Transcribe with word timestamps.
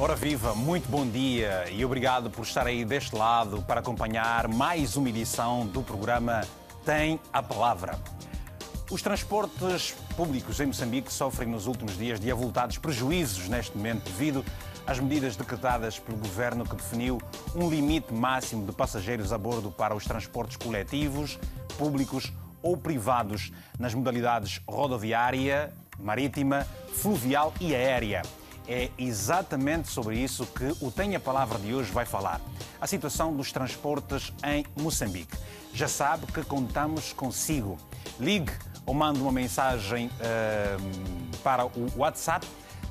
Ora 0.00 0.14
viva, 0.14 0.54
muito 0.54 0.88
bom 0.88 1.04
dia 1.04 1.68
e 1.72 1.84
obrigado 1.84 2.30
por 2.30 2.42
estar 2.42 2.68
aí 2.68 2.84
deste 2.84 3.16
lado 3.16 3.62
para 3.62 3.80
acompanhar 3.80 4.46
mais 4.46 4.96
uma 4.96 5.08
edição 5.08 5.66
do 5.66 5.82
programa 5.82 6.42
Tem 6.84 7.18
a 7.32 7.42
Palavra. 7.42 7.98
Os 8.92 9.02
transportes 9.02 9.96
públicos 10.16 10.60
em 10.60 10.66
Moçambique 10.66 11.12
sofrem 11.12 11.48
nos 11.48 11.66
últimos 11.66 11.98
dias 11.98 12.20
de 12.20 12.30
avultados 12.30 12.78
prejuízos 12.78 13.48
neste 13.48 13.76
momento 13.76 14.04
devido 14.04 14.44
às 14.86 15.00
medidas 15.00 15.34
decretadas 15.34 15.98
pelo 15.98 16.16
governo 16.16 16.64
que 16.64 16.76
definiu 16.76 17.20
um 17.56 17.68
limite 17.68 18.14
máximo 18.14 18.64
de 18.64 18.70
passageiros 18.70 19.32
a 19.32 19.36
bordo 19.36 19.68
para 19.68 19.96
os 19.96 20.04
transportes 20.04 20.56
coletivos, 20.56 21.40
públicos 21.76 22.32
ou 22.62 22.76
privados 22.76 23.50
nas 23.76 23.94
modalidades 23.94 24.60
rodoviária, 24.64 25.72
marítima, 25.98 26.64
fluvial 26.94 27.52
e 27.60 27.74
aérea. 27.74 28.22
É 28.68 28.90
exatamente 28.98 29.88
sobre 29.88 30.18
isso 30.18 30.44
que 30.44 30.76
o 30.84 30.90
Tem 30.90 31.16
a 31.16 31.20
Palavra 31.20 31.58
de 31.58 31.72
hoje 31.72 31.90
vai 31.90 32.04
falar. 32.04 32.38
A 32.78 32.86
situação 32.86 33.34
dos 33.34 33.50
transportes 33.50 34.30
em 34.44 34.66
Moçambique. 34.76 35.34
Já 35.72 35.88
sabe 35.88 36.26
que 36.26 36.44
contamos 36.44 37.14
consigo. 37.14 37.78
Ligue 38.20 38.52
ou 38.84 38.92
mande 38.92 39.20
uma 39.20 39.32
mensagem 39.32 40.08
uh, 40.08 41.38
para 41.42 41.64
o 41.64 41.90
WhatsApp, 41.96 42.46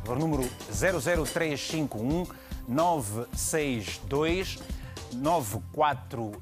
número 0.08 0.50
00351 0.72 2.26
962 2.68 4.58
94 5.14 6.42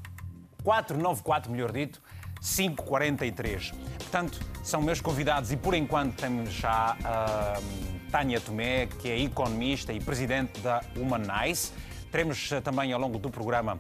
494, 0.64 1.52
melhor 1.52 1.74
dito, 1.74 2.02
543. 2.42 3.72
Portanto, 3.98 4.40
são 4.64 4.82
meus 4.82 5.02
convidados 5.02 5.52
e 5.52 5.58
por 5.58 5.74
enquanto 5.74 6.16
temos 6.16 6.54
já 6.54 6.96
uh, 6.96 7.95
Tânia 8.16 8.40
Tomé, 8.40 8.86
que 8.86 9.12
é 9.12 9.20
economista 9.20 9.92
e 9.92 10.00
presidente 10.00 10.62
da 10.62 10.82
Humanize. 10.96 11.74
Teremos 12.10 12.50
uh, 12.50 12.62
também 12.62 12.94
ao 12.94 13.00
longo 13.02 13.20
do 13.20 13.30
programa 13.30 13.78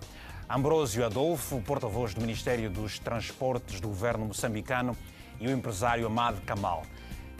Ambrósio 0.49 1.05
Adolfo, 1.05 1.61
porta-voz 1.61 2.13
do 2.13 2.19
Ministério 2.19 2.69
dos 2.69 2.99
Transportes 2.99 3.79
do 3.79 3.87
governo 3.87 4.25
moçambicano 4.25 4.93
e 5.39 5.47
o 5.47 5.51
empresário 5.51 6.05
Amado 6.05 6.41
Kamal. 6.41 6.83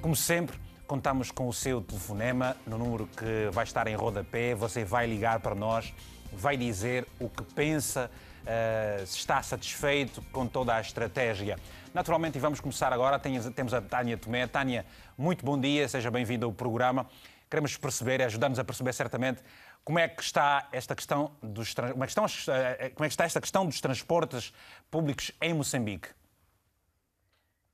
Como 0.02 0.16
sempre, 0.16 0.58
contamos 0.88 1.32
com 1.32 1.50
o 1.50 1.54
seu 1.54 1.82
telefonema 1.82 2.56
no 2.66 2.78
número 2.78 3.08
que 3.08 3.50
vai 3.52 3.66
estar 3.66 3.88
em 3.88 3.96
rodapé. 3.96 4.56
Você 4.56 4.86
vai 4.86 5.06
ligar 5.06 5.42
para 5.42 5.54
nós, 5.54 5.94
vai 6.32 6.56
dizer 6.56 7.06
o 7.20 7.28
que 7.28 7.44
pensa 7.44 8.10
uh, 8.46 9.06
se 9.06 9.18
está 9.18 9.44
satisfeito 9.44 10.22
com 10.32 10.48
toda 10.48 10.74
a 10.74 10.80
estratégia. 10.80 11.58
Naturalmente, 11.94 12.38
e 12.38 12.42
vamos 12.42 12.60
começar 12.60 12.92
agora, 12.92 13.18
temos 13.20 13.74
a 13.74 13.82
Tânia 13.82 14.18
Tomé. 14.18 14.48
Tânia, 14.48 14.86
muito 15.18 15.46
bom 15.46 15.60
dia, 15.60 15.88
seja 15.88 16.12
bem-vinda 16.12 16.46
ao 16.46 16.52
programa. 16.52 17.08
Queremos 17.50 17.78
perceber, 17.78 18.22
ajudar-nos 18.22 18.60
a 18.60 18.64
perceber 18.64 18.94
certamente 18.94 19.42
como 19.84 20.00
é 20.00 20.08
que 20.08 20.22
está 20.22 20.68
esta 20.72 20.96
questão 20.96 21.32
dos 21.42 21.74
como 21.74 22.04
é 22.04 22.08
que, 22.08 22.12
estão, 22.12 22.26
eh, 22.26 22.90
como 22.90 23.06
é 23.06 23.08
que 23.08 23.14
está 23.14 23.24
esta 23.24 23.40
questão 23.40 23.66
dos 23.66 23.80
transportes 23.80 24.54
públicos 24.90 25.32
em 25.42 25.54
Moçambique. 25.54 26.10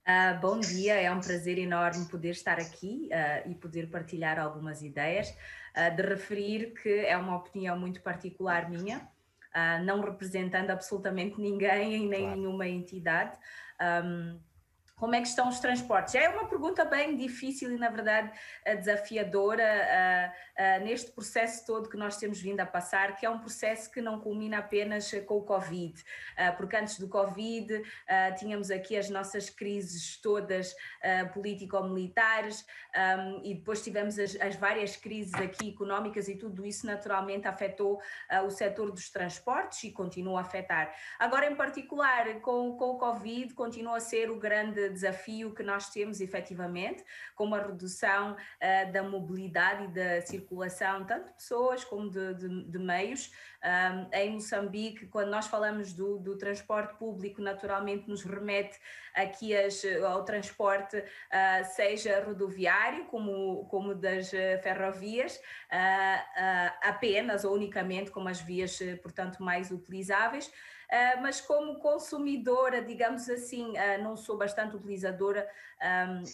Uh, 0.02 0.39
bom 0.42 0.59
dia, 0.59 0.95
é 0.95 1.11
um 1.11 1.22
prazer 1.22 1.58
enorme 1.58 2.06
poder 2.06 2.31
estar 2.31 2.59
aqui 2.59 3.09
uh, 3.11 3.50
e 3.50 3.55
poder 3.55 3.89
partilhar 3.89 4.39
algumas 4.39 4.81
ideias. 4.81 5.30
Uh, 5.30 5.95
de 5.95 6.02
referir 6.02 6.73
que 6.73 7.05
é 7.05 7.16
uma 7.16 7.38
opinião 7.38 7.80
muito 7.80 8.02
particular 8.02 8.70
minha, 8.70 9.08
não 9.83 10.00
representando 10.00 10.70
absolutamente 10.70 11.39
ninguém 11.39 12.08
nem 12.08 12.22
claro. 12.22 12.36
nenhuma 12.38 12.67
entidade. 12.67 13.38
Um, 13.81 14.39
como 15.02 15.16
é 15.16 15.21
que 15.21 15.27
estão 15.27 15.49
os 15.49 15.59
transportes? 15.59 16.13
É 16.13 16.30
uma 16.30 16.47
pergunta 16.47 16.85
bem 16.85 17.16
difícil 17.16 17.71
e, 17.71 17.75
na 17.75 17.89
verdade, 17.89 18.31
desafiadora 18.64 19.64
uh, 19.64 20.81
uh, 20.83 20.86
neste 20.86 21.09
processo 21.09 21.65
todo 21.65 21.89
que 21.89 21.98
nós 21.98 22.17
temos 22.17 22.39
vindo 22.39 22.59
a 22.59 22.67
passar, 22.67 23.15
que 23.15 23.26
é 23.26 23.30
um 23.30 23.39
processo 23.39 23.92
que 23.92 23.99
não 23.99 24.20
culmina 24.20 24.59
apenas 24.59 25.11
com 25.26 25.37
o 25.37 25.42
Covid, 25.42 25.99
uh, 25.99 26.55
porque 26.55 26.77
antes 26.77 26.99
do 26.99 27.09
Covid 27.09 27.81
tínhamos 28.37 28.70
aqui 28.70 28.95
as 28.95 29.09
nossas 29.09 29.49
crises 29.49 30.21
todas 30.21 30.76
político-militares 31.33 32.64
um, 32.95 33.42
e 33.43 33.55
depois 33.55 33.83
tivemos 33.83 34.20
as, 34.20 34.36
as, 34.39 34.55
várias 34.55 34.95
crises 34.95 35.33
aqui 35.36 35.70
económicas 35.70 36.27
e 36.27 36.36
tudo 36.36 36.65
isso 36.65 36.86
naturalmente 36.86 37.47
afetou 37.47 37.99
o 38.45 38.49
setor 38.49 38.92
dos 38.92 39.09
transportes 39.09 39.83
e 39.83 39.92
continua 39.92 40.39
a 40.39 40.42
afetar. 40.42 40.93
Agora, 41.17 41.49
em 41.49 41.55
particular, 41.55 42.39
com, 42.42 42.76
com 42.76 42.92
o 42.92 42.97
Covid, 42.97 43.53
continua 43.53 43.97
a 43.97 43.99
ser 43.99 44.30
o 44.30 44.37
grande 44.37 44.90
desafio 44.91 45.53
que 45.53 45.63
nós 45.63 45.89
temos 45.89 46.21
efetivamente, 46.21 47.03
com 47.35 47.53
a 47.55 47.59
redução 47.59 48.33
uh, 48.33 48.91
da 48.91 49.03
mobilidade 49.03 49.85
e 49.85 49.87
da 49.87 50.21
circulação, 50.21 51.05
tanto 51.05 51.27
de 51.27 51.33
pessoas 51.33 51.83
como 51.83 52.09
de, 52.09 52.33
de, 52.35 52.63
de 52.65 52.79
meios. 52.79 53.31
Um, 53.63 54.09
em 54.17 54.31
Moçambique, 54.31 55.05
quando 55.05 55.29
nós 55.29 55.45
falamos 55.45 55.93
do, 55.93 56.17
do, 56.17 56.35
transporte 56.35 56.97
público, 56.97 57.43
naturalmente 57.43 58.09
nos 58.09 58.23
remete 58.23 58.79
aqui 59.13 59.55
as, 59.55 59.83
ao 60.03 60.25
transporte, 60.25 60.97
uh, 60.97 61.65
seja 61.75 62.23
rodoviário, 62.23 63.05
como, 63.05 63.65
como 63.65 63.93
das 63.93 64.33
uh, 64.33 64.59
ferrovias, 64.63 65.35
uh, 65.37 66.71
apenas 66.81 67.45
ou 67.45 67.53
unicamente 67.53 68.09
como 68.09 68.29
as 68.29 68.41
vias, 68.41 68.79
portanto, 69.03 69.43
mais 69.43 69.69
utilizáveis. 69.69 70.52
Ah, 70.91 71.21
mas 71.21 71.39
como 71.39 71.79
consumidora, 71.79 72.81
digamos 72.81 73.29
assim, 73.29 73.77
ah, 73.77 73.97
não 73.99 74.17
sou 74.17 74.37
bastante 74.37 74.75
utilizadora, 74.75 75.47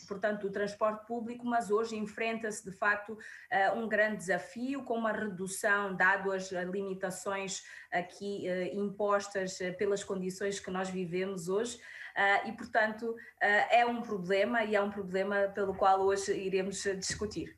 portanto, 0.07 0.41
do 0.41 0.51
transporte 0.51 1.05
público, 1.05 1.45
mas 1.45 1.69
hoje 1.69 1.95
enfrenta-se 1.95 2.65
de 2.65 2.75
facto 2.75 3.17
ah, 3.51 3.73
um 3.75 3.87
grande 3.87 4.17
desafio 4.17 4.83
com 4.83 4.95
uma 4.95 5.11
redução, 5.11 5.95
dado 5.95 6.31
as 6.31 6.51
limitações 6.51 7.63
aqui 7.91 8.47
impostas 8.73 9.59
pelas 9.77 10.03
condições 10.03 10.59
que 10.59 10.71
nós 10.71 10.89
vivemos 10.89 11.47
hoje. 11.47 11.79
e, 12.45 12.51
portanto, 12.53 13.15
é 13.39 13.85
um 13.85 14.01
problema 14.01 14.63
e 14.63 14.75
é 14.75 14.81
um 14.81 14.89
problema 14.89 15.49
pelo 15.53 15.75
qual 15.75 16.01
hoje 16.01 16.33
iremos 16.33 16.81
discutir. 16.97 17.56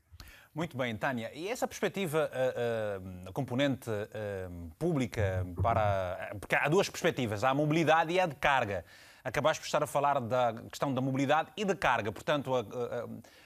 Muito 0.59 0.75
bem, 0.75 0.93
Tânia. 0.97 1.31
E 1.33 1.47
essa 1.47 1.65
perspectiva, 1.65 2.29
a, 2.33 3.27
a, 3.27 3.29
a 3.29 3.31
componente 3.31 3.89
a, 3.89 4.49
pública 4.77 5.47
para. 5.63 6.35
Porque 6.37 6.53
há 6.53 6.67
duas 6.67 6.89
perspectivas, 6.89 7.45
há 7.45 7.51
a 7.51 7.53
mobilidade 7.53 8.11
e 8.11 8.19
a 8.19 8.25
de 8.25 8.35
carga. 8.35 8.83
Acabaste 9.23 9.61
por 9.61 9.67
estar 9.67 9.81
a 9.81 9.87
falar 9.87 10.19
da 10.19 10.53
questão 10.69 10.93
da 10.93 10.99
mobilidade 10.99 11.49
e 11.55 11.63
da 11.63 11.73
carga. 11.73 12.11
Portanto, 12.11 12.51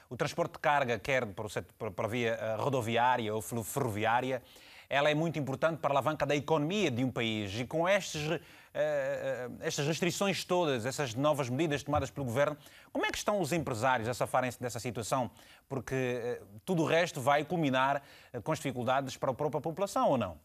o 0.10 0.18
transporte 0.18 0.54
de 0.54 0.58
carga, 0.58 0.98
quer 0.98 1.24
para, 1.28 1.92
para 1.92 2.06
a 2.06 2.08
via 2.08 2.56
rodoviária 2.58 3.32
ou 3.32 3.44
ferroviária, 3.44 4.42
ela 4.90 5.08
é 5.08 5.14
muito 5.14 5.38
importante 5.38 5.78
para 5.78 5.92
a 5.92 5.94
alavanca 5.94 6.26
da 6.26 6.36
economia 6.36 6.90
de 6.90 7.04
um 7.04 7.12
país. 7.12 7.60
E 7.60 7.66
com 7.66 7.88
estes 7.88 8.28
eh, 8.28 8.36
eh, 8.36 8.40
estas 9.62 9.86
restrições 9.86 10.44
todas, 10.44 10.86
essas 10.86 11.14
novas 11.14 11.50
medidas 11.50 11.84
tomadas 11.84 12.10
pelo 12.10 12.26
governo, 12.26 12.58
como 12.92 13.06
é 13.06 13.12
que 13.12 13.18
estão 13.18 13.40
os 13.40 13.52
empresários 13.54 14.10
a 14.10 14.14
safarem-se 14.14 14.60
dessa 14.60 14.80
situação? 14.80 15.30
Porque 15.70 15.96
eh, 15.96 16.42
tudo 16.66 16.84
o 16.84 16.86
resto 16.86 17.22
vai 17.22 17.46
culminar 17.46 18.02
com 18.44 18.52
as 18.52 18.58
dificuldades 18.58 19.16
para 19.16 19.32
a 19.32 19.34
própria 19.34 19.62
população, 19.62 20.10
ou 20.10 20.18
não? 20.18 20.40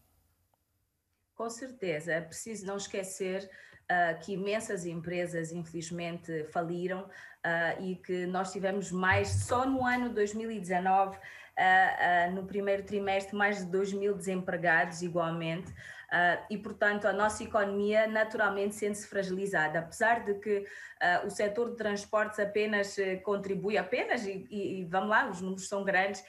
Com 1.35 1.49
certeza, 1.49 2.11
é 2.11 2.21
preciso 2.21 2.65
não 2.65 2.77
esquecer 2.77 3.49
uh, 3.89 4.19
que 4.19 4.33
imensas 4.33 4.85
empresas, 4.85 5.51
infelizmente, 5.51 6.43
faliram 6.51 7.03
uh, 7.03 7.81
e 7.81 7.95
que 7.95 8.25
nós 8.25 8.51
tivemos 8.51 8.91
mais, 8.91 9.29
só 9.29 9.65
no 9.65 9.85
ano 9.85 10.13
2019, 10.13 11.17
uh, 11.17 12.31
no 12.33 12.45
primeiro 12.45 12.83
trimestre, 12.83 13.35
mais 13.35 13.59
de 13.59 13.65
2 13.71 13.93
mil 13.93 14.15
desempregados, 14.15 15.01
igualmente. 15.01 15.73
Uh, 16.09 16.41
e, 16.49 16.57
portanto, 16.57 17.05
a 17.05 17.13
nossa 17.13 17.43
economia 17.43 18.07
naturalmente 18.07 18.73
sente-se 18.73 19.07
fragilizada, 19.07 19.77
apesar 19.77 20.25
de 20.25 20.33
que 20.39 20.59
uh, 20.59 21.27
o 21.27 21.29
setor 21.29 21.69
de 21.69 21.77
transportes 21.77 22.39
apenas 22.39 22.97
uh, 22.97 23.21
contribui, 23.21 23.77
apenas, 23.77 24.25
e, 24.25 24.47
e, 24.49 24.85
vamos 24.85 25.09
lá, 25.09 25.29
os 25.29 25.39
números 25.39 25.67
são 25.67 25.83
grandes, 25.83 26.23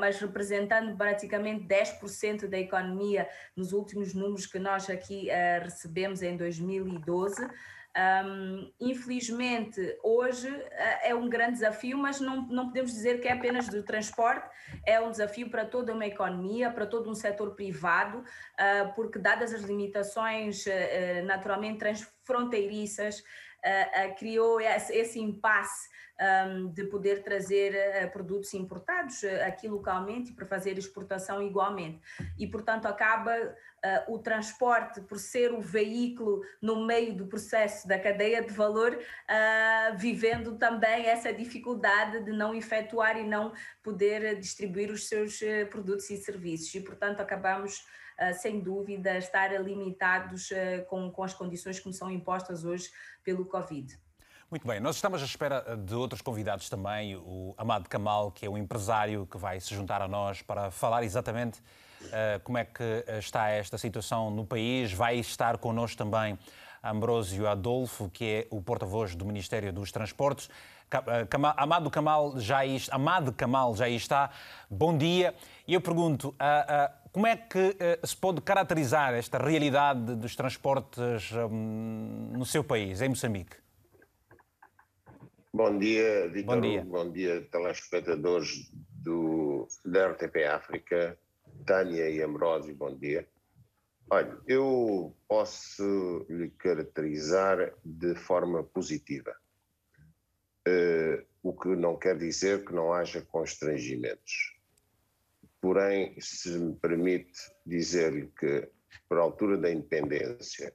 mas 0.00 0.18
representando 0.18 0.96
praticamente 0.96 1.66
10% 1.66 2.48
da 2.48 2.58
economia 2.58 3.28
nos 3.54 3.74
últimos 3.74 4.14
números 4.14 4.46
que 4.46 4.58
nós 4.58 4.88
aqui 4.88 5.28
recebemos 5.62 6.22
em 6.22 6.38
2012. 6.38 7.46
Um, 7.96 8.72
infelizmente, 8.80 9.80
hoje 10.04 10.48
uh, 10.48 10.64
é 11.02 11.14
um 11.14 11.28
grande 11.28 11.54
desafio, 11.54 11.98
mas 11.98 12.20
não, 12.20 12.46
não 12.46 12.66
podemos 12.66 12.92
dizer 12.92 13.20
que 13.20 13.26
é 13.26 13.32
apenas 13.32 13.68
do 13.68 13.82
transporte, 13.82 14.48
é 14.86 15.00
um 15.00 15.10
desafio 15.10 15.50
para 15.50 15.64
toda 15.64 15.92
uma 15.92 16.06
economia, 16.06 16.70
para 16.70 16.86
todo 16.86 17.10
um 17.10 17.14
setor 17.14 17.54
privado, 17.56 18.18
uh, 18.18 18.94
porque, 18.94 19.18
dadas 19.18 19.52
as 19.52 19.62
limitações 19.62 20.64
uh, 20.66 21.24
naturalmente 21.24 21.78
transfronteiriças 21.78 23.18
uh, 23.18 24.14
criou 24.16 24.60
esse, 24.60 24.94
esse 24.94 25.18
impasse 25.18 25.88
um, 26.20 26.68
de 26.68 26.84
poder 26.84 27.22
trazer 27.22 27.74
uh, 27.74 28.10
produtos 28.10 28.52
importados 28.54 29.22
uh, 29.22 29.44
aqui 29.46 29.68
localmente 29.68 30.32
para 30.32 30.46
fazer 30.46 30.76
exportação 30.76 31.42
igualmente. 31.42 32.00
E, 32.36 32.46
portanto, 32.46 32.86
acaba 32.86 33.32
uh, 33.36 34.14
o 34.14 34.18
transporte, 34.18 35.00
por 35.02 35.18
ser 35.18 35.52
o 35.52 35.60
veículo 35.60 36.42
no 36.60 36.84
meio 36.84 37.14
do 37.14 37.26
processo 37.26 37.86
da 37.86 37.98
cadeia 37.98 38.42
de 38.42 38.52
valor, 38.52 38.98
vivendo 39.96 40.56
também 40.56 41.06
essa 41.06 41.32
dificuldade 41.32 42.24
de 42.24 42.32
não 42.32 42.54
efetuar 42.54 43.16
e 43.16 43.24
não 43.24 43.52
poder 43.82 44.38
distribuir 44.38 44.90
os 44.90 45.08
seus 45.08 45.40
produtos 45.70 46.10
e 46.10 46.16
serviços. 46.16 46.74
E, 46.74 46.80
portanto, 46.80 47.20
acabamos. 47.20 47.86
sem 48.40 48.58
dúvida, 48.60 49.16
estar 49.16 49.48
limitados 49.62 50.50
com, 50.88 51.10
com 51.10 51.22
as 51.22 51.32
condições 51.32 51.78
que 51.78 51.86
nos 51.86 51.96
são 51.96 52.10
impostas 52.10 52.64
hoje 52.64 52.90
pelo 53.22 53.44
Covid. 53.44 53.96
Muito 54.50 54.66
bem, 54.66 54.80
nós 54.80 54.96
estamos 54.96 55.20
à 55.20 55.26
espera 55.26 55.62
eh, 55.66 55.76
de 55.76 55.94
outros 55.94 56.22
convidados 56.22 56.70
também, 56.70 57.14
o 57.16 57.54
Amado 57.58 57.86
Kamal, 57.86 58.30
que 58.30 58.46
é 58.46 58.48
um 58.48 58.56
empresário 58.56 59.26
que 59.26 59.36
vai 59.36 59.60
se 59.60 59.74
juntar 59.74 60.00
a 60.00 60.08
nós 60.08 60.40
para 60.40 60.70
falar 60.70 61.02
exatamente 61.02 61.58
uh, 61.58 62.40
como 62.42 62.56
é 62.56 62.64
que 62.64 62.82
eh, 62.82 63.18
está 63.18 63.50
esta 63.50 63.76
situação 63.76 64.30
no 64.30 64.46
país. 64.46 64.90
Vai 64.90 65.16
estar 65.16 65.58
connosco 65.58 65.98
também 65.98 66.38
Ambrósio 66.82 67.46
Adolfo, 67.46 68.08
que 68.08 68.24
é 68.24 68.46
o 68.50 68.62
porta-voz 68.62 69.14
do 69.14 69.26
Ministério 69.26 69.70
dos 69.70 69.92
Transportes. 69.92 70.48
Amado 71.58 71.90
Kamal 71.90 72.40
já 72.40 72.64
está, 72.64 72.96
Amado 72.96 73.34
Kamal 73.34 73.76
já 73.76 73.86
está. 73.86 74.30
Bom 74.70 74.96
dia. 74.96 75.34
E 75.66 75.74
eu 75.74 75.80
pergunto, 75.82 76.28
uh, 76.28 76.32
uh, 76.32 77.10
como 77.12 77.26
é 77.26 77.36
que 77.36 77.76
se 78.02 78.16
pode 78.16 78.40
caracterizar 78.40 79.12
esta 79.12 79.36
realidade 79.36 80.14
dos 80.14 80.34
transportes 80.34 81.32
um, 81.32 82.30
no 82.32 82.46
seu 82.46 82.64
país, 82.64 83.02
em 83.02 83.10
Moçambique? 83.10 83.67
Bom 85.58 85.76
dia, 85.76 86.28
Vitor. 86.28 86.54
Bom 86.54 86.60
dia. 86.60 86.84
Bom 86.84 87.10
dia, 87.10 87.48
telespectadores 87.50 88.70
do, 89.02 89.66
da 89.84 90.12
RTP 90.12 90.44
África. 90.44 91.18
Tânia 91.66 92.08
e 92.08 92.22
Ambrosio, 92.22 92.76
bom 92.76 92.96
dia. 92.96 93.28
Olha, 94.08 94.38
eu 94.46 95.12
posso 95.26 96.24
lhe 96.30 96.50
caracterizar 96.50 97.74
de 97.84 98.14
forma 98.14 98.62
positiva. 98.62 99.34
Uh, 100.64 101.26
o 101.42 101.52
que 101.52 101.70
não 101.70 101.98
quer 101.98 102.16
dizer 102.16 102.64
que 102.64 102.72
não 102.72 102.92
haja 102.92 103.20
constrangimentos. 103.22 104.56
Porém, 105.60 106.14
se 106.20 106.56
me 106.56 106.76
permite 106.76 107.36
dizer-lhe 107.66 108.28
que, 108.38 108.70
por 109.08 109.18
altura 109.18 109.58
da 109.58 109.72
independência, 109.72 110.72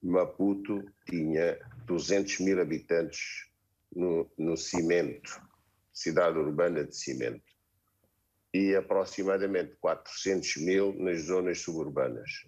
Maputo 0.00 0.80
tinha 1.04 1.58
200 1.86 2.38
mil 2.38 2.60
habitantes 2.60 3.49
no, 3.94 4.30
no 4.38 4.56
cimento, 4.56 5.40
cidade 5.92 6.38
urbana 6.38 6.84
de 6.84 6.96
cimento, 6.96 7.50
e 8.52 8.74
aproximadamente 8.74 9.76
400 9.76 10.56
mil 10.56 10.92
nas 10.98 11.22
zonas 11.22 11.60
suburbanas. 11.60 12.46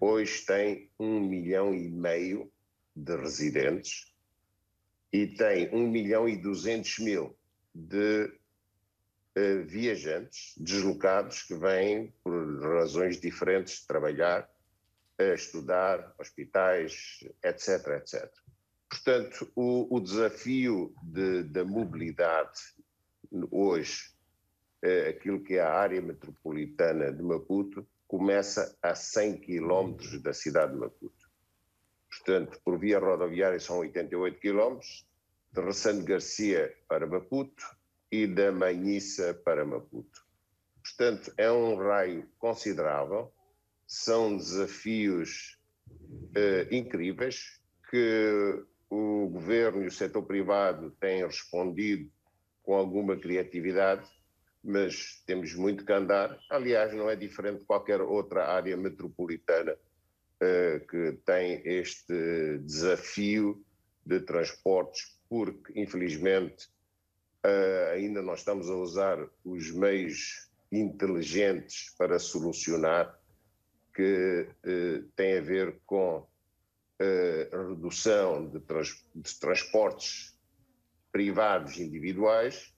Hoje 0.00 0.44
tem 0.46 0.90
um 0.98 1.20
milhão 1.20 1.74
e 1.74 1.88
meio 1.88 2.50
de 2.94 3.16
residentes 3.16 4.12
e 5.12 5.26
tem 5.26 5.74
um 5.74 5.88
milhão 5.88 6.28
e 6.28 6.36
duzentos 6.36 6.98
mil 6.98 7.36
de 7.74 8.24
uh, 9.36 9.64
viajantes 9.66 10.54
deslocados 10.56 11.42
que 11.42 11.54
vêm 11.54 12.12
por 12.22 12.62
razões 12.62 13.20
diferentes 13.20 13.80
de 13.80 13.86
trabalhar, 13.86 14.48
estudar, 15.18 16.14
hospitais, 16.18 17.24
etc, 17.42 17.88
etc. 17.96 18.30
Portanto, 18.88 19.50
o, 19.54 19.96
o 19.96 20.00
desafio 20.00 20.94
de, 21.02 21.42
da 21.44 21.64
mobilidade 21.64 22.60
hoje, 23.50 24.14
é 24.82 25.08
aquilo 25.08 25.42
que 25.42 25.54
é 25.54 25.60
a 25.60 25.72
área 25.72 26.00
metropolitana 26.00 27.12
de 27.12 27.22
Maputo, 27.22 27.86
começa 28.06 28.76
a 28.82 28.94
100 28.94 29.40
quilómetros 29.40 30.22
da 30.22 30.32
cidade 30.32 30.72
de 30.72 30.78
Maputo. 30.78 31.28
Portanto, 32.08 32.58
por 32.64 32.78
via 32.78 32.98
rodoviária 32.98 33.60
são 33.60 33.78
88 33.78 34.40
quilómetros, 34.40 35.06
de 35.52 35.60
Ressane 35.60 36.04
Garcia 36.04 36.74
para 36.88 37.06
Maputo 37.06 37.64
e 38.10 38.26
da 38.26 38.50
Manhissa 38.52 39.34
para 39.34 39.64
Maputo. 39.64 40.26
Portanto, 40.82 41.32
é 41.36 41.50
um 41.50 41.76
raio 41.76 42.28
considerável, 42.38 43.32
são 43.86 44.36
desafios 44.36 45.58
uh, 45.90 46.74
incríveis 46.74 47.60
que 47.90 48.64
o 48.90 49.28
governo 49.28 49.82
e 49.82 49.86
o 49.86 49.92
setor 49.92 50.22
privado 50.22 50.90
têm 51.00 51.24
respondido 51.24 52.10
com 52.62 52.74
alguma 52.74 53.16
criatividade, 53.16 54.08
mas 54.62 55.22
temos 55.26 55.54
muito 55.54 55.84
que 55.84 55.92
andar. 55.92 56.38
Aliás, 56.50 56.92
não 56.92 57.08
é 57.08 57.16
diferente 57.16 57.60
de 57.60 57.64
qualquer 57.64 58.00
outra 58.00 58.46
área 58.46 58.76
metropolitana 58.76 59.72
uh, 59.72 60.86
que 60.86 61.18
tem 61.24 61.62
este 61.64 62.58
desafio 62.58 63.64
de 64.04 64.20
transportes, 64.20 65.18
porque, 65.28 65.78
infelizmente, 65.80 66.66
uh, 67.44 67.92
ainda 67.92 68.22
não 68.22 68.34
estamos 68.34 68.68
a 68.68 68.74
usar 68.74 69.18
os 69.44 69.70
meios 69.70 70.48
inteligentes 70.72 71.94
para 71.96 72.18
solucionar, 72.18 73.18
que 73.94 74.48
uh, 74.64 75.02
tem 75.16 75.38
a 75.38 75.40
ver 75.40 75.78
com 75.86 76.26
a 77.00 77.68
redução 77.68 78.48
de, 78.48 78.60
trans, 78.60 79.04
de 79.14 79.34
transportes 79.38 80.36
privados 81.12 81.78
individuais 81.78 82.72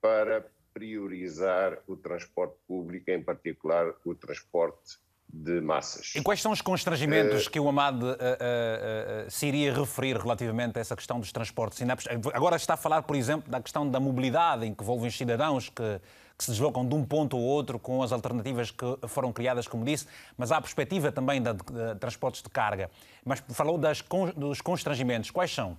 para 0.00 0.46
priorizar 0.72 1.78
o 1.86 1.96
transporte 1.96 2.56
público, 2.66 3.10
em 3.10 3.22
particular 3.22 3.94
o 4.04 4.14
transporte 4.14 4.98
de 5.28 5.60
massas. 5.60 6.12
E 6.14 6.22
quais 6.22 6.40
são 6.40 6.52
os 6.52 6.60
constrangimentos 6.60 7.46
uh, 7.46 7.50
que 7.50 7.58
o 7.58 7.68
Amado 7.68 8.04
uh, 8.04 8.12
uh, 8.12 9.30
se 9.30 9.46
iria 9.46 9.74
referir 9.74 10.16
relativamente 10.16 10.78
a 10.78 10.80
essa 10.80 10.94
questão 10.94 11.18
dos 11.18 11.32
transportes? 11.32 11.80
Agora 12.32 12.56
está 12.56 12.74
a 12.74 12.76
falar, 12.76 13.02
por 13.02 13.16
exemplo, 13.16 13.50
da 13.50 13.60
questão 13.60 13.88
da 13.88 13.98
mobilidade, 13.98 14.66
em 14.66 14.74
que 14.74 14.82
envolve 14.82 15.08
os 15.08 15.16
cidadãos 15.16 15.68
que 15.68 16.00
que 16.36 16.44
se 16.44 16.50
deslocam 16.50 16.86
de 16.86 16.94
um 16.94 17.04
ponto 17.04 17.36
ao 17.36 17.42
outro 17.42 17.78
com 17.78 18.02
as 18.02 18.12
alternativas 18.12 18.70
que 18.70 18.84
foram 19.06 19.32
criadas, 19.32 19.68
como 19.68 19.84
disse, 19.84 20.06
mas 20.36 20.50
há 20.50 20.56
a 20.56 20.60
perspectiva 20.60 21.12
também 21.12 21.40
de, 21.40 21.52
de, 21.52 21.94
de 21.94 22.00
transportes 22.00 22.42
de 22.42 22.48
carga. 22.50 22.90
Mas 23.24 23.42
falou 23.50 23.78
das, 23.78 24.02
dos 24.36 24.60
constrangimentos. 24.60 25.30
Quais 25.30 25.52
são? 25.52 25.78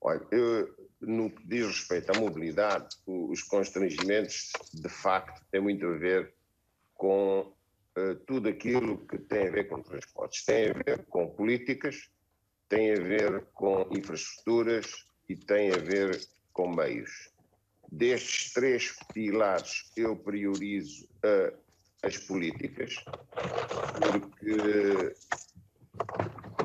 Olha, 0.00 0.20
eu, 0.30 0.74
no 1.00 1.30
que 1.30 1.46
diz 1.46 1.66
respeito 1.66 2.10
à 2.10 2.20
mobilidade, 2.20 2.96
os 3.06 3.42
constrangimentos, 3.42 4.52
de 4.72 4.88
facto, 4.88 5.42
têm 5.50 5.60
muito 5.60 5.86
a 5.86 5.96
ver 5.96 6.32
com 6.94 7.40
uh, 7.96 8.14
tudo 8.26 8.48
aquilo 8.48 8.98
que 9.06 9.18
tem 9.18 9.48
a 9.48 9.50
ver 9.50 9.68
com 9.68 9.82
transportes. 9.82 10.44
Tem 10.44 10.70
a 10.70 10.72
ver 10.74 11.04
com 11.06 11.26
políticas, 11.28 12.10
tem 12.68 12.92
a 12.92 13.00
ver 13.00 13.46
com 13.54 13.86
infraestruturas 13.90 15.06
e 15.28 15.34
tem 15.34 15.72
a 15.72 15.78
ver 15.78 16.20
com 16.52 16.68
meios. 16.68 17.33
Destes 17.94 18.52
três 18.52 18.92
pilares, 19.12 19.92
eu 19.96 20.16
priorizo 20.16 21.04
uh, 21.04 21.56
as 22.02 22.18
políticas, 22.18 22.96
porque 24.10 25.14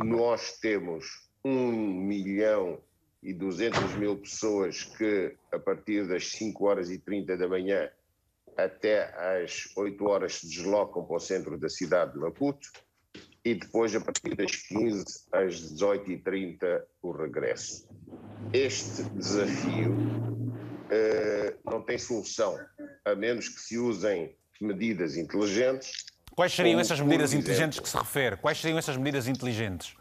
nós 0.04 0.58
temos 0.58 1.30
um 1.46 1.72
milhão 1.72 2.82
e 3.22 3.32
200 3.32 3.94
mil 3.98 4.18
pessoas 4.18 4.84
que, 4.84 5.36
a 5.52 5.60
partir 5.60 6.08
das 6.08 6.32
5 6.32 6.66
horas 6.66 6.90
e 6.90 6.98
30 6.98 7.38
da 7.38 7.48
manhã 7.48 7.92
até 8.58 9.04
às 9.44 9.70
8 9.78 10.04
horas, 10.06 10.34
se 10.38 10.48
deslocam 10.48 11.06
para 11.06 11.18
o 11.18 11.20
centro 11.20 11.60
da 11.60 11.70
cidade 11.70 12.14
de 12.14 12.20
Maputo 12.20 12.68
e 13.46 13.54
depois, 13.54 13.96
a 13.96 14.02
partir 14.02 14.36
das 14.36 14.56
15 14.56 15.06
às 15.32 15.60
18 15.60 16.12
e 16.12 16.18
30 16.18 16.88
o 17.04 17.12
regresso. 17.12 17.88
Este 18.52 19.04
desafio 19.04 20.39
não 21.70 21.82
tem 21.82 21.98
solução, 21.98 22.58
a 23.06 23.16
menos 23.16 23.48
que 23.50 23.62
se 23.62 23.78
usem 23.78 24.36
medidas 24.60 25.16
inteligentes. 25.16 26.06
Quais 26.36 26.54
seriam 26.54 26.80
essas 26.80 27.00
medidas 27.00 27.34
inteligentes 27.34 27.78
exemplo, 27.78 27.84
que 27.84 27.90
se 27.90 27.98
refere? 27.98 28.38
Quais 28.38 28.58
seriam 28.60 28.80
essas 28.80 28.98
medidas 28.98 29.28
inteligentes? 29.28 29.96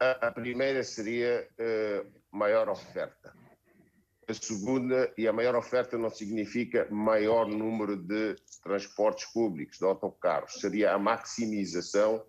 A, 0.00 0.28
a 0.28 0.32
primeira 0.32 0.82
seria 0.82 1.48
uh, 1.58 2.06
maior 2.30 2.68
oferta. 2.68 3.32
A 4.28 4.34
segunda, 4.34 5.12
e 5.18 5.26
a 5.26 5.32
maior 5.32 5.54
oferta 5.54 5.98
não 5.98 6.08
significa 6.08 6.86
maior 6.90 7.48
número 7.48 7.96
de 7.96 8.36
transportes 8.62 9.26
públicos, 9.32 9.78
de 9.78 9.84
autocarros, 9.84 10.54
seria 10.54 10.92
a 10.92 10.98
maximização 10.98 12.24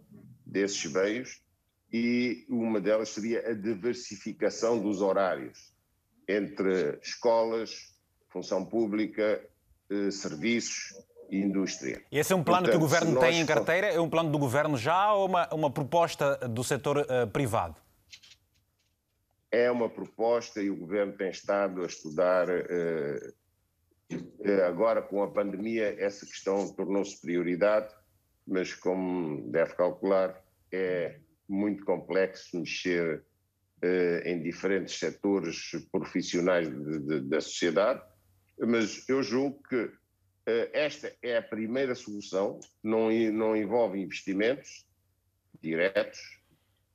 desses 0.46 0.86
meios 0.92 1.42
e 1.92 2.46
uma 2.50 2.82
delas 2.82 3.10
seria 3.10 3.48
a 3.48 3.54
diversificação 3.54 4.80
dos 4.80 5.02
horários 5.02 5.74
entre 6.28 7.00
escolas, 7.02 7.93
função 8.34 8.66
pública, 8.66 9.40
eh, 9.90 10.12
serviços 10.12 10.94
indústria. 11.32 12.04
E 12.12 12.20
esse 12.20 12.34
é 12.34 12.36
um 12.36 12.44
plano 12.44 12.64
Portanto, 12.64 12.72
que 12.72 12.78
o 12.78 12.88
Governo 12.88 13.20
tem 13.20 13.40
em 13.40 13.46
carteira? 13.46 13.88
É 13.88 14.00
um 14.00 14.10
plano 14.10 14.32
do 14.32 14.38
Governo 14.38 14.78
já 14.78 15.14
ou 15.14 15.28
uma, 15.28 15.54
uma 15.54 15.72
proposta 15.72 16.36
do 16.48 16.64
setor 16.64 17.00
uh, 17.00 17.28
privado? 17.28 17.76
É 19.52 19.70
uma 19.72 19.90
proposta 19.90 20.62
e 20.62 20.70
o 20.70 20.76
Governo 20.76 21.14
tem 21.14 21.30
estado 21.30 21.82
a 21.84 21.86
estudar. 21.86 22.48
Uh, 22.50 23.34
agora, 24.68 25.02
com 25.02 25.24
a 25.24 25.32
pandemia, 25.32 25.96
essa 26.00 26.26
questão 26.26 26.72
tornou-se 26.74 27.20
prioridade, 27.20 27.94
mas, 28.46 28.74
como 28.74 29.50
deve 29.50 29.74
calcular, 29.76 30.44
é 30.72 31.20
muito 31.48 31.86
complexo 31.86 32.60
mexer 32.60 33.24
uh, 33.84 34.28
em 34.28 34.42
diferentes 34.42 34.98
setores 34.98 35.72
profissionais 35.92 36.70
de, 36.70 37.00
de, 37.00 37.20
da 37.22 37.42
sociedade, 37.42 38.02
mas 38.60 39.08
eu 39.08 39.22
julgo 39.24 39.62
que 39.68 39.84
uh, 39.84 39.92
esta 40.74 41.14
é 41.22 41.38
a 41.38 41.42
primeira 41.42 41.96
solução, 41.96 42.60
não, 42.84 43.10
não 43.32 43.56
envolve 43.56 44.00
investimentos 44.00 44.86
diretos. 45.62 46.20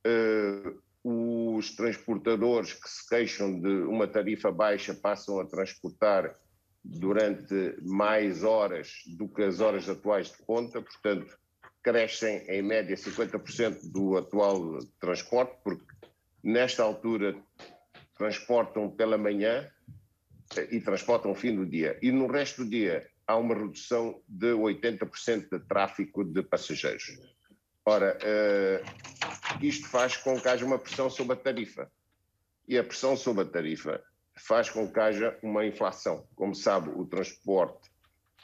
Uh, 0.06 0.80
os 1.04 1.74
transportadores 1.74 2.74
que 2.74 2.88
se 2.88 3.08
queixam 3.08 3.58
de 3.60 3.68
uma 3.84 4.06
tarifa 4.06 4.50
baixa 4.50 4.92
passam 4.94 5.40
a 5.40 5.46
transportar 5.46 6.36
durante 6.84 7.76
mais 7.82 8.44
horas 8.44 9.02
do 9.16 9.28
que 9.28 9.42
as 9.42 9.60
horas 9.60 9.88
atuais 9.88 10.30
de 10.30 10.38
ponta, 10.44 10.82
portanto, 10.82 11.38
crescem 11.82 12.38
em 12.48 12.62
média 12.62 12.96
50% 12.96 13.90
do 13.90 14.16
atual 14.16 14.78
transporte, 15.00 15.56
porque 15.62 15.86
nesta 16.42 16.82
altura 16.82 17.36
transportam 18.16 18.90
pela 18.90 19.16
manhã 19.16 19.60
eh, 19.60 19.70
e 20.70 20.80
transportam 20.80 21.30
o 21.30 21.34
fim 21.34 21.54
do 21.54 21.66
dia. 21.66 21.98
E 22.02 22.10
no 22.10 22.26
resto 22.26 22.64
do 22.64 22.70
dia 22.70 23.06
há 23.26 23.36
uma 23.36 23.54
redução 23.54 24.20
de 24.26 24.52
80% 24.52 25.48
de 25.50 25.60
tráfego 25.66 26.24
de 26.24 26.42
passageiros. 26.42 27.18
Ora, 27.84 28.18
uh, 28.18 29.64
isto 29.64 29.88
faz 29.88 30.16
com 30.16 30.40
que 30.40 30.48
haja 30.48 30.64
uma 30.64 30.78
pressão 30.78 31.10
sobre 31.10 31.34
a 31.34 31.36
tarifa. 31.36 31.90
E 32.66 32.78
a 32.78 32.84
pressão 32.84 33.16
sobre 33.16 33.44
a 33.44 33.46
tarifa 33.46 34.02
faz 34.36 34.70
com 34.70 34.90
que 34.90 35.00
haja 35.00 35.38
uma 35.42 35.66
inflação. 35.66 36.26
Como 36.34 36.54
sabe, 36.54 36.90
o 36.90 37.04
transporte, 37.06 37.88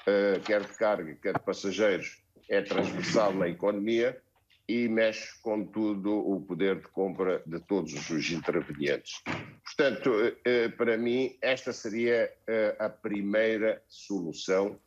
uh, 0.03 0.41
quer 0.45 0.63
de 0.63 0.75
carga, 0.77 1.15
quer 1.17 1.35
de 1.35 1.45
passageiros, 1.45 2.23
é 2.49 2.61
transversal 2.61 3.33
na 3.35 3.49
economia 3.49 4.21
e 4.69 4.89
mexe 4.89 5.39
com 5.43 5.65
tudo 5.65 6.17
o 6.17 6.41
poder 6.41 6.77
de 6.77 6.89
compra 6.89 7.43
de 7.47 7.61
todos 7.61 8.11
os 8.11 8.31
intervenientes. 8.31 9.23
Portanto, 9.63 10.37
eh, 10.45 10.69
para 10.69 10.97
mim, 10.97 11.37
esta 11.43 11.73
seria 11.73 12.33
eh, 12.47 12.77
a 12.79 12.89
primeira 12.89 13.83
solução 13.89 14.79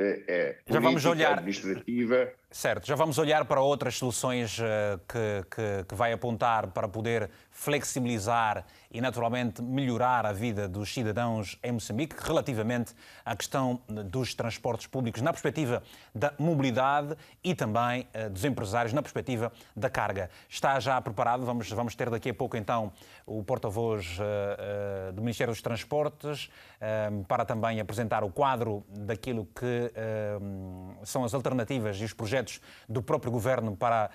é 0.00 0.56
já 0.66 0.80
vamos 0.80 1.04
olhar 1.04 1.32
administrativa. 1.32 2.32
Certo, 2.52 2.84
já 2.84 2.96
vamos 2.96 3.16
olhar 3.16 3.44
para 3.44 3.60
outras 3.60 3.96
soluções 3.96 4.58
que, 5.06 5.46
que, 5.54 5.84
que 5.84 5.94
vai 5.94 6.12
apontar 6.12 6.66
para 6.66 6.88
poder 6.88 7.30
flexibilizar 7.48 8.64
e, 8.90 9.00
naturalmente, 9.00 9.62
melhorar 9.62 10.26
a 10.26 10.32
vida 10.32 10.68
dos 10.68 10.92
cidadãos 10.92 11.56
em 11.62 11.72
Moçambique 11.72 12.16
relativamente 12.18 12.92
à 13.24 13.36
questão 13.36 13.80
dos 13.86 14.34
transportes 14.34 14.88
públicos 14.88 15.22
na 15.22 15.30
perspectiva 15.30 15.80
da 16.12 16.32
mobilidade 16.38 17.16
e 17.44 17.54
também 17.54 18.08
uh, 18.14 18.30
dos 18.30 18.44
empresários 18.44 18.92
na 18.92 19.00
perspectiva 19.00 19.52
da 19.76 19.88
carga. 19.88 20.28
Está 20.48 20.80
já 20.80 21.00
preparado, 21.00 21.44
vamos, 21.44 21.70
vamos 21.70 21.94
ter 21.94 22.10
daqui 22.10 22.30
a 22.30 22.34
pouco 22.34 22.56
então 22.56 22.90
o 23.26 23.44
porta-voz 23.44 24.18
uh, 24.18 25.12
do 25.12 25.20
Ministério 25.20 25.52
dos 25.52 25.62
Transportes 25.62 26.50
para 27.28 27.44
também 27.44 27.78
apresentar 27.78 28.24
o 28.24 28.30
quadro 28.30 28.82
daquilo 28.88 29.46
que 29.54 29.92
são 31.04 31.24
as 31.24 31.34
alternativas 31.34 31.98
e 31.98 32.04
os 32.04 32.14
projetos 32.14 32.39
do 32.88 33.02
próprio 33.02 33.30
Governo 33.32 33.76
para 33.76 34.10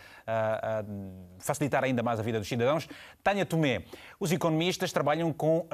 facilitar 1.39 1.83
ainda 1.83 2.01
mais 2.01 2.19
a 2.19 2.23
vida 2.23 2.39
dos 2.39 2.47
cidadãos. 2.47 2.87
Tânia 3.23 3.45
Tomé, 3.45 3.83
os 4.19 4.31
economistas 4.31 4.91
trabalham 4.91 5.31
com 5.31 5.59
uh, 5.59 5.67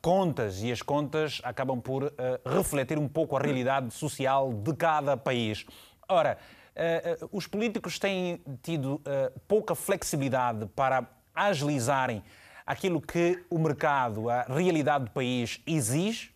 contas 0.00 0.62
e 0.62 0.70
as 0.70 0.82
contas 0.82 1.40
acabam 1.44 1.80
por 1.80 2.04
uh, 2.04 2.10
refletir 2.44 2.98
um 2.98 3.08
pouco 3.08 3.36
a 3.36 3.40
realidade 3.40 3.92
social 3.92 4.52
de 4.52 4.74
cada 4.74 5.16
país. 5.16 5.66
Ora, 6.08 6.38
uh, 6.76 7.28
os 7.32 7.46
políticos 7.46 7.98
têm 7.98 8.40
tido 8.62 9.00
pouca 9.48 9.74
flexibilidade 9.74 10.66
para 10.66 11.06
agilizarem 11.34 12.22
aquilo 12.66 13.00
que 13.00 13.44
o 13.48 13.58
mercado, 13.58 14.28
a 14.28 14.42
realidade 14.42 15.04
do 15.04 15.10
país 15.10 15.62
exige? 15.66 16.34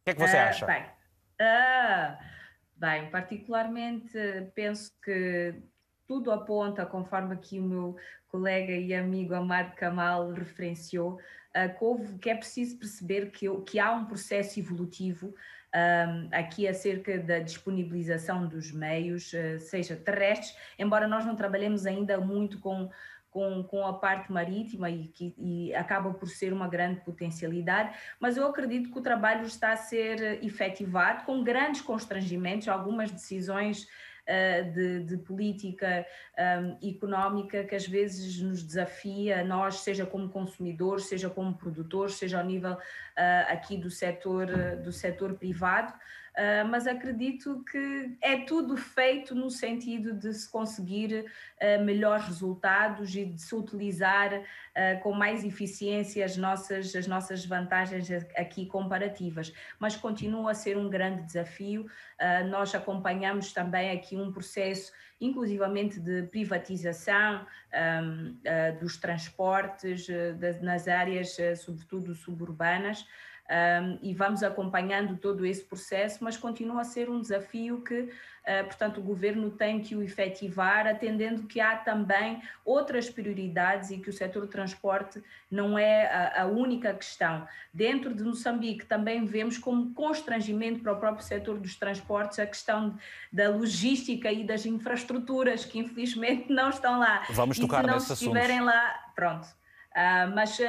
O 0.00 0.04
que 0.04 0.10
é 0.10 0.14
que 0.14 0.20
você 0.20 0.36
acha? 0.36 0.66
Bem, 0.66 0.82
uh, 0.82 2.33
bem, 2.84 3.08
particularmente 3.08 4.18
penso 4.54 4.92
que 5.02 5.54
tudo 6.06 6.30
aponta, 6.30 6.84
conforme 6.84 7.32
aqui 7.32 7.58
o 7.58 7.62
meu 7.62 7.96
colega 8.28 8.72
e 8.72 8.92
amigo 8.92 9.34
Amado 9.34 9.74
Kamal 9.74 10.30
referenciou, 10.32 11.14
uh, 11.14 12.18
que 12.18 12.28
é 12.28 12.34
preciso 12.34 12.76
perceber 12.76 13.30
que, 13.30 13.78
há 13.78 13.92
um 13.92 14.04
processo 14.04 14.60
evolutivo 14.60 15.34
um, 15.74 16.28
aqui 16.30 16.68
acerca 16.68 17.18
da 17.18 17.38
disponibilização 17.38 18.46
dos 18.46 18.70
meios, 18.70 19.32
uh, 19.32 19.58
seja 19.58 19.96
terrestres, 19.96 20.54
embora 20.78 21.08
nós 21.08 21.24
não 21.24 21.34
trabalhemos 21.34 21.86
ainda 21.86 22.20
muito 22.20 22.58
com, 22.60 22.90
com, 23.34 23.64
com 23.64 23.84
a 23.84 23.92
parte 23.92 24.30
marítima 24.30 24.88
e, 24.88 25.08
que, 25.08 25.34
e 25.36 25.74
acaba 25.74 26.14
por 26.14 26.28
ser 26.28 26.52
uma 26.52 26.68
grande 26.68 27.00
potencialidade, 27.00 27.92
mas 28.20 28.36
eu 28.36 28.46
acredito 28.46 28.92
que 28.92 28.98
o 28.98 29.02
trabalho 29.02 29.44
está 29.44 29.72
a 29.72 29.76
ser 29.76 30.40
efetivado 30.44 31.24
com 31.24 31.42
grandes 31.42 31.80
constrangimentos, 31.80 32.68
algumas 32.68 33.10
decisões 33.10 33.88
eh, 34.24 34.62
de, 34.62 35.00
de 35.00 35.16
política 35.18 36.06
um, 36.38 36.88
económica 36.88 37.64
que 37.64 37.74
às 37.74 37.86
vezes 37.86 38.40
nos 38.40 38.62
desafia, 38.62 39.42
nós, 39.42 39.80
seja 39.80 40.06
como 40.06 40.28
consumidores, 40.28 41.06
seja 41.06 41.28
como 41.28 41.54
produtores, 41.54 42.14
seja 42.14 42.38
ao 42.38 42.46
nível 42.46 42.74
uh, 42.74 42.78
aqui 43.48 43.76
do 43.76 43.90
setor, 43.90 44.46
do 44.82 44.92
setor 44.92 45.34
privado. 45.34 45.92
Uh, 46.34 46.66
mas 46.68 46.84
acredito 46.88 47.62
que 47.70 48.18
é 48.20 48.38
tudo 48.38 48.76
feito 48.76 49.36
no 49.36 49.48
sentido 49.48 50.12
de 50.12 50.34
se 50.34 50.50
conseguir 50.50 51.24
uh, 51.24 51.84
melhores 51.84 52.24
resultados 52.26 53.14
e 53.14 53.24
de 53.24 53.40
se 53.40 53.54
utilizar 53.54 54.32
uh, 54.34 55.00
com 55.00 55.12
mais 55.12 55.44
eficiência 55.44 56.24
as 56.24 56.36
nossas, 56.36 56.92
as 56.96 57.06
nossas 57.06 57.46
vantagens 57.46 58.10
aqui 58.36 58.66
comparativas. 58.66 59.52
Mas 59.78 59.94
continua 59.94 60.50
a 60.50 60.54
ser 60.54 60.76
um 60.76 60.90
grande 60.90 61.22
desafio. 61.22 61.86
nós 62.50 62.74
acompanhamos 62.74 63.52
também 63.52 63.92
aqui 63.92 64.16
um 64.16 64.32
processo 64.32 64.92
inclusivamente 65.20 66.00
de 66.00 66.24
privatização 66.24 67.46
um, 68.02 68.36
dos 68.80 68.96
transportes 68.96 70.06
nas 70.60 70.88
áreas, 70.88 71.36
sobretudo 71.56 72.14
suburbanas 72.14 73.06
um, 73.50 73.98
e 74.00 74.14
vamos 74.14 74.42
acompanhando 74.42 75.18
todo 75.18 75.44
esse 75.44 75.62
processo, 75.62 76.24
mas 76.24 76.36
continua 76.36 76.80
a 76.80 76.84
ser 76.84 77.10
um 77.10 77.20
desafio 77.20 77.82
que, 77.82 78.00
uh, 78.00 78.64
portanto, 78.64 78.98
o 78.98 79.02
governo 79.02 79.50
tem 79.50 79.80
que 79.80 79.94
o 79.94 80.02
efetivar, 80.02 80.86
atendendo 80.86 81.42
que 81.42 81.60
há 81.60 81.76
também 81.76 82.40
outras 82.64 83.10
prioridades 83.10 83.90
e 83.90 83.98
que 83.98 84.08
o 84.08 84.12
setor 84.12 84.42
do 84.42 84.48
transporte 84.48 85.22
não 85.50 85.78
é 85.78 86.06
a, 86.06 86.42
a 86.42 86.46
única 86.46 86.94
questão. 86.94 87.46
Dentro 87.72 88.14
de 88.14 88.24
Moçambique 88.24 88.86
também 88.86 89.26
vemos 89.26 89.58
como 89.58 89.92
constrangimento 89.92 90.80
para 90.80 90.94
o 90.94 90.96
próprio 90.96 91.24
setor 91.24 91.58
dos 91.58 91.76
transportes 91.76 92.38
a 92.38 92.46
questão 92.46 92.96
da 93.30 93.50
logística 93.50 94.32
e 94.32 94.42
das 94.42 94.64
infraestruturas 94.64 95.66
que 95.66 95.78
infelizmente 95.78 96.50
não 96.50 96.70
estão 96.70 96.98
lá. 96.98 97.26
Vamos 97.30 97.58
tocar 97.58 97.80
e 97.80 97.82
se 97.82 97.90
não 97.90 97.98
estiverem 97.98 98.62
lá, 98.62 99.12
pronto 99.14 99.46
Uh, 99.94 100.34
mas 100.34 100.58
uh, 100.58 100.64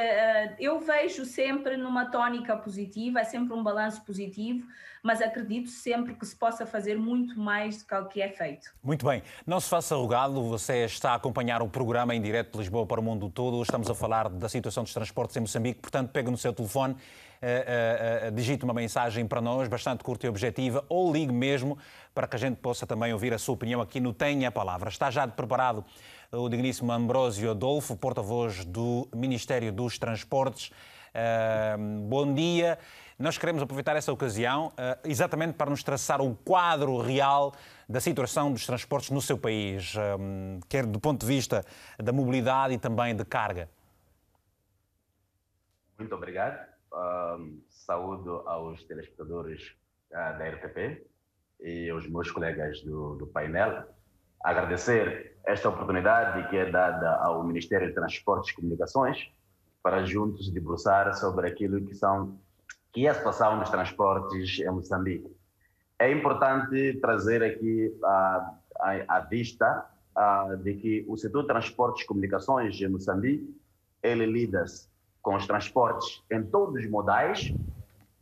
eu 0.60 0.79
vejo 0.79 1.25
sempre 1.25 1.75
numa 1.77 2.05
tónica 2.05 2.55
positiva, 2.55 3.22
é 3.22 3.24
sempre 3.24 3.55
um 3.55 3.63
balanço 3.63 4.03
positivo, 4.03 4.67
mas 5.01 5.20
acredito 5.20 5.67
sempre 5.67 6.13
que 6.13 6.24
se 6.27 6.36
possa 6.36 6.63
fazer 6.63 6.96
muito 6.96 7.39
mais 7.39 7.79
do 7.82 7.86
que 7.88 7.96
o 7.96 8.05
que 8.05 8.22
é 8.22 8.29
feito. 8.29 8.72
Muito 8.84 9.03
bem. 9.03 9.24
Não 9.46 9.60
se 9.60 9.67
faça 9.67 9.96
rogado, 9.96 10.44
você 10.44 10.86
está 10.86 11.13
a 11.13 11.15
acompanhar 11.15 11.63
o 11.63 11.67
programa 11.67 12.13
em 12.13 12.22
direto 12.22 12.51
de 12.51 12.60
Lisboa 12.60 12.86
para 12.86 13.00
o 13.00 13.03
mundo 13.03 13.27
todo. 13.27 13.60
Estamos 13.63 13.89
a 13.89 13.96
falar 13.96 14.29
da 14.29 14.48
situação 14.48 14.84
dos 14.84 14.94
transportes 14.94 15.36
em 15.36 15.39
Moçambique, 15.39 15.82
portanto, 15.82 16.12
pega 16.12 16.29
no 16.29 16.38
seu 16.38 16.53
telefone, 16.53 16.94
uh, 16.94 18.32
digite 18.32 18.63
uma 18.63 18.75
mensagem 18.75 19.25
para 19.25 19.41
nós, 19.41 19.67
bastante 19.67 20.03
curta 20.03 20.27
e 20.27 20.29
objetiva, 20.29 20.86
ou 20.88 21.12
ligue 21.12 21.34
mesmo 21.34 21.79
para 22.13 22.27
que 22.27 22.36
a 22.36 22.39
gente 22.39 22.58
possa 22.58 22.86
também 22.86 23.12
ouvir 23.12 23.34
a 23.34 23.39
sua 23.39 23.55
opinião 23.55 23.82
aqui 23.82 24.00
no 24.00 24.13
Tenha 24.13 24.50
a 24.50 24.51
Palavra. 24.51 24.89
Está 24.89 25.10
já 25.10 25.27
preparado 25.27 25.84
o 26.37 26.49
digníssimo 26.49 26.91
Ambrósio 26.91 27.49
Adolfo, 27.49 27.95
porta-voz 27.95 28.65
do 28.65 29.07
Ministério 29.13 29.71
dos 29.71 29.97
Transportes. 29.97 30.69
Uh, 31.13 32.01
bom 32.07 32.33
dia. 32.33 32.77
Nós 33.17 33.37
queremos 33.37 33.61
aproveitar 33.61 33.95
essa 33.95 34.11
ocasião 34.11 34.67
uh, 34.67 34.99
exatamente 35.05 35.53
para 35.53 35.69
nos 35.69 35.81
traçar 35.81 36.21
o 36.21 36.35
quadro 36.35 36.97
real 36.99 37.53
da 37.87 38.01
situação 38.01 38.51
dos 38.51 38.65
transportes 38.65 39.11
no 39.11 39.21
seu 39.21 39.37
país, 39.37 39.93
um, 40.19 40.59
quer 40.67 40.85
do 40.85 40.99
ponto 40.99 41.21
de 41.21 41.25
vista 41.25 41.63
da 41.97 42.11
mobilidade 42.11 42.73
e 42.73 42.77
também 42.77 43.15
de 43.15 43.23
carga. 43.23 43.69
Muito 45.97 46.13
obrigado. 46.13 46.67
saúdo 47.69 48.43
aos 48.45 48.83
telespectadores 48.83 49.73
uh, 50.11 50.37
da 50.37 50.49
RTP 50.49 51.07
e 51.61 51.89
aos 51.89 52.09
meus 52.09 52.29
colegas 52.29 52.81
do, 52.81 53.15
do 53.15 53.27
painel. 53.27 53.94
Agradecer 54.45 55.39
esta 55.43 55.69
oportunidade 55.69 56.47
que 56.51 56.55
é 56.55 56.69
dada 56.69 57.15
ao 57.15 57.43
Ministério 57.43 57.87
de 57.87 57.95
Transportes 57.95 58.51
e 58.51 58.55
Comunicações 58.55 59.33
para 59.81 60.05
juntos 60.05 60.51
debruçar 60.51 61.11
sobre 61.15 61.47
aquilo 61.47 61.83
que 61.83 61.95
são 61.95 62.37
que 62.93 63.07
é 63.07 63.09
a 63.09 63.15
situação 63.15 63.57
dos 63.57 63.71
transportes 63.71 64.59
em 64.59 64.69
Moçambique. 64.69 65.35
É 65.97 66.11
importante 66.11 66.93
trazer 67.01 67.43
aqui 67.43 67.91
à, 68.03 68.53
à, 69.07 69.19
vista 69.21 69.89
uh, 70.15 70.55
de 70.57 70.75
que 70.75 71.05
o 71.07 71.17
setor 71.17 71.41
de 71.41 71.47
transportes 71.47 72.03
e 72.03 72.07
comunicações 72.07 72.79
em 72.79 72.87
Moçambique 72.87 73.51
ele 74.03 74.27
lida-se 74.27 74.87
com 75.23 75.33
os 75.33 75.47
transportes 75.47 76.23
em 76.31 76.43
todos 76.43 76.83
os 76.83 76.87
modais, 76.87 77.51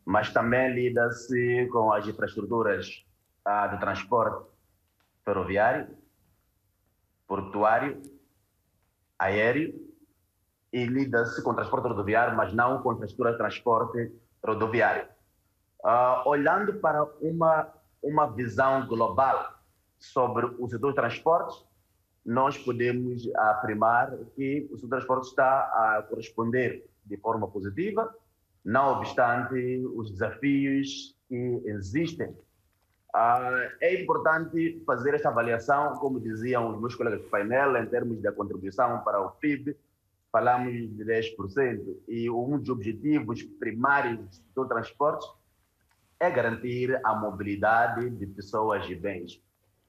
mas 0.06 0.32
também 0.32 0.74
lida-se 0.74 1.68
com 1.70 1.92
as 1.92 2.08
infraestruturas 2.08 3.06
uh, 3.46 3.70
de 3.72 3.80
transporte 3.82 4.48
ferroviário, 5.26 6.02
portuário, 7.34 8.00
aéreo 9.18 9.74
e 10.72 10.86
lida-se 10.86 11.42
com 11.42 11.56
transporte 11.56 11.88
rodoviário, 11.88 12.38
mas 12.38 12.54
não 12.54 12.84
com 12.84 12.94
infraestrutura 12.94 13.32
de 13.32 13.40
transporte 13.40 14.14
rodoviário. 14.46 15.08
Uh, 15.84 16.30
olhando 16.30 16.76
para 16.76 17.04
uma, 17.22 17.74
uma 18.04 18.28
visão 18.28 18.86
global 18.86 19.52
sobre 19.98 20.46
o 20.46 20.70
setor 20.70 20.90
de 20.90 20.96
transportes, 20.96 21.66
nós 22.24 22.56
podemos 22.56 23.28
afirmar 23.36 24.16
que 24.36 24.70
o 24.72 24.78
setor 24.78 24.84
de 24.84 24.90
transportes 24.90 25.30
está 25.30 25.62
a 25.62 26.06
corresponder 26.08 26.88
de 27.04 27.18
forma 27.18 27.48
positiva, 27.48 28.16
não 28.64 29.00
obstante 29.00 29.84
os 29.96 30.12
desafios 30.12 31.18
que 31.28 31.64
existem. 31.66 32.38
Uh, 33.16 33.70
é 33.80 34.02
importante 34.02 34.82
fazer 34.88 35.14
esta 35.14 35.30
avaliação, 35.30 35.94
como 35.98 36.20
diziam 36.20 36.72
os 36.72 36.80
meus 36.80 36.96
colegas 36.96 37.22
do 37.22 37.30
painel, 37.30 37.78
em 37.78 37.86
termos 37.86 38.20
da 38.22 38.32
contribuição 38.32 39.04
para 39.04 39.22
o 39.22 39.30
PIB, 39.30 39.78
falamos 40.32 40.74
de 40.74 41.06
10%, 41.06 41.96
e 42.08 42.28
um 42.28 42.58
dos 42.58 42.70
objetivos 42.70 43.44
primários 43.44 44.42
do 44.56 44.66
transporte 44.66 45.28
é 46.20 46.32
garantir 46.32 47.00
a 47.06 47.14
mobilidade 47.14 48.10
de 48.10 48.26
pessoas 48.26 48.90
e 48.90 48.96
bens, 48.96 49.40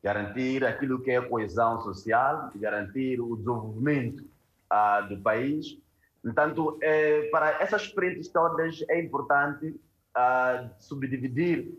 garantir 0.03 0.63
aquilo 0.63 1.01
que 1.01 1.11
é 1.11 1.21
coesão 1.23 1.81
social, 1.81 2.51
garantir 2.57 3.23
o 3.23 3.37
desenvolvimento 3.37 4.23
uh, 4.71 5.09
do 5.09 5.19
país. 5.23 5.79
Portanto, 6.23 6.79
é, 6.83 7.23
para 7.31 7.63
essas 7.63 7.87
frentes 7.87 8.29
todas 8.29 8.85
é 8.91 9.01
importante 9.01 9.69
uh, 9.69 10.69
subdividir 10.79 11.73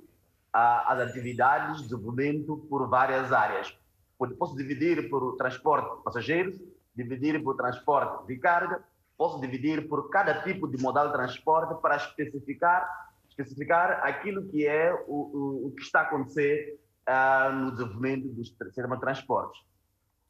as 0.55 1.00
atividades 1.00 1.77
de 1.77 1.83
desenvolvimento 1.83 2.57
por 2.69 2.88
várias 2.88 3.31
áreas. 3.33 3.77
Posso 4.39 4.55
dividir 4.55 5.09
por 5.09 5.35
transporte 5.35 5.97
de 5.97 6.03
passageiros, 6.03 6.55
dividir 6.95 7.43
por 7.43 7.57
transporte 7.57 8.25
de 8.27 8.38
carga, 8.38 8.81
posso 9.17 9.39
dividir 9.41 9.89
por 9.89 10.09
cada 10.09 10.41
tipo 10.43 10.67
de 10.67 10.81
modal 10.81 11.07
de 11.07 11.13
transporte 11.13 11.81
para 11.81 11.97
especificar, 11.97 12.88
especificar 13.29 14.00
aquilo 14.03 14.47
que 14.47 14.65
é 14.65 14.93
o, 15.07 15.13
o, 15.13 15.67
o 15.67 15.71
que 15.71 15.81
está 15.81 16.00
a 16.00 16.03
acontecer 16.03 16.79
uh, 17.07 17.53
no 17.53 17.71
desenvolvimento 17.71 18.29
do 18.29 18.45
sistema 18.45 18.95
de 18.95 19.01
transportes. 19.01 19.62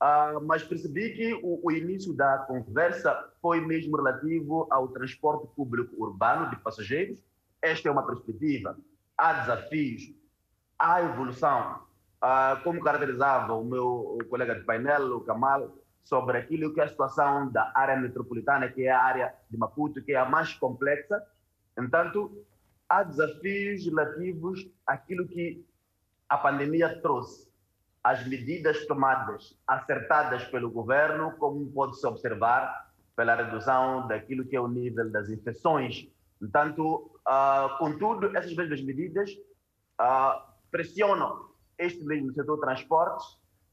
Uh, 0.02 0.42
mas 0.44 0.64
percebi 0.64 1.14
que 1.14 1.34
o, 1.36 1.62
o, 1.64 1.72
início 1.72 2.14
da 2.14 2.40
conversa 2.40 3.32
foi 3.42 3.62
mesmo 3.62 3.96
relativo 3.96 4.68
ao 4.70 4.88
transporte 4.90 5.48
público 5.56 5.96
urbano 5.98 6.50
de 6.50 6.58
passageiros. 6.58 7.24
Esta 7.62 7.88
é 7.88 7.92
uma 7.92 8.06
perspectiva. 8.06 8.76
Há 9.18 9.34
desafios, 9.34 10.04
há 10.78 11.02
evolução. 11.02 11.86
Uh, 12.24 12.64
como 12.64 12.82
caracterizava 12.82 13.54
o 13.54 13.64
meu 13.64 14.18
colega 14.30 14.56
de 14.56 14.66
painel, 14.66 15.18
o 15.18 15.22
Kamal, 15.22 15.76
sobre 16.04 16.38
aquilo 16.38 16.74
que 16.74 16.80
é 16.80 16.84
a 16.84 16.88
situação 16.88 17.52
da 17.52 17.72
área 17.76 17.96
metropolitana, 17.98 18.70
que 18.70 18.84
é 18.84 18.92
a 18.92 19.02
área 19.02 19.34
de 19.50 19.58
Maputo, 19.58 20.02
que 20.02 20.14
é 20.14 20.18
a 20.18 20.26
mais 20.26 20.54
complexa. 20.54 21.22
Entanto, 21.78 22.46
há 22.88 23.04
desafios 23.04 23.86
relativos 23.86 24.68
àquilo 24.86 25.28
que 25.28 25.66
a 26.30 26.38
pandemia 26.38 27.02
trouxe. 27.02 27.50
As 28.04 28.26
medidas 28.28 28.86
tomadas, 28.86 29.58
acertadas 29.66 30.44
pelo 30.46 30.70
governo, 30.70 31.32
como 31.38 31.66
pode-se 31.72 32.06
observar 32.06 32.92
pela 33.16 33.36
redução 33.36 34.08
daquilo 34.08 34.46
que 34.46 34.56
é 34.56 34.62
o 34.62 34.68
nível 34.68 35.10
das 35.10 35.30
infecções. 35.30 36.08
Entanto, 36.40 37.15
uh, 37.28 37.78
contudo, 37.78 38.36
essas 38.36 38.56
mesmas 38.56 38.82
medidas 38.82 39.32
uh, 40.02 40.42
pressionam 40.72 41.50
este 41.78 42.04
mesmo 42.04 42.34
setor 42.34 42.56
de 42.56 42.62
transportes 42.62 43.26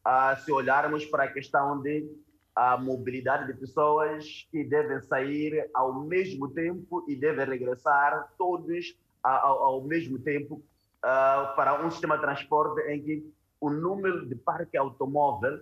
uh, 0.06 0.38
se 0.44 0.52
olharmos 0.52 1.04
para 1.06 1.24
a 1.24 1.32
questão 1.32 1.80
de 1.80 2.08
a 2.54 2.76
mobilidade 2.76 3.46
de 3.50 3.58
pessoas 3.58 4.46
que 4.50 4.62
devem 4.64 5.00
sair 5.00 5.70
ao 5.72 6.00
mesmo 6.02 6.50
tempo 6.50 7.04
e 7.08 7.16
devem 7.16 7.46
regressar 7.46 8.30
todos 8.36 8.94
ao, 9.22 9.64
ao 9.64 9.84
mesmo 9.84 10.18
tempo 10.18 10.56
uh, 10.56 11.56
para 11.56 11.84
um 11.84 11.90
sistema 11.90 12.16
de 12.16 12.22
transporte 12.22 12.80
em 12.90 13.02
que 13.02 13.32
o 13.60 13.70
número 13.70 14.26
de 14.26 14.34
parque 14.34 14.76
automóvel 14.76 15.60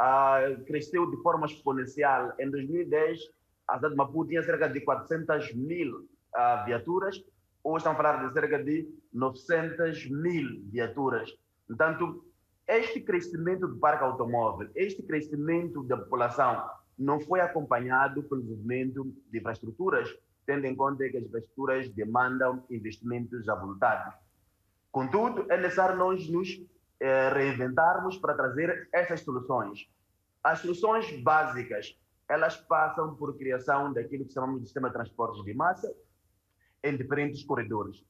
uh, 0.00 0.64
cresceu 0.64 1.10
de 1.10 1.16
forma 1.22 1.46
exponencial. 1.46 2.32
Em 2.40 2.50
2010, 2.50 3.20
a 3.68 3.76
cidade 3.76 3.92
de 3.92 3.96
Maputo 3.96 4.30
tinha 4.30 4.42
cerca 4.42 4.68
de 4.68 4.80
400 4.80 5.54
mil 5.54 6.08
uh, 6.34 6.64
viaturas, 6.64 7.22
hoje 7.64 7.78
estão 7.78 7.92
a 7.92 7.96
falar 7.96 8.26
de 8.26 8.32
cerca 8.32 8.62
de 8.62 8.88
900 9.12 10.10
mil 10.10 10.62
viaturas. 10.70 11.30
Portanto, 11.66 12.24
este 12.66 13.00
crescimento 13.00 13.66
do 13.66 13.76
parque 13.76 14.04
automóvel, 14.04 14.68
este 14.74 15.02
crescimento 15.02 15.82
da 15.84 15.96
população 15.96 16.68
não 16.98 17.20
foi 17.20 17.40
acompanhado 17.40 18.22
pelo 18.24 18.42
desenvolvimento 18.42 19.04
de 19.30 19.38
infraestruturas, 19.38 20.08
tendo 20.46 20.66
em 20.66 20.74
conta 20.74 21.08
que 21.08 21.16
as 21.16 21.24
infraestruturas 21.24 21.88
demandam 21.90 22.64
investimentos 22.70 23.48
avultados. 23.48 24.14
Contudo, 24.90 25.46
é 25.50 25.56
necessário 25.56 25.96
nós 25.96 26.28
nos 26.28 26.60
eh, 27.00 27.30
reinventarmos 27.30 28.18
para 28.18 28.34
trazer 28.34 28.88
essas 28.92 29.20
soluções. 29.20 29.88
As 30.42 30.58
soluções 30.58 31.10
básicas, 31.22 31.98
elas 32.28 32.56
passam 32.56 33.14
por 33.14 33.36
criação 33.36 33.92
daquilo 33.92 34.24
que 34.24 34.32
chamamos 34.32 34.60
de 34.60 34.66
sistema 34.66 34.88
de 34.88 34.94
transportes 34.94 35.42
de 35.44 35.54
massa 35.54 35.92
em 36.82 36.96
diferentes 36.96 37.44
corredores. 37.44 38.04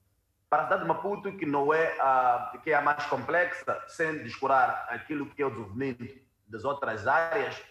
Para 0.48 0.62
a 0.62 0.64
cidade 0.64 0.82
de 0.82 0.88
Maputo, 0.88 1.36
que 1.36 1.46
não 1.46 1.72
é 1.72 1.98
a, 2.00 2.58
que 2.62 2.70
é 2.70 2.74
a 2.74 2.82
mais 2.82 3.04
complexa, 3.06 3.82
sem 3.88 4.22
descurar 4.22 4.86
aquilo 4.90 5.26
que 5.26 5.42
é 5.42 5.46
o 5.46 5.50
desenvolvimento 5.50 6.20
das 6.46 6.64
outras 6.64 7.06
áreas, 7.06 7.62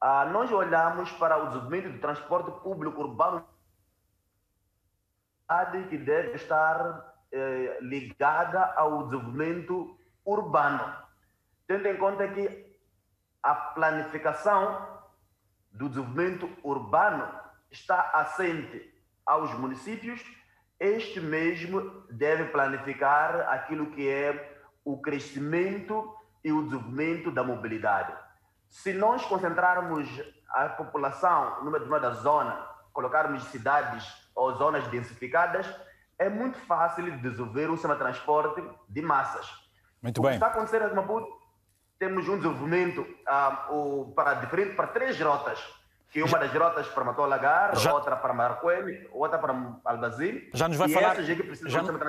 ah, 0.00 0.24
nós 0.26 0.50
olhamos 0.50 1.10
para 1.12 1.36
o 1.36 1.46
desenvolvimento 1.48 1.92
do 1.92 1.98
transporte 1.98 2.50
público 2.62 3.00
urbano 3.00 3.46
que 5.88 5.98
deve 5.98 6.32
estar 6.32 7.14
eh, 7.30 7.78
ligada 7.80 8.72
ao 8.76 9.04
desenvolvimento 9.04 9.98
urbano, 10.24 10.96
tendo 11.66 11.86
em 11.86 11.96
conta 11.96 12.26
que 12.28 12.78
a 13.42 13.54
planificação 13.54 15.02
do 15.70 15.88
desenvolvimento 15.88 16.50
urbano 16.62 17.28
está 17.70 18.10
assente 18.14 18.93
aos 19.26 19.52
municípios 19.54 20.22
este 20.78 21.20
mesmo 21.20 22.04
deve 22.10 22.44
planificar 22.46 23.48
aquilo 23.48 23.90
que 23.92 24.08
é 24.08 24.58
o 24.84 25.00
crescimento 25.00 26.14
e 26.42 26.52
o 26.52 26.62
desenvolvimento 26.64 27.30
da 27.30 27.42
mobilidade. 27.42 28.12
Se 28.68 28.92
nós 28.92 29.24
concentrarmos 29.24 30.08
a 30.50 30.68
população 30.68 31.64
numa 31.64 31.78
determinada 31.78 32.10
zona, 32.16 32.54
colocarmos 32.92 33.44
cidades 33.44 34.04
ou 34.34 34.52
zonas 34.56 34.86
densificadas, 34.88 35.66
é 36.18 36.28
muito 36.28 36.58
fácil 36.66 37.10
desenvolver 37.18 37.70
um 37.70 37.74
sistema 37.74 37.94
de 37.94 38.00
transporte 38.00 38.62
de 38.88 39.00
massas. 39.00 39.48
Muito 40.02 40.18
o 40.18 40.22
bem. 40.22 40.32
O 40.32 40.38
que 40.38 40.44
está 40.44 40.48
acontecendo 40.48 40.92
em 40.92 40.94
Maputo, 40.94 41.28
temos 41.98 42.28
um 42.28 42.36
desenvolvimento 42.36 43.00
uh, 43.00 44.12
para, 44.14 44.34
diferente, 44.34 44.74
para 44.74 44.88
três 44.88 45.18
rotas 45.18 45.58
que 46.14 46.22
uma 46.22 46.38
das 46.38 46.52
rotas 46.52 46.86
para 46.86 47.02
Matou 47.02 47.26
Lagar, 47.26 47.76
já, 47.76 47.92
outra 47.92 48.14
para 48.14 48.32
Marcoene, 48.32 49.04
outra 49.10 49.36
para 49.36 49.52
Albazim. 49.84 50.42
Já 50.54 50.68
nos 50.68 50.76
vai 50.76 50.88
falar, 50.88 51.16
já, 51.20 51.34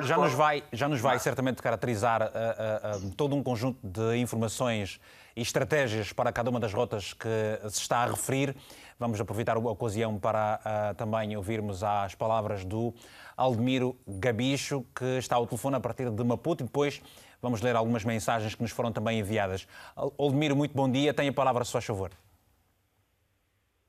já, 0.03 0.17
nos 0.17 0.33
vai, 0.33 0.63
já 0.71 0.87
nos 0.87 1.01
vai 1.01 1.17
certamente 1.17 1.59
caracterizar 1.59 2.21
uh, 2.21 2.25
uh, 2.27 3.07
uh, 3.07 3.15
todo 3.15 3.35
um 3.35 3.41
conjunto 3.41 3.79
de 3.81 4.15
informações 4.17 5.01
e 5.35 5.41
estratégias 5.41 6.13
para 6.13 6.31
cada 6.31 6.51
uma 6.51 6.59
das 6.59 6.71
rotas 6.71 7.13
que 7.13 7.27
se 7.67 7.81
está 7.81 8.03
a 8.03 8.05
referir. 8.05 8.55
Vamos 8.99 9.19
aproveitar 9.19 9.57
a 9.57 9.59
ocasião 9.59 10.19
para 10.19 10.93
também 10.95 11.35
ouvirmos 11.35 11.83
as 11.83 12.13
palavras 12.13 12.63
do 12.63 12.93
Aldemiro 13.35 13.97
Gabicho, 14.07 14.85
que 14.95 15.17
está 15.17 15.35
ao 15.35 15.47
telefone 15.47 15.77
a 15.77 15.79
partir 15.79 16.11
de 16.11 16.23
Maputo, 16.23 16.63
e 16.63 16.67
depois 16.67 17.01
vamos 17.41 17.59
ler 17.59 17.75
algumas 17.75 18.05
mensagens 18.05 18.53
que 18.53 18.61
nos 18.61 18.71
foram 18.71 18.91
também 18.91 19.19
enviadas. 19.19 19.67
Aldemiro, 19.95 20.55
muito 20.55 20.75
bom 20.75 20.89
dia. 20.89 21.11
Tenha 21.11 21.31
a 21.31 21.33
palavra, 21.33 21.65
se 21.65 21.71
faz 21.71 21.83
favor. 21.83 22.11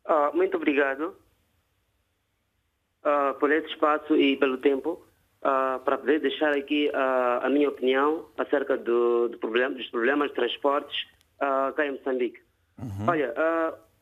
Ah, 0.07 0.31
muito 0.33 0.57
obrigado. 0.57 1.17
uh, 3.07 3.35
por 3.39 3.51
esse 3.51 3.69
espaço 3.69 4.17
e 4.17 4.37
pelo 4.37 4.59
tempo 4.59 5.03
uh, 5.41 5.81
para 5.85 5.99
poder 5.99 6.21
deixar 6.21 6.57
aqui 6.57 6.89
uh, 6.89 7.45
a 7.47 7.49
minha 7.49 7.69
opinião 7.69 8.29
acerca 8.37 8.77
do, 8.77 9.29
do 9.29 9.39
problema, 9.39 9.75
dos 9.75 9.89
problemas 9.89 10.29
de 10.29 10.35
transportes 10.35 11.07
uh, 11.37 11.73
cá 11.75 11.87
em 11.87 11.93
Moçambique. 11.93 12.41
Uhum. 12.79 13.09
Olha, 13.09 13.33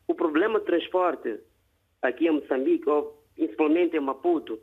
o 0.05 0.13
problema 0.13 0.59
de 0.59 0.65
transporte 0.65 1.39
aqui 2.01 2.27
em 2.27 2.31
Moçambique, 2.31 2.89
ou 2.89 3.23
principalmente 3.33 3.95
em 3.95 4.01
Maputo, 4.01 4.59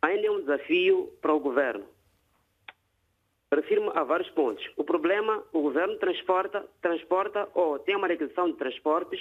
ainda 0.00 0.26
é 0.26 0.30
um 0.30 0.40
desafio 0.40 1.12
para 1.20 1.32
o 1.32 1.38
governo. 1.38 1.84
Refiro-me 3.54 3.90
a 3.94 4.02
vários 4.02 4.28
pontos. 4.30 4.68
O 4.76 4.82
problema, 4.82 5.44
o 5.52 5.60
governo 5.60 5.96
transporta, 5.98 6.66
transporta 6.80 7.48
ou 7.54 7.78
tem 7.78 7.94
uma 7.94 8.08
requisição 8.08 8.50
de 8.50 8.56
transportes 8.56 9.20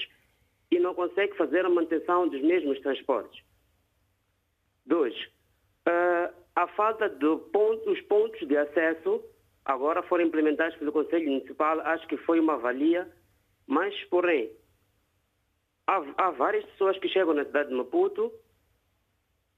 e 0.71 0.79
não 0.79 0.95
consegue 0.95 1.35
fazer 1.35 1.65
a 1.65 1.69
manutenção 1.69 2.27
dos 2.27 2.41
mesmos 2.41 2.79
transportes. 2.79 3.43
Dois, 4.85 5.13
uh, 5.87 6.33
a 6.55 6.67
falta 6.69 7.09
de 7.09 7.37
pontos, 7.51 7.87
os 7.87 8.01
pontos 8.01 8.47
de 8.47 8.57
acesso 8.57 9.23
agora 9.65 10.01
foram 10.03 10.23
implementados 10.23 10.75
pelo 10.77 10.91
Conselho 10.91 11.29
Municipal, 11.29 11.79
acho 11.81 12.07
que 12.07 12.17
foi 12.17 12.39
uma 12.39 12.57
valia, 12.57 13.11
mas, 13.67 13.93
porém, 14.05 14.51
há, 15.85 16.03
há 16.17 16.31
várias 16.31 16.65
pessoas 16.65 16.97
que 16.99 17.09
chegam 17.09 17.33
na 17.33 17.45
cidade 17.45 17.69
de 17.69 17.75
Maputo 17.75 18.31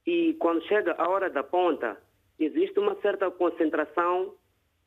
e 0.06 0.34
quando 0.40 0.62
chega 0.64 0.94
a 0.98 1.10
hora 1.10 1.30
da 1.30 1.44
ponta, 1.44 1.98
existe 2.38 2.78
uma 2.80 2.96
certa 3.02 3.30
concentração 3.32 4.36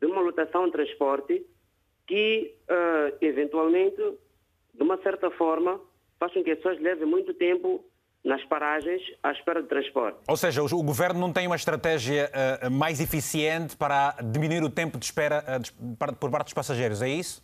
de 0.00 0.06
uma 0.06 0.20
lotação 0.20 0.66
de 0.66 0.72
transporte 0.72 1.46
que, 2.06 2.54
uh, 2.68 3.16
eventualmente, 3.20 3.96
de 4.74 4.82
uma 4.82 4.98
certa 4.98 5.30
forma, 5.30 5.80
faz 6.18 6.32
com 6.32 6.42
que 6.42 6.50
as 6.50 6.56
pessoas 6.58 6.80
levem 6.80 7.06
muito 7.06 7.34
tempo 7.34 7.84
nas 8.24 8.44
paragens 8.44 9.00
à 9.22 9.30
espera 9.30 9.62
de 9.62 9.68
transporte. 9.68 10.18
Ou 10.28 10.36
seja, 10.36 10.62
o, 10.62 10.82
governo 10.82 11.20
não 11.20 11.32
tem 11.32 11.46
uma 11.46 11.54
estratégia 11.54 12.28
uh, 12.64 12.70
mais 12.70 13.00
eficiente 13.00 13.76
para 13.76 14.16
diminuir 14.32 14.64
o 14.64 14.70
tempo 14.70 14.98
de 14.98 15.04
espera 15.04 15.44
uh, 15.46 15.60
de, 15.60 15.70
por 16.18 16.30
parte 16.30 16.46
dos 16.46 16.54
passageiros, 16.54 17.00
é 17.02 17.08
isso? 17.08 17.40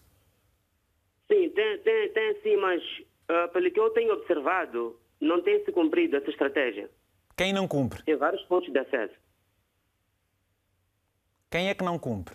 Sim, 1.30 1.48
tem, 1.50 1.78
tem, 1.78 2.12
tem 2.12 2.42
sim, 2.42 2.56
mas 2.56 2.82
uh, 2.82 3.48
pelo 3.52 3.70
que 3.70 3.78
eu 3.78 3.90
tenho 3.90 4.12
observado, 4.12 4.98
não 5.20 5.40
tem 5.40 5.64
se 5.64 5.70
cumprido 5.70 6.16
essa 6.16 6.30
estratégia. 6.30 6.90
Quem 7.37 7.52
não 7.52 7.68
cumpre? 7.68 8.02
Tem 8.02 8.16
vários 8.16 8.42
pontos 8.42 8.70
de 8.72 8.78
acesso. 8.78 9.14
Quem 11.48 11.68
é 11.68 11.74
que 11.74 11.85
não 11.85 11.98
cumpre? 11.98 12.35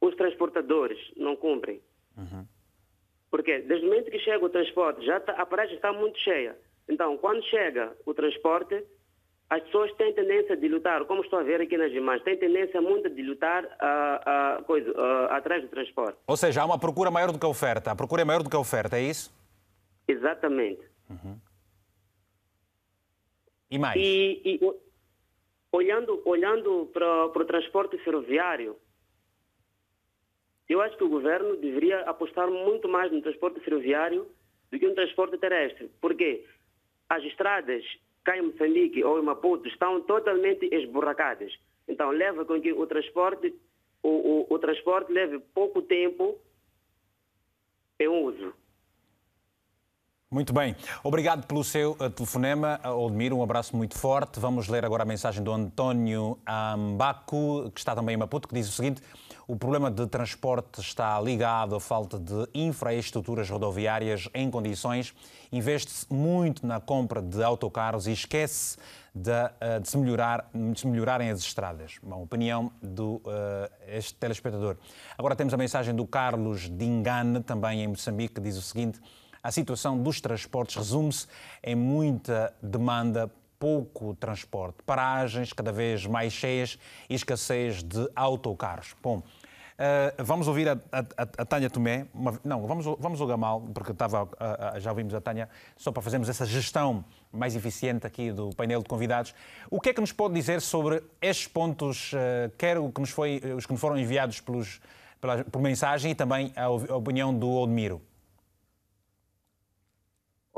Os 0.00 0.14
transportadores 0.16 0.98
não 1.16 1.36
cumprem. 1.36 1.80
Uhum. 2.16 2.46
Porque 3.30 3.60
desde 3.60 3.86
o 3.86 3.88
momento 3.88 4.10
que 4.10 4.18
chega 4.20 4.44
o 4.44 4.48
transporte, 4.48 5.04
já 5.04 5.20
tá, 5.20 5.32
a 5.32 5.46
paragem 5.46 5.74
está 5.74 5.92
muito 5.92 6.18
cheia. 6.20 6.56
Então, 6.88 7.16
quando 7.18 7.42
chega 7.44 7.92
o 8.04 8.14
transporte, 8.14 8.84
as 9.48 9.62
pessoas 9.64 9.92
têm 9.94 10.12
tendência 10.12 10.56
de 10.56 10.68
lutar, 10.68 11.04
como 11.04 11.22
estou 11.22 11.38
a 11.38 11.42
ver 11.42 11.60
aqui 11.60 11.76
nas 11.76 11.92
imagens, 11.92 12.24
têm 12.24 12.36
tendência 12.36 12.80
muito 12.80 13.08
de 13.08 13.22
lutar 13.22 13.64
uh, 13.64 14.60
uh, 14.60 14.64
coisa, 14.64 14.90
uh, 14.90 15.32
atrás 15.32 15.62
do 15.62 15.68
transporte. 15.68 16.18
Ou 16.26 16.36
seja, 16.36 16.62
há 16.62 16.64
uma 16.64 16.78
procura 16.78 17.10
maior 17.10 17.32
do 17.32 17.38
que 17.38 17.46
a 17.46 17.48
oferta. 17.48 17.90
A 17.90 17.96
procura 17.96 18.22
é 18.22 18.24
maior 18.24 18.42
do 18.42 18.50
que 18.50 18.56
a 18.56 18.60
oferta, 18.60 18.96
é 18.96 19.02
isso? 19.02 19.32
Exatamente. 20.08 20.82
Uhum. 21.10 21.38
E 23.70 23.78
mais? 23.78 24.00
E, 24.00 24.40
e 24.44 24.60
olhando, 25.72 26.22
olhando 26.24 26.90
para, 26.92 27.28
para 27.28 27.42
o 27.42 27.46
transporte 27.46 27.98
ferroviário, 27.98 28.76
eu 30.68 30.80
acho 30.80 30.96
que 30.96 31.04
o 31.04 31.08
governo 31.08 31.56
deveria 31.56 32.00
apostar 32.00 32.50
muito 32.50 32.88
mais 32.88 33.12
no 33.12 33.22
transporte 33.22 33.60
ferroviário 33.60 34.26
do 34.70 34.78
que 34.78 34.86
no 34.86 34.94
transporte 34.94 35.38
terrestre. 35.38 35.90
Por 36.00 36.14
quê? 36.14 36.44
as 37.08 37.22
estradas 37.24 37.82
cá 38.24 38.36
em 38.36 38.42
Moçambique 38.42 39.02
ou 39.04 39.18
em 39.18 39.22
Maputo 39.22 39.68
estão 39.68 40.00
totalmente 40.00 40.68
esburracadas. 40.72 41.52
Então 41.86 42.10
leva 42.10 42.44
com 42.44 42.60
que 42.60 42.72
o 42.72 42.86
transporte, 42.86 43.54
o, 44.02 44.08
o, 44.08 44.54
o 44.54 44.58
transporte 44.58 45.12
leve 45.12 45.38
pouco 45.54 45.80
tempo 45.82 46.36
em 48.00 48.08
uso. 48.08 48.52
Muito 50.28 50.52
bem. 50.52 50.74
Obrigado 51.04 51.46
pelo 51.46 51.62
seu 51.62 51.92
uh, 51.92 52.10
telefonema, 52.10 52.80
Oldemiro. 52.84 53.36
Um 53.36 53.44
abraço 53.44 53.76
muito 53.76 53.96
forte. 53.96 54.40
Vamos 54.40 54.66
ler 54.66 54.84
agora 54.84 55.04
a 55.04 55.06
mensagem 55.06 55.42
do 55.42 55.52
António 55.52 56.36
Ambaco, 56.44 57.70
que 57.70 57.78
está 57.78 57.94
também 57.94 58.16
em 58.16 58.18
Maputo, 58.18 58.48
que 58.48 58.54
diz 58.54 58.68
o 58.68 58.72
seguinte. 58.72 59.00
O 59.48 59.54
problema 59.54 59.92
de 59.92 60.04
transporte 60.08 60.80
está 60.80 61.20
ligado 61.20 61.76
à 61.76 61.80
falta 61.80 62.18
de 62.18 62.48
infraestruturas 62.52 63.48
rodoviárias 63.48 64.28
em 64.34 64.50
condições. 64.50 65.14
Investe-se 65.52 66.12
muito 66.12 66.66
na 66.66 66.80
compra 66.80 67.22
de 67.22 67.40
autocarros 67.44 68.08
e 68.08 68.12
esquece 68.12 68.76
de, 69.14 69.30
eh, 69.60 69.78
de, 69.78 69.88
se, 69.88 69.96
melhorar, 69.98 70.50
de 70.52 70.80
se 70.80 70.88
melhorarem 70.88 71.30
as 71.30 71.38
estradas. 71.38 71.96
Uma 72.02 72.16
opinião 72.16 72.72
do 72.82 73.18
uh, 73.18 73.22
este 73.86 74.14
telespectador. 74.14 74.78
Agora 75.16 75.36
temos 75.36 75.54
a 75.54 75.56
mensagem 75.56 75.94
do 75.94 76.04
Carlos 76.08 76.68
Dingane, 76.68 77.40
também 77.40 77.84
em 77.84 77.86
Moçambique, 77.86 78.34
que 78.34 78.40
diz 78.40 78.56
o 78.56 78.62
seguinte: 78.62 79.00
a 79.40 79.52
situação 79.52 79.96
dos 79.96 80.20
transportes 80.20 80.74
resume-se 80.74 81.28
em 81.62 81.76
muita 81.76 82.52
demanda 82.60 83.30
pouco 83.58 84.14
transporte, 84.14 84.82
paragens 84.84 85.52
cada 85.52 85.72
vez 85.72 86.06
mais 86.06 86.32
cheias 86.32 86.78
e 87.08 87.14
escassez 87.14 87.82
de 87.82 88.08
autocarros. 88.14 88.94
Bom, 89.02 89.18
uh, 89.18 90.24
vamos 90.24 90.48
ouvir 90.48 90.68
a, 90.68 90.78
a, 90.92 91.22
a 91.22 91.44
Tânia 91.44 91.70
Tomé. 91.70 92.06
Uma, 92.12 92.38
não, 92.44 92.66
vamos, 92.66 92.84
vamos 92.98 93.20
ao 93.20 93.26
Gamal, 93.26 93.60
porque 93.74 93.92
estava, 93.92 94.24
uh, 94.24 94.26
uh, 94.26 94.80
já 94.80 94.90
ouvimos 94.90 95.14
a 95.14 95.20
Tânia, 95.20 95.48
só 95.76 95.92
para 95.92 96.02
fazermos 96.02 96.28
essa 96.28 96.44
gestão 96.44 97.04
mais 97.32 97.54
eficiente 97.56 98.06
aqui 98.06 98.32
do 98.32 98.50
painel 98.50 98.82
de 98.82 98.88
convidados. 98.88 99.34
O 99.70 99.80
que 99.80 99.90
é 99.90 99.94
que 99.94 100.00
nos 100.00 100.12
pode 100.12 100.34
dizer 100.34 100.60
sobre 100.60 101.02
estes 101.20 101.48
pontos, 101.48 102.12
quer 102.56 102.78
o 102.78 102.90
que 102.90 103.00
nos 103.00 103.10
foi, 103.10 103.40
os 103.56 103.66
que 103.66 103.72
nos 103.72 103.80
foram 103.80 103.98
enviados 103.98 104.40
pelos, 104.40 104.80
pela, 105.20 105.44
por 105.44 105.60
mensagem 105.60 106.12
e 106.12 106.14
também 106.14 106.52
a 106.56 106.68
opinião 106.68 107.36
do 107.36 107.50
Odmiro? 107.50 108.00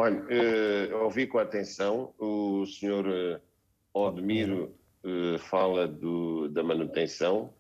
Olha, 0.01 0.17
uh, 0.21 1.03
ouvi 1.03 1.27
com 1.27 1.39
atenção, 1.39 2.15
o 2.21 2.65
senhor 2.67 3.05
uh, 3.05 3.41
Odmiro 3.93 4.73
uh, 5.03 5.37
fala 5.41 5.89
do, 5.89 6.49
da 6.51 6.63
manutenção 6.63 7.53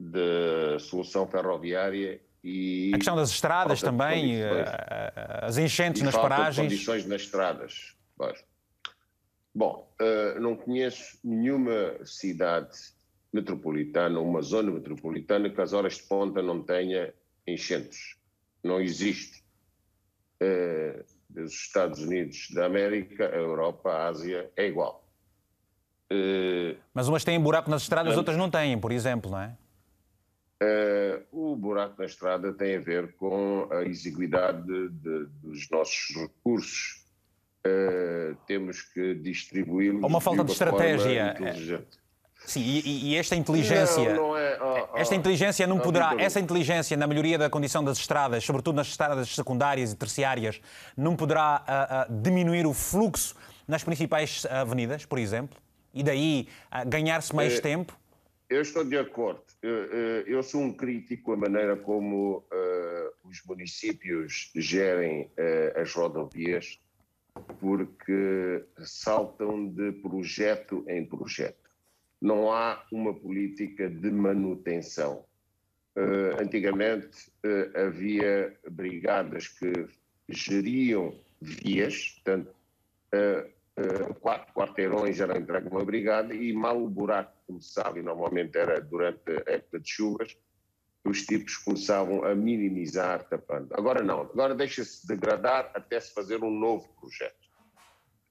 da 0.00 0.80
solução 0.80 1.28
ferroviária 1.28 2.20
e... 2.42 2.90
A 2.92 2.96
questão 2.96 3.14
das 3.14 3.30
estradas 3.30 3.80
também, 3.80 4.40
as 5.42 5.58
enchentes 5.58 6.02
nas 6.02 6.14
paragens. 6.14 6.70
condições 6.70 7.06
nas 7.06 7.22
estradas. 7.22 7.96
Bom, 9.52 9.92
não 10.40 10.54
conheço 10.54 11.18
nenhuma 11.24 11.98
cidade 12.04 12.78
metropolitana, 13.32 14.20
uma 14.20 14.40
zona 14.40 14.70
metropolitana 14.70 15.50
que 15.50 15.60
as 15.60 15.72
horas 15.72 15.96
de 15.96 16.04
ponta 16.04 16.40
não 16.40 16.62
tenha 16.62 17.12
enchentes. 17.44 18.16
Não 18.62 18.80
existe 18.80 19.42
dos 21.28 21.52
Estados 21.52 22.00
Unidos 22.00 22.48
da 22.54 22.66
América, 22.66 23.28
a 23.28 23.36
Europa, 23.36 23.90
a 23.90 24.08
Ásia, 24.08 24.50
é 24.56 24.66
igual. 24.66 25.04
Uh, 26.10 26.76
Mas 26.94 27.06
umas 27.06 27.22
têm 27.22 27.38
buraco 27.38 27.70
nas 27.70 27.82
estradas, 27.82 28.16
outras 28.16 28.36
não 28.36 28.50
têm, 28.50 28.78
por 28.78 28.92
exemplo, 28.92 29.30
não 29.30 29.40
é? 29.40 29.56
Uh, 30.60 31.52
o 31.52 31.54
buraco 31.54 31.94
na 31.98 32.06
estrada 32.06 32.52
tem 32.52 32.76
a 32.76 32.80
ver 32.80 33.14
com 33.14 33.68
a 33.70 33.82
exiguidade 33.84 34.62
de, 34.64 34.88
de, 34.88 35.26
dos 35.42 35.70
nossos 35.70 36.16
recursos. 36.16 37.04
Uh, 37.66 38.34
temos 38.46 38.82
que 38.82 39.14
distribuí-los. 39.14 40.02
Uma 40.02 40.20
falta 40.20 40.42
de, 40.42 40.46
de 40.46 40.52
estratégia. 40.52 41.36
Sim, 42.46 42.60
e, 42.60 43.10
e, 43.10 43.16
esta 43.16 43.36
inteligência, 43.36 44.14
não, 44.14 44.28
não 44.28 44.36
é, 44.36 44.58
oh, 44.60 44.88
oh, 44.94 44.96
esta 44.96 45.14
inteligência 45.14 45.66
não 45.66 45.78
oh, 45.78 45.80
poderá, 45.80 46.14
essa 46.18 46.40
inteligência 46.40 46.96
na 46.96 47.06
melhoria 47.06 47.36
da 47.36 47.50
condição 47.50 47.84
das 47.84 47.98
estradas, 47.98 48.44
sobretudo 48.44 48.76
nas 48.76 48.86
estradas 48.86 49.34
secundárias 49.34 49.92
e 49.92 49.96
terciárias, 49.96 50.60
não 50.96 51.14
poderá 51.14 52.06
uh, 52.08 52.12
uh, 52.12 52.22
diminuir 52.22 52.66
o 52.66 52.72
fluxo 52.72 53.34
nas 53.66 53.84
principais 53.84 54.46
avenidas, 54.46 55.04
por 55.04 55.18
exemplo, 55.18 55.58
e 55.92 56.02
daí 56.02 56.48
uh, 56.72 56.88
ganhar-se 56.88 57.34
mais 57.34 57.58
é, 57.58 57.60
tempo? 57.60 57.98
Eu 58.48 58.62
estou 58.62 58.82
de 58.82 58.96
acordo. 58.96 59.42
Eu, 59.60 60.24
eu, 60.26 60.42
sou 60.42 60.62
um 60.62 60.72
crítico 60.72 61.32
a 61.32 61.36
maneira 61.36 61.76
como 61.76 62.44
os 63.24 63.42
municípios 63.44 64.52
gerem 64.54 65.28
as 65.74 65.92
rodovias, 65.92 66.78
porque 67.60 68.64
saltam 68.84 69.66
de 69.66 69.92
projeto 69.92 70.84
em 70.88 71.04
projeto 71.04 71.67
não 72.20 72.52
há 72.52 72.84
uma 72.92 73.14
política 73.14 73.88
de 73.88 74.10
manutenção. 74.10 75.24
Uh, 75.96 76.40
antigamente 76.40 77.30
uh, 77.44 77.86
havia 77.86 78.56
brigadas 78.70 79.48
que 79.48 79.88
geriam 80.28 81.14
vias, 81.40 82.20
portanto, 82.24 82.54
uh, 83.14 84.14
quatro 84.20 84.52
quarteirões 84.52 85.20
eram 85.20 85.36
entregues 85.36 85.70
uma 85.70 85.84
brigada 85.84 86.34
e 86.34 86.52
mal 86.52 86.82
o 86.82 86.88
buraco 86.88 87.32
começava, 87.46 87.98
e 87.98 88.02
normalmente 88.02 88.56
era 88.56 88.80
durante 88.80 89.30
a 89.30 89.52
época 89.52 89.80
de 89.80 89.88
chuvas, 89.88 90.36
os 91.04 91.24
tipos 91.24 91.56
começavam 91.56 92.24
a 92.24 92.34
minimizar 92.34 93.24
tapando. 93.28 93.68
Agora 93.74 94.02
não, 94.02 94.20
agora 94.20 94.54
deixa-se 94.54 95.06
degradar 95.06 95.70
até 95.74 95.98
se 95.98 96.12
fazer 96.12 96.42
um 96.42 96.50
novo 96.50 96.88
projeto. 97.00 97.48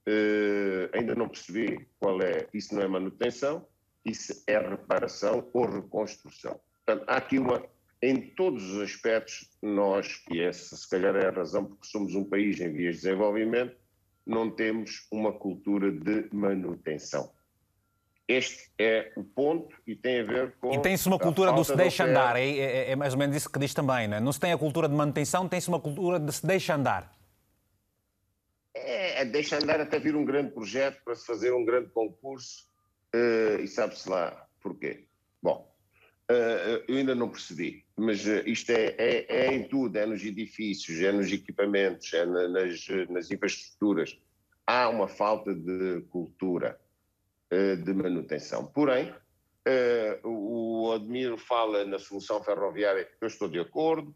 Uh, 0.08 0.90
ainda 0.94 1.16
não 1.16 1.28
percebi 1.28 1.88
qual 2.00 2.22
é. 2.22 2.48
Isso 2.54 2.74
não 2.76 2.82
é 2.82 2.88
manutenção, 2.88 3.66
isso 4.10 4.44
é 4.48 4.58
reparação 4.58 5.48
ou 5.54 5.66
reconstrução. 5.66 6.60
Portanto, 6.86 7.10
há 7.10 7.18
aqui 7.18 7.40
uma. 7.40 7.64
Em 8.02 8.22
todos 8.36 8.64
os 8.64 8.82
aspectos, 8.82 9.50
nós, 9.62 10.24
e 10.30 10.40
essa 10.40 10.76
se 10.76 10.88
calhar 10.88 11.16
é 11.16 11.28
a 11.28 11.32
razão 11.32 11.66
porque 11.66 11.88
somos 11.88 12.14
um 12.14 12.24
país 12.24 12.60
em 12.62 12.72
vias 12.72 12.98
de 12.98 13.02
desenvolvimento, 13.02 13.76
não 14.24 14.52
temos 14.52 15.08
uma 15.12 15.34
cultura 15.34 15.92
de 15.92 16.30
manutenção. 16.32 17.32
Este 18.28 18.70
é 18.78 19.14
o 19.16 19.24
ponto 19.24 19.76
e 19.88 19.96
tem 19.96 20.20
a 20.20 20.24
ver 20.24 20.56
com. 20.60 20.74
E 20.74 20.82
tem-se 20.82 21.08
uma 21.08 21.18
cultura 21.18 21.52
do 21.54 21.64
se 21.64 21.76
deixa 21.76 22.04
de 22.04 22.12
andar, 22.12 22.36
é, 22.36 22.46
é, 22.46 22.92
é, 22.92 22.96
mais 22.96 23.14
ou 23.14 23.20
menos 23.20 23.36
isso 23.36 23.50
que 23.50 23.58
diz 23.58 23.74
também, 23.74 24.08
não 24.08 24.18
é? 24.18 24.20
Não 24.20 24.34
se 24.34 24.40
tem 24.40 24.52
a 24.52 24.58
cultura 24.58 24.88
de 24.88 24.94
manutenção, 24.94 25.48
tem-se 25.48 25.70
uma 25.70 25.80
cultura 25.80 26.20
de 26.20 26.32
se 26.32 26.46
deixa 26.46 26.76
andar. 26.76 27.12
É, 28.76 29.22
é 29.22 29.26
deixa 29.26 29.58
andar 29.58 29.80
até 29.80 29.98
vir 29.98 30.16
um 30.16 30.26
grande 30.26 30.52
projeto 30.52 31.02
para 31.04 31.16
se 31.16 31.26
fazer 31.26 31.52
um 31.54 31.64
grande 31.66 31.90
concurso 31.90 32.68
uh, 33.16 33.62
e 33.62 33.68
sabe-se 33.68 34.10
lá 34.10 34.48
porquê. 34.62 35.06
Bom, 35.42 35.74
uh, 36.30 36.84
eu 36.88 36.98
ainda 36.98 37.16
não 37.16 37.30
percebi, 37.30 37.86
mas 37.96 38.26
uh, 38.26 38.44
isto 38.46 38.72
é, 38.72 38.96
é, 38.98 39.26
é, 39.30 39.54
em 39.54 39.68
tudo: 39.68 39.98
é 39.98 40.06
nos 40.06 40.24
edifícios, 40.24 41.02
é 41.02 41.12
nos 41.12 41.32
equipamentos, 41.32 42.14
é 42.14 42.26
na, 42.26 42.48
nas, 42.48 42.88
nas 43.10 43.32
infraestruturas. 43.32 44.20
Há 44.66 44.90
uma 44.90 45.08
falta 45.08 45.54
de 45.54 46.02
cultura 46.10 46.80
de 47.50 47.94
manutenção. 47.94 48.66
Porém, 48.66 49.16
o 50.22 50.92
Admiro 50.92 51.38
fala 51.38 51.86
na 51.86 51.98
solução 51.98 52.44
ferroviária, 52.44 53.10
eu 53.22 53.28
estou 53.30 53.48
de 53.48 53.58
acordo, 53.58 54.14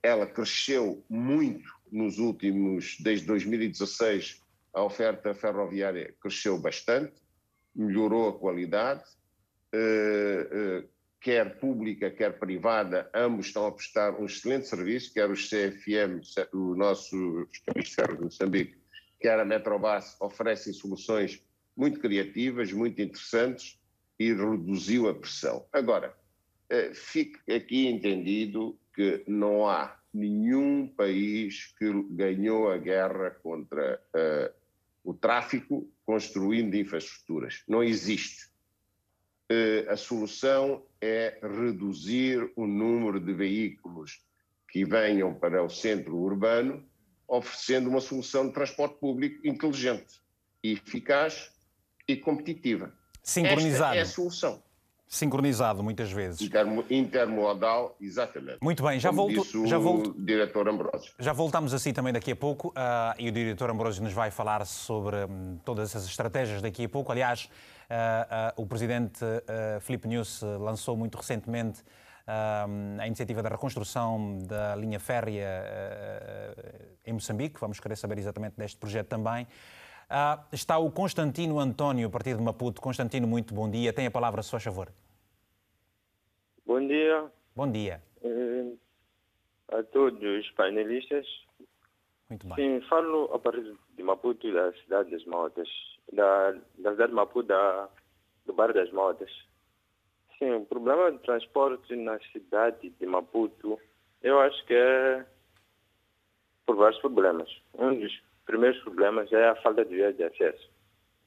ela 0.00 0.24
cresceu 0.24 1.04
muito 1.10 1.68
nos 1.90 2.18
últimos, 2.18 2.96
desde 3.00 3.26
2016, 3.26 4.40
a 4.72 4.82
oferta 4.82 5.32
ferroviária 5.34 6.14
cresceu 6.20 6.58
bastante, 6.58 7.23
melhorou 7.74 8.28
a 8.28 8.38
qualidade, 8.38 9.02
eh, 9.72 10.48
eh, 10.50 10.84
quer 11.20 11.58
pública, 11.58 12.10
quer 12.10 12.38
privada, 12.38 13.10
ambos 13.14 13.46
estão 13.46 13.66
a 13.66 13.72
prestar 13.72 14.20
um 14.20 14.26
excelente 14.26 14.68
serviço, 14.68 15.12
quer 15.12 15.30
os 15.30 15.48
CFM, 15.48 16.20
o 16.52 16.74
nosso 16.74 17.48
Ministério 17.74 18.16
de 18.16 18.24
Moçambique, 18.24 18.76
quer 19.20 19.38
a 19.38 19.44
Metrobas, 19.44 20.16
oferecem 20.20 20.72
soluções 20.72 21.42
muito 21.76 21.98
criativas, 21.98 22.72
muito 22.72 23.00
interessantes 23.00 23.80
e 24.18 24.32
reduziu 24.32 25.08
a 25.08 25.14
pressão. 25.14 25.64
Agora, 25.72 26.14
eh, 26.68 26.92
fique 26.94 27.38
aqui 27.52 27.88
entendido 27.88 28.78
que 28.94 29.24
não 29.26 29.68
há 29.68 29.98
nenhum 30.14 30.86
país 30.86 31.74
que 31.78 31.90
ganhou 32.10 32.70
a 32.70 32.78
guerra 32.78 33.30
contra 33.42 34.00
uh, 34.14 34.54
o 35.04 35.12
tráfico 35.12 35.88
construindo 36.06 36.74
infraestruturas. 36.74 37.62
Não 37.68 37.82
existe. 37.82 38.46
Uh, 39.52 39.90
a 39.90 39.96
solução 39.96 40.82
é 41.00 41.38
reduzir 41.42 42.50
o 42.56 42.66
número 42.66 43.20
de 43.20 43.32
veículos 43.34 44.24
que 44.70 44.84
venham 44.84 45.34
para 45.34 45.62
o 45.62 45.68
centro 45.68 46.16
urbano, 46.16 46.82
oferecendo 47.28 47.90
uma 47.90 48.00
solução 48.00 48.48
de 48.48 48.54
transporte 48.54 48.98
público 48.98 49.46
inteligente, 49.46 50.20
eficaz 50.62 51.52
e 52.08 52.16
competitiva. 52.16 52.92
Sincronizada. 53.22 53.96
Esta 53.96 53.98
é 53.98 54.00
a 54.00 54.06
solução. 54.06 54.62
Sincronizado, 55.14 55.80
muitas 55.80 56.10
vezes. 56.10 56.40
Intermo, 56.40 56.84
intermodal, 56.90 57.96
exatamente. 58.00 58.58
Muito 58.60 58.82
bem, 58.82 58.98
já 58.98 59.12
volto. 59.12 59.64
Já 59.64 59.78
volto. 59.78 60.12
diretor 60.18 60.68
Ambrosio. 60.68 61.12
Já 61.20 61.32
voltamos 61.32 61.72
assim 61.72 61.92
também 61.92 62.12
daqui 62.12 62.32
a 62.32 62.36
pouco 62.36 62.70
uh, 62.70 63.14
e 63.16 63.28
o 63.28 63.32
diretor 63.32 63.70
Ambrosio 63.70 64.02
nos 64.02 64.12
vai 64.12 64.32
falar 64.32 64.66
sobre 64.66 65.16
um, 65.24 65.56
todas 65.64 65.90
essas 65.90 66.04
estratégias 66.04 66.60
daqui 66.60 66.84
a 66.84 66.88
pouco. 66.88 67.12
Aliás, 67.12 67.48
uh, 67.88 68.58
uh, 68.58 68.62
o 68.62 68.66
presidente 68.66 69.20
Filipe 69.82 70.08
Nunes 70.08 70.42
lançou 70.42 70.96
muito 70.96 71.16
recentemente 71.16 71.82
a 72.26 73.06
iniciativa 73.06 73.40
da 73.40 73.50
reconstrução 73.50 74.38
da 74.48 74.74
linha 74.74 74.98
férrea 74.98 75.46
em 77.06 77.12
Moçambique. 77.12 77.60
Vamos 77.60 77.78
querer 77.78 77.96
saber 77.96 78.18
exatamente 78.18 78.54
deste 78.56 78.78
projeto 78.78 79.08
também. 79.08 79.46
Uh, 80.04 80.38
está 80.52 80.76
o 80.78 80.90
Constantino 80.90 81.58
António, 81.58 82.08
a 82.08 82.10
partir 82.10 82.36
de 82.36 82.42
Maputo. 82.42 82.80
Constantino, 82.80 83.26
muito 83.26 83.54
bom 83.54 83.70
dia. 83.70 83.92
Tem 83.92 84.06
a 84.06 84.10
palavra, 84.10 84.42
se 84.42 84.50
faz 84.50 84.62
favor. 84.62 84.92
Bom 86.66 86.86
dia. 86.86 87.30
Bom 87.54 87.70
dia. 87.70 88.02
Eh, 88.22 88.72
a 89.68 89.82
todos 89.82 90.22
os 90.22 90.50
painelistas. 90.52 91.26
Muito 92.28 92.46
bem. 92.46 92.56
Sim, 92.56 92.86
falo 92.88 93.30
a 93.34 93.38
partir 93.38 93.76
de 93.96 94.02
Maputo, 94.02 94.50
da 94.50 94.72
cidade 94.72 95.10
das 95.10 95.24
Motas. 95.26 95.68
Da, 96.10 96.52
da 96.78 96.92
cidade 96.92 97.10
de 97.10 97.14
Maputo, 97.14 97.48
da, 97.48 97.88
do 98.46 98.54
bairro 98.54 98.72
das 98.72 98.90
Motas. 98.92 99.30
Sim, 100.38 100.52
o 100.52 100.64
problema 100.64 101.12
de 101.12 101.18
transporte 101.18 101.94
na 101.96 102.18
cidade 102.32 102.88
de 102.88 103.06
Maputo, 103.06 103.78
eu 104.22 104.40
acho 104.40 104.64
que 104.64 104.74
é 104.74 105.26
por 106.64 106.76
vários 106.76 107.00
problemas. 107.00 107.48
Um 107.74 107.98
dos 108.00 108.22
primeiros 108.46 108.82
problemas 108.82 109.30
é 109.32 109.48
a 109.48 109.56
falta 109.56 109.84
de 109.84 109.94
vias 109.94 110.16
de 110.16 110.24
acesso. 110.24 110.70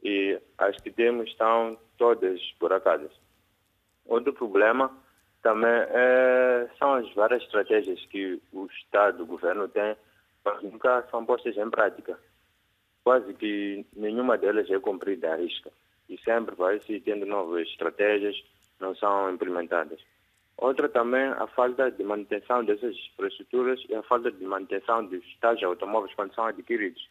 E 0.03 0.41
as 0.57 0.75
que 0.81 0.91
temos 0.91 1.29
estão 1.29 1.77
todas 1.97 2.39
buracadas. 2.59 3.11
Outro 4.05 4.33
problema 4.33 4.91
também 5.47 5.71
é, 5.71 6.67
são 6.77 6.95
as 6.95 7.09
várias 7.13 7.41
estratégias 7.41 8.05
que 8.07 8.37
o 8.51 8.65
Estado, 8.65 9.23
o 9.23 9.25
governo 9.25 9.65
tem, 9.69 9.95
mas 10.43 10.61
nunca 10.61 11.07
são 11.09 11.25
postas 11.25 11.55
em 11.55 11.69
prática. 11.69 12.19
Quase 13.01 13.33
que 13.33 13.85
nenhuma 13.95 14.37
delas 14.37 14.69
é 14.69 14.77
cumprida 14.77 15.31
à 15.31 15.37
risca. 15.37 15.71
E 16.09 16.17
sempre 16.17 16.53
vai 16.53 16.81
se 16.81 16.99
tendo 16.99 17.25
novas 17.25 17.65
estratégias, 17.65 18.35
não 18.77 18.93
são 18.93 19.31
implementadas. 19.31 20.01
Outra 20.57 20.89
também 20.89 21.29
a 21.29 21.47
falta 21.47 21.89
de 21.91 22.03
manutenção 22.03 22.65
dessas 22.65 22.93
infraestruturas 23.13 23.79
e 23.87 23.95
a 23.95 24.03
falta 24.03 24.29
de 24.29 24.43
manutenção 24.43 25.05
dos 25.05 25.23
tais 25.39 25.63
automóveis 25.63 26.13
quando 26.13 26.35
são 26.35 26.43
adquiridos. 26.43 27.07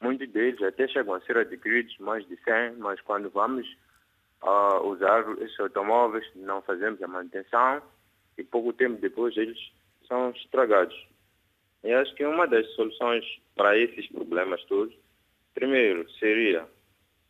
Muitos 0.00 0.30
deles 0.30 0.62
até 0.62 0.88
chegam 0.88 1.12
a 1.12 1.20
ser 1.20 1.36
adquiridos 1.36 1.98
mais 1.98 2.26
de 2.26 2.36
100, 2.44 2.76
mas 2.78 2.98
quando 3.02 3.28
vamos 3.28 3.68
uh, 4.44 4.86
usar 4.86 5.24
esses 5.40 5.58
automóveis 5.58 6.24
não 6.36 6.62
fazemos 6.62 7.02
a 7.02 7.08
manutenção 7.08 7.82
e 8.36 8.44
pouco 8.44 8.72
tempo 8.72 9.00
depois 9.00 9.36
eles 9.36 9.58
são 10.06 10.30
estragados. 10.30 10.94
E 11.82 11.92
acho 11.92 12.14
que 12.14 12.24
uma 12.24 12.46
das 12.46 12.66
soluções 12.74 13.24
para 13.54 13.76
esses 13.76 14.06
problemas 14.08 14.62
todos, 14.64 14.94
primeiro, 15.54 16.08
seria 16.12 16.66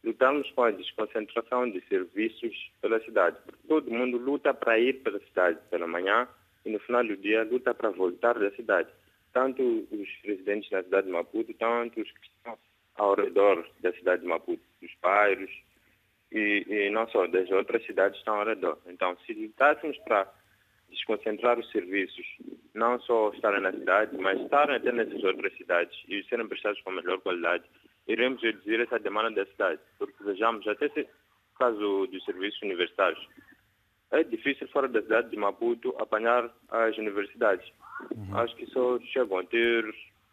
lutarmos 0.03 0.50
com 0.53 0.64
a 0.64 0.70
desconcentração 0.70 1.70
de 1.70 1.81
serviços 1.88 2.55
pela 2.81 3.00
cidade. 3.00 3.37
Todo 3.66 3.90
mundo 3.90 4.18
luta 4.18 4.53
para 4.53 4.79
ir 4.79 5.03
para 5.03 5.16
a 5.16 5.20
cidade 5.20 5.59
pela 5.70 5.87
manhã 5.87 6.29
e 6.64 6.70
no 6.70 6.79
final 6.81 7.05
do 7.05 7.16
dia 7.16 7.44
luta 7.44 7.74
para 7.74 7.90
voltar 7.90 8.38
da 8.38 8.50
cidade. 8.53 8.88
Tanto 9.33 9.62
os 9.90 10.09
residentes 10.22 10.70
da 10.70 10.83
cidade 10.83 11.07
de 11.07 11.12
Maputo, 11.12 11.53
tanto 11.55 12.00
os 12.00 12.11
que 12.11 12.27
estão 12.27 12.59
ao 12.96 13.14
redor 13.14 13.66
da 13.81 13.92
cidade 13.92 14.22
de 14.22 14.29
Maputo, 14.29 14.62
dos 14.81 14.92
bairros 15.03 15.50
e, 16.35 16.66
e 16.68 16.90
não 16.90 17.09
só, 17.09 17.27
das 17.29 17.49
outras 17.51 17.87
cidades 17.87 18.18
estão 18.18 18.40
ao 18.40 18.47
redor. 18.47 18.79
Então, 18.87 19.16
se 19.25 19.33
lutássemos 19.33 19.97
para 19.99 20.31
desconcentrar 20.90 21.59
os 21.59 21.70
serviços, 21.70 22.27
não 22.75 23.01
só 23.01 23.31
estarem 23.33 23.61
na 23.61 23.73
cidade, 23.73 24.16
mas 24.18 24.40
estarem 24.40 24.77
até 24.77 24.92
nessas 24.92 25.23
outras 25.23 25.57
cidades 25.57 25.97
e 26.09 26.23
serem 26.25 26.49
prestados 26.49 26.81
com 26.83 26.90
melhor 26.90 27.20
qualidade, 27.20 27.64
iremos 28.09 28.42
reduzir 28.42 28.81
essa 28.81 28.99
demanda 28.99 29.31
da 29.31 29.51
cidade. 29.51 29.81
Porque 29.99 30.23
vejamos, 30.25 30.66
até 30.66 30.88
se 30.88 31.07
caso 31.57 32.09
dos 32.09 32.25
serviços 32.25 32.61
universitários, 32.62 33.29
é 34.11 34.25
difícil 34.25 34.68
fora 34.68 34.88
da 34.88 35.03
cidade 35.03 35.31
de 35.31 35.37
Maputo 35.37 35.94
apanhar 35.99 36.51
as 36.68 36.99
universidades. 36.99 37.66
Uhum. 38.11 38.37
Acho 38.37 38.55
que 38.57 38.66
só 38.66 38.99
chegam 39.12 39.38
a 39.38 39.44
ter 39.44 39.85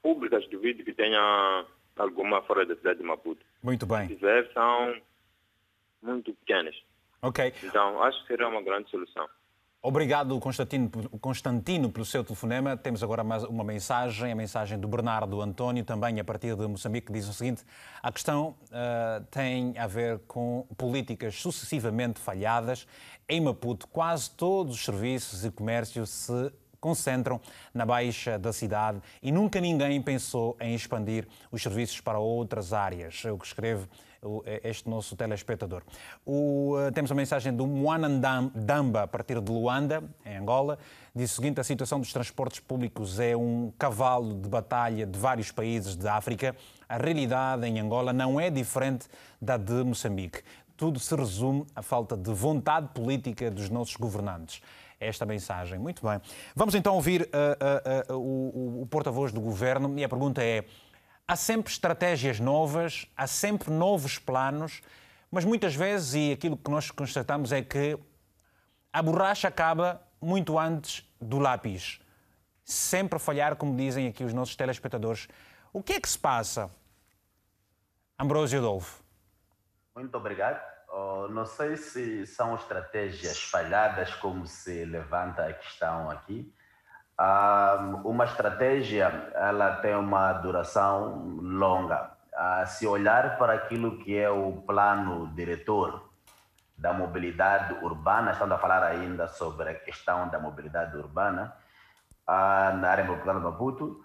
públicas, 0.02 0.48
duvido 0.50 0.84
que 0.84 0.94
tenha 0.94 1.66
alguma 1.96 2.42
fora 2.42 2.66
da 2.66 2.76
cidade 2.76 3.00
de 3.00 3.06
Maputo. 3.06 3.46
Muito 3.64 3.86
bem. 3.86 4.08
Se 4.08 4.16
tiver, 4.16 4.52
são 4.54 4.96
muito 6.02 6.34
pequenas. 6.34 6.76
Ok. 7.22 7.54
Então, 7.64 8.02
acho 8.04 8.20
que 8.22 8.28
seria 8.28 8.48
uma 8.48 8.62
grande 8.62 8.90
solução. 8.90 9.28
Obrigado, 9.84 10.40
Constantino, 10.40 10.92
Constantino, 11.20 11.92
pelo 11.92 12.06
seu 12.06 12.24
telefonema. 12.24 12.78
Temos 12.78 13.02
agora 13.02 13.24
mais 13.24 13.44
uma 13.44 13.64
mensagem, 13.64 14.32
a 14.32 14.36
mensagem 14.36 14.80
do 14.80 14.88
Bernardo 14.88 15.42
António, 15.42 15.84
também 15.84 16.20
a 16.20 16.24
partir 16.24 16.56
de 16.56 16.68
Moçambique, 16.68 17.08
que 17.08 17.14
diz 17.14 17.28
o 17.28 17.34
seguinte: 17.34 17.64
a 18.02 18.12
questão 18.12 18.56
uh, 18.68 19.26
tem 19.32 19.76
a 19.80 19.88
ver 19.88 20.20
com 20.28 20.68
políticas 20.78 21.34
sucessivamente 21.34 22.20
falhadas. 22.20 22.88
Em 23.28 23.42
Maputo, 23.42 23.88
quase 23.88 24.30
todos 24.30 24.76
os 24.76 24.86
serviços 24.86 25.44
e 25.44 25.50
comércios 25.50 26.12
se 26.12 26.54
concentram 26.80 27.42
na 27.74 27.86
baixa 27.86 28.38
da 28.38 28.54
cidade 28.54 29.02
e 29.22 29.32
nunca 29.32 29.60
ninguém 29.60 30.00
pensou 30.02 30.58
em 30.60 30.76
expandir 30.76 31.28
os 31.52 31.62
serviços 31.62 32.00
para 32.02 32.20
outras 32.20 32.72
áreas. 32.72 33.24
É 33.26 33.32
o 33.32 33.38
que 33.38 33.48
escreve 33.48 33.88
este 34.64 34.90
nosso 34.90 35.16
telespectador. 35.16 35.84
O, 36.26 36.76
temos 36.94 37.12
a 37.12 37.16
mensagem 37.16 37.54
do 37.54 37.68
Damba, 38.54 39.04
a 39.04 39.08
partir 39.08 39.40
de 39.42 39.52
Luanda, 39.52 40.04
em 40.26 40.38
Angola. 40.38 40.78
Diz 41.16 41.32
o 41.32 41.36
seguinte: 41.36 41.60
a 41.60 41.64
situação 41.64 42.00
dos 42.00 42.14
transportes 42.14 42.60
públicos 42.60 43.20
é 43.20 43.36
um 43.36 43.72
cavalo 43.78 44.34
de 44.36 44.48
batalha 44.48 45.06
de 45.06 45.18
vários 45.18 45.52
países 45.52 45.96
da 45.96 46.16
África. 46.16 46.56
A 46.88 46.98
realidade 46.98 47.66
em 47.66 47.80
Angola 47.80 48.14
não 48.14 48.40
é 48.40 48.50
diferente 48.50 49.08
da 49.42 49.58
de 49.58 49.84
Moçambique. 49.84 50.42
Tudo 50.78 51.00
se 51.00 51.16
resume 51.16 51.66
à 51.76 51.82
falta 51.82 52.16
de 52.18 52.32
vontade 52.34 52.90
política 52.94 53.52
dos 53.52 53.70
nossos 53.70 53.96
governantes 53.96 54.62
esta 55.00 55.26
mensagem. 55.26 55.80
Muito 55.80 56.06
bem. 56.06 56.22
Vamos 56.56 56.76
então 56.76 56.94
ouvir 56.94 57.24
uh, 57.24 58.14
uh, 58.14 58.16
uh, 58.16 58.18
o, 58.18 58.82
o 58.84 58.86
porta-voz 58.86 59.32
do 59.32 59.42
governo 59.42 59.98
e 59.98 60.04
a 60.04 60.10
pergunta 60.10 60.44
é: 60.44 60.64
há 61.28 61.36
sempre 61.36 61.72
estratégias 61.72 62.40
novas, 62.40 63.08
há 63.16 63.28
sempre 63.28 63.72
novos 63.72 64.18
planos, 64.18 64.82
mas 65.30 65.46
muitas 65.46 65.76
vezes, 65.76 66.14
e 66.14 66.32
aquilo 66.34 66.58
que 66.58 66.70
nós 66.70 66.92
constatamos 66.92 67.52
é 67.52 67.62
que 67.62 67.98
a 68.92 69.02
borracha 69.02 69.48
acaba 69.48 70.02
muito 70.22 70.60
antes 70.60 71.10
do 71.20 71.40
lápis. 71.40 72.02
Sempre 72.64 73.18
falhar, 73.18 73.56
como 73.56 73.76
dizem 73.76 74.08
aqui 74.08 74.24
os 74.24 74.34
nossos 74.34 74.56
telespectadores. 74.56 75.28
O 75.74 75.82
que 75.82 75.94
é 75.94 76.02
que 76.02 76.10
se 76.10 76.20
passa? 76.20 76.70
Ambrósio 78.20 78.60
Adolfo. 78.60 79.02
Muito 79.96 80.16
obrigado. 80.16 80.62
Oh, 80.90 81.28
não 81.30 81.46
sei 81.46 81.78
se 81.78 82.28
são 82.28 82.54
estratégias 82.56 83.42
falhadas, 83.44 84.14
como 84.16 84.46
se 84.46 84.84
levanta 84.84 85.46
a 85.46 85.54
questão 85.54 86.10
aqui. 86.12 86.54
Ah, 87.24 88.00
uma 88.04 88.26
estratégia 88.26 89.30
ela 89.36 89.76
tem 89.76 89.94
uma 89.94 90.34
duração 90.34 91.22
longa. 91.40 92.10
Ah, 92.34 92.66
se 92.66 92.88
olhar 92.88 93.38
para 93.38 93.54
aquilo 93.54 94.00
que 94.00 94.18
é 94.18 94.28
o 94.28 94.54
plano 94.66 95.28
diretor 95.36 96.10
da 96.76 96.92
mobilidade 96.92 97.76
urbana, 97.86 98.32
estamos 98.32 98.56
a 98.56 98.58
falar 98.58 98.82
ainda 98.82 99.28
sobre 99.28 99.70
a 99.70 99.76
questão 99.76 100.30
da 100.30 100.40
mobilidade 100.40 100.98
urbana 100.98 101.54
ah, 102.26 102.72
na 102.82 102.90
área 102.90 103.04
metropolitana 103.04 103.40
de 103.40 103.46
Maputo, 103.46 104.04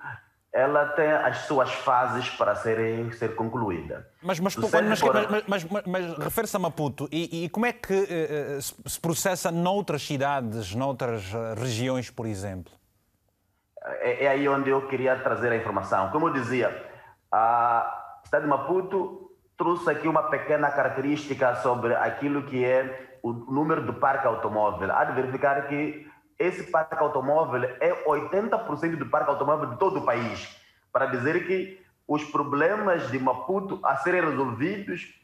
ela 0.52 0.85
tem 0.88 1.11
as 1.11 1.38
suas 1.46 1.72
fases 1.72 2.29
para 2.29 2.55
ser, 2.55 3.14
ser 3.14 3.35
concluída. 3.35 4.07
Mas, 4.20 4.38
mas, 4.40 4.57
mas, 4.57 5.64
mas, 5.64 5.64
mas, 5.87 6.18
refere-se 6.18 6.55
a 6.55 6.59
Maputo 6.59 7.09
e, 7.11 7.44
e, 7.44 7.48
como 7.48 7.64
é 7.64 7.72
que 7.72 7.94
uh, 7.94 8.88
se 8.90 9.00
processa 9.00 9.50
noutras 9.50 10.02
cidades, 10.02 10.74
noutras 10.74 11.33
eh, 11.33 11.55
regiões, 11.59 12.11
por 12.11 12.26
exemplo? 12.26 12.72
É, 13.87 14.25
é, 14.25 14.29
aí 14.29 14.49
onde 14.49 14.70
eu 14.70 14.87
queria 14.88 15.16
trazer 15.16 15.53
a 15.53 15.57
informação. 15.57 16.11
Como 16.11 16.29
eu 16.29 16.33
dizia, 16.33 16.85
a 17.31 18.20
cidade 18.25 18.44
de 18.44 18.51
Maputo 18.51 19.31
trouxe 19.57 19.88
aqui 19.88 20.09
uma 20.09 20.25
pequena 20.25 20.70
característica 20.70 21.55
sobre 21.57 21.94
aquilo 21.94 22.42
que 22.42 22.64
é 22.64 23.18
o 23.22 23.33
número 23.33 23.83
do 23.83 23.94
parque 23.94 24.27
automóvel. 24.27 24.92
Há 24.92 25.05
de 25.05 25.12
verificar 25.12 25.68
que 25.68 26.07
esse 26.38 26.64
parque 26.64 26.96
automóvel 26.96 27.64
é 27.81 28.05
80% 28.05 28.96
do 28.96 29.07
parque 29.07 29.31
automóvel 29.31 29.70
de 29.70 29.79
todo 29.79 30.01
o 30.01 30.05
país. 30.05 30.57
Para 30.92 31.07
dizer 31.07 31.46
que 31.46 31.81
os 32.09 32.25
problemas 32.25 33.11
de 33.11 33.18
Maputo 33.18 33.81
a 33.85 33.96
serem 33.96 34.20
resolvidos, 34.20 35.14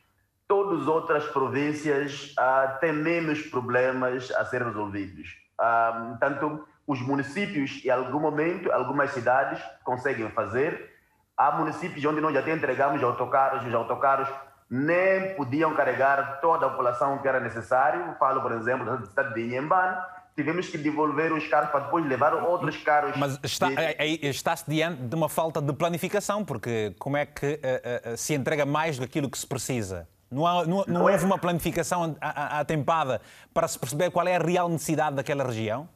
todas 0.47 0.83
as 0.83 0.87
outras 0.87 1.27
províncias 1.27 2.35
uh, 2.39 2.79
têm 2.81 2.93
menos 2.93 3.43
problemas 3.43 4.31
a 4.33 4.45
serem 4.45 4.69
resolvidos. 4.69 5.37
Uh, 5.61 6.19
tanto 6.19 6.67
os 6.87 7.01
municípios, 7.01 7.85
em 7.85 7.91
algum 7.91 8.21
momento, 8.21 8.71
algumas 8.73 9.13
cidades 9.13 9.63
conseguem 9.85 10.29
fazer. 10.31 10.91
Há 11.37 11.53
municípios 11.53 12.05
onde 12.05 12.21
nós 12.21 12.35
já 12.35 12.41
entregamos 12.55 13.03
autocarros, 13.03 13.65
os 13.65 13.75
autocarros 13.75 14.29
nem 14.69 15.35
podiam 15.35 15.75
carregar 15.75 16.41
toda 16.41 16.67
a 16.67 16.71
população 16.71 17.19
que 17.19 17.29
era 17.29 17.39
necessário. 17.39 18.17
Falo, 18.19 18.41
por 18.41 18.53
exemplo, 18.53 18.85
da 18.85 19.07
cidade 19.07 19.35
de 19.35 19.43
Inhambane, 19.43 19.97
tivemos 20.35 20.69
que 20.69 20.79
devolver 20.79 21.33
os 21.33 21.47
carros 21.47 21.71
para 21.71 21.81
depois 21.81 22.07
levar 22.07 22.35
outros 22.35 22.77
carros. 22.79 23.17
Mas 23.17 23.39
está, 23.43 23.69
de... 23.69 24.27
está-se 24.27 24.69
diante 24.69 25.03
de 25.03 25.15
uma 25.15 25.29
falta 25.29 25.61
de 25.61 25.73
planificação, 25.75 26.45
porque 26.45 26.95
como 26.99 27.17
é 27.17 27.27
que 27.27 27.47
uh, 27.55 28.13
uh, 28.13 28.17
se 28.17 28.35
entrega 28.35 28.65
mais 28.65 28.97
do 28.97 29.03
que 29.03 29.19
aquilo 29.19 29.31
que 29.31 29.39
se 29.39 29.47
precisa? 29.47 30.09
Não, 30.31 30.47
há, 30.47 30.65
não, 30.65 30.79
não, 30.79 30.85
não 30.87 31.09
é... 31.09 31.13
houve 31.13 31.27
uma 31.27 31.37
planificação 31.37 32.17
atempada 32.21 33.21
para 33.53 33.69
se 33.69 33.79
perceber 33.79 34.11
qual 34.11 34.27
é 34.27 34.37
a 34.37 34.39
real 34.39 34.69
necessidade 34.69 35.15
daquela 35.17 35.45
região? 35.45 35.87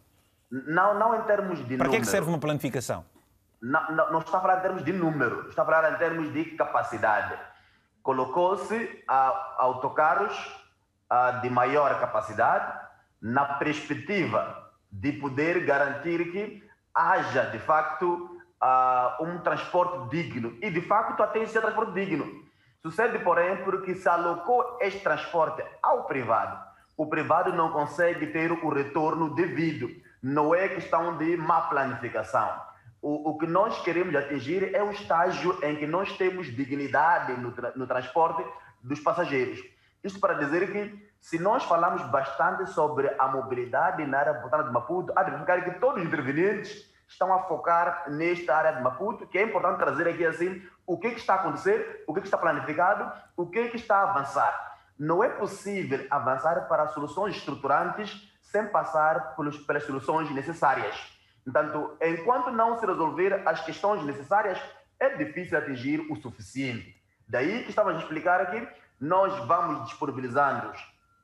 Não, 0.50 0.98
não 0.98 1.14
em 1.14 1.22
termos 1.22 1.66
de 1.66 1.76
Para 1.76 1.88
que 1.88 1.96
é 1.96 2.00
que 2.00 2.06
serve 2.06 2.28
uma 2.28 2.38
planificação? 2.38 3.04
Não, 3.60 3.90
não, 3.90 4.12
não 4.12 4.18
está 4.20 4.38
a 4.38 4.40
falar 4.40 4.58
em 4.58 4.62
termos 4.62 4.84
de 4.84 4.92
número, 4.92 5.48
está 5.48 5.62
a 5.62 5.64
falar 5.64 5.92
em 5.92 5.96
termos 5.96 6.32
de 6.32 6.44
capacidade. 6.56 7.34
Colocou-se 8.02 9.04
autocarros 9.58 10.34
de 11.42 11.50
maior 11.50 11.98
capacidade, 11.98 12.86
na 13.20 13.44
perspectiva 13.54 14.70
de 14.92 15.12
poder 15.12 15.64
garantir 15.64 16.30
que 16.30 16.68
haja, 16.94 17.46
de 17.46 17.58
facto, 17.58 18.38
um 19.20 19.38
transporte 19.38 20.08
digno. 20.10 20.56
E, 20.62 20.70
de 20.70 20.80
facto, 20.82 21.22
até 21.22 21.40
esse 21.40 21.60
transporte 21.60 21.92
digno. 21.92 22.44
Sucede, 22.82 23.18
porém, 23.18 23.64
porque 23.64 23.96
se 23.96 24.08
alocou 24.08 24.78
este 24.80 25.00
transporte 25.00 25.64
ao 25.82 26.04
privado. 26.04 26.64
O 26.96 27.08
privado 27.08 27.52
não 27.52 27.72
consegue 27.72 28.28
ter 28.28 28.52
o 28.52 28.68
retorno 28.68 29.34
devido. 29.34 29.88
Não 30.28 30.52
é 30.52 30.68
questão 30.68 31.16
de 31.16 31.36
má 31.36 31.68
planificação. 31.68 32.60
O, 33.00 33.30
o 33.30 33.38
que 33.38 33.46
nós 33.46 33.80
queremos 33.82 34.12
atingir 34.16 34.74
é 34.74 34.82
o 34.82 34.90
estágio 34.90 35.56
em 35.62 35.76
que 35.76 35.86
nós 35.86 36.16
temos 36.16 36.48
dignidade 36.48 37.34
no, 37.34 37.52
tra 37.52 37.72
no 37.76 37.86
transporte 37.86 38.44
dos 38.82 38.98
passageiros. 38.98 39.60
Isto 40.02 40.18
para 40.18 40.34
dizer 40.34 40.72
que 40.72 41.10
se 41.20 41.38
nós 41.38 41.62
falamos 41.62 42.02
bastante 42.10 42.68
sobre 42.70 43.08
a 43.16 43.28
mobilidade 43.28 44.04
na 44.04 44.18
área 44.18 44.32
botana 44.32 44.64
de 44.64 44.72
Maputo, 44.72 45.12
há 45.14 45.22
de 45.22 45.30
verificar 45.30 45.62
que 45.62 45.78
todos 45.78 46.02
os 46.02 46.08
intervenientes 46.08 46.92
estão 47.06 47.32
a 47.32 47.44
focar 47.44 48.10
nesta 48.10 48.52
área 48.52 48.72
de 48.72 48.82
Maputo, 48.82 49.28
que 49.28 49.38
é 49.38 49.44
importante 49.44 49.78
trazer 49.78 50.08
aqui 50.08 50.26
assim 50.26 50.60
o 50.84 50.98
que, 50.98 51.10
que 51.10 51.20
está 51.20 51.34
a 51.34 51.36
acontecer, 51.36 52.02
o 52.04 52.12
que, 52.12 52.20
que 52.20 52.26
está 52.26 52.36
planificado, 52.36 53.12
o 53.36 53.46
que, 53.46 53.68
que 53.68 53.76
está 53.76 53.98
a 53.98 54.10
avançar. 54.10 54.76
Não 54.98 55.22
é 55.22 55.28
possível 55.28 56.04
avançar 56.10 56.66
para 56.66 56.88
soluções 56.88 57.36
estruturantes 57.36 58.34
sem 58.56 58.66
passar 58.68 59.36
pelos, 59.36 59.58
pelas 59.58 59.84
soluções 59.84 60.30
necessárias. 60.30 60.96
Portanto, 61.44 61.94
enquanto 62.00 62.50
não 62.50 62.78
se 62.78 62.86
resolver 62.86 63.46
as 63.46 63.62
questões 63.62 64.02
necessárias, 64.02 64.58
é 64.98 65.10
difícil 65.10 65.58
atingir 65.58 66.00
o 66.10 66.16
suficiente. 66.16 66.96
Daí 67.28 67.64
que 67.64 67.70
estamos 67.70 67.94
a 67.94 67.98
explicar 67.98 68.40
aqui, 68.40 68.66
nós 68.98 69.36
vamos 69.46 69.84
disponibilizando 69.84 70.72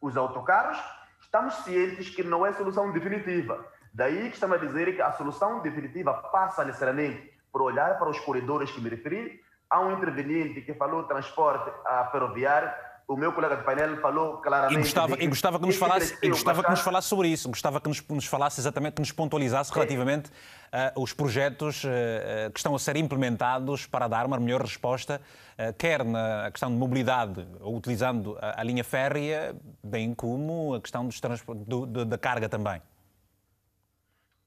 os 0.01 0.15
autocarros, 0.15 0.79
estamos 1.23 1.55
cientes 1.65 2.15
que 2.15 2.23
não 2.23 2.45
é 2.45 2.53
solução 2.53 2.93
definitiva. 2.93 3.65
Daí 3.95 4.29
que 4.29 4.35
estamos 4.35 4.61
a 4.61 4.67
dizer 4.67 4.95
que 4.95 5.01
a 5.01 5.13
solução 5.13 5.61
definitiva 5.63 6.13
passa 6.13 6.65
necessariamente 6.65 7.33
por 7.51 7.63
olhar 7.63 7.99
para 7.99 8.11
os 8.11 8.21
corredores 8.21 8.71
que 8.71 8.81
me 8.81 8.91
referi. 8.91 9.41
Há 9.71 9.81
um 9.81 9.93
interveniente 9.93 10.61
que 10.61 10.75
falou 10.75 11.05
transporte 11.05 11.73
ferroviário, 12.11 12.71
o 13.09 13.17
meu 13.17 13.33
colega 13.33 13.57
de 13.57 13.65
painel 13.65 14.01
falou 14.01 14.39
claramente. 14.39 14.79
E 14.79 14.83
gostava, 14.83 15.17
que, 15.17 15.25
e 15.25 15.27
gostava 15.27 15.59
que 15.59 15.67
nos 15.67 15.77
falasse, 15.77 16.19
e 16.23 16.29
gostava 16.29 16.63
que 16.63 16.71
nos 16.71 16.81
falasse 16.81 17.09
sobre 17.09 17.29
isso, 17.29 17.49
gostava 17.49 17.81
que 17.81 17.89
nos, 17.89 18.09
nos 18.09 18.27
falasse 18.27 18.61
exatamente, 18.61 18.95
que 18.95 19.01
nos 19.01 19.13
pontualizasse 19.13 19.73
relativamente 19.73 20.31
uh, 20.31 21.01
os 21.03 21.13
projetos 21.13 21.85
uh, 21.85 22.51
que 22.53 22.59
estão 22.59 22.75
a 22.75 22.79
ser 22.79 22.97
implementados 22.97 23.87
para 23.87 24.09
dar 24.09 24.27
uma 24.27 24.39
melhor 24.39 24.63
resposta, 24.63 25.21
uh, 25.59 25.73
quer 25.75 26.05
na 26.05 26.51
questão 26.51 26.71
de 26.71 26.77
mobilidade, 26.77 27.47
utilizando 27.61 28.39
a, 28.41 28.61
a 28.61 28.65
linha 28.65 28.85
férrea, 28.85 29.55
bem 29.83 30.15
como 30.15 30.75
a 30.75 30.81
questão 30.81 31.07
dos 31.07 31.21
do, 31.21 31.87
do, 31.87 32.05
da 32.05 32.19
carga 32.19 32.49
também. 32.49 32.81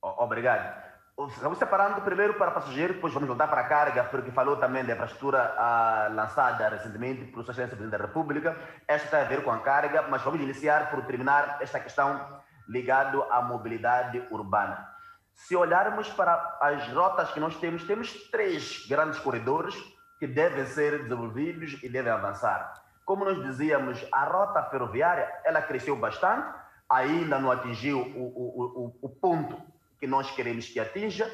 Obrigado. 0.01 0.84
Vamos 1.17 1.57
separando 1.57 2.01
primeiro 2.01 2.33
para 2.33 2.51
passageiro, 2.51 2.95
depois 2.95 3.13
vamos 3.13 3.29
voltar 3.29 3.47
para 3.47 3.61
a 3.61 3.67
carga, 3.69 4.03
porque 4.03 4.31
falou 4.31 4.57
também 4.57 4.83
da 4.83 4.91
infraestrutura 4.91 5.55
ah, 5.57 6.09
lançada 6.11 6.67
recentemente 6.67 7.23
pelo 7.31 7.41
Sr. 7.41 7.69
Presidente 7.69 7.91
da 7.91 7.97
República. 7.97 8.57
Esta 8.85 9.11
tem 9.11 9.21
a 9.21 9.23
ver 9.23 9.41
com 9.41 9.49
a 9.49 9.59
carga, 9.59 10.01
mas 10.09 10.21
vamos 10.23 10.41
iniciar 10.41 10.89
por 10.89 11.05
terminar 11.05 11.57
esta 11.61 11.79
questão 11.79 12.41
ligada 12.67 13.17
à 13.31 13.41
mobilidade 13.41 14.27
urbana. 14.29 14.85
Se 15.33 15.55
olharmos 15.55 16.09
para 16.09 16.57
as 16.59 16.85
rotas 16.91 17.31
que 17.31 17.39
nós 17.39 17.55
temos, 17.59 17.85
temos 17.85 18.29
três 18.29 18.85
grandes 18.85 19.17
corredores 19.17 19.73
que 20.19 20.27
devem 20.27 20.65
ser 20.65 21.03
desenvolvidos 21.03 21.81
e 21.81 21.87
devem 21.87 22.11
avançar. 22.11 22.73
Como 23.05 23.23
nós 23.23 23.41
dizíamos, 23.41 24.05
a 24.11 24.25
rota 24.25 24.61
ferroviária 24.63 25.31
ela 25.45 25.61
cresceu 25.61 25.95
bastante, 25.95 26.53
ainda 26.89 27.39
não 27.39 27.51
atingiu 27.51 28.01
o, 28.01 28.19
o, 28.19 28.95
o, 29.01 29.07
o 29.07 29.09
ponto 29.09 29.74
que 29.99 30.07
nós 30.07 30.31
queremos 30.31 30.67
que 30.67 30.79
atinja, 30.79 31.29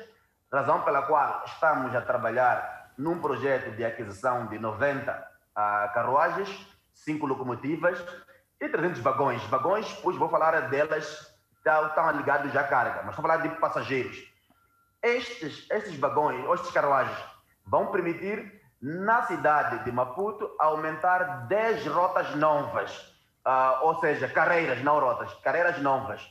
razão 0.51 0.81
pela 0.81 1.03
qual 1.03 1.43
estamos 1.45 1.95
a 1.95 2.01
trabalhar 2.01 2.91
num 2.97 3.19
projeto 3.19 3.71
de 3.75 3.83
aquisição 3.83 4.47
de 4.47 4.59
90 4.59 5.11
uh, 5.11 5.23
ah, 5.55 5.91
carruagens, 5.93 6.49
5 6.93 7.25
locomotivas 7.25 8.03
e 8.59 8.69
300 8.69 8.99
vagões. 8.99 9.43
Vagões, 9.45 9.91
pois 10.03 10.17
vou 10.17 10.29
falar 10.29 10.69
delas, 10.69 11.33
estão 11.57 12.11
ligados 12.11 12.55
à 12.55 12.63
carga, 12.63 13.01
mas 13.03 13.09
estou 13.11 13.23
falar 13.23 13.37
de 13.37 13.49
passageiros. 13.59 14.17
Estes, 15.01 15.65
estes 15.71 15.97
vagões, 15.97 16.43
estes 16.53 16.71
carruagens, 16.71 17.17
vão 17.65 17.87
permitir 17.87 18.61
na 18.81 19.23
cidade 19.23 19.83
de 19.83 19.91
Maputo, 19.91 20.55
aumentar 20.59 21.47
10 21.47 21.85
rotas 21.87 22.35
novas, 22.35 22.97
uh, 23.45 23.83
ou 23.83 23.99
seja, 23.99 24.27
carreiras, 24.27 24.83
não 24.83 24.99
rotas, 24.99 25.33
carreiras 25.35 25.79
novas, 25.79 26.27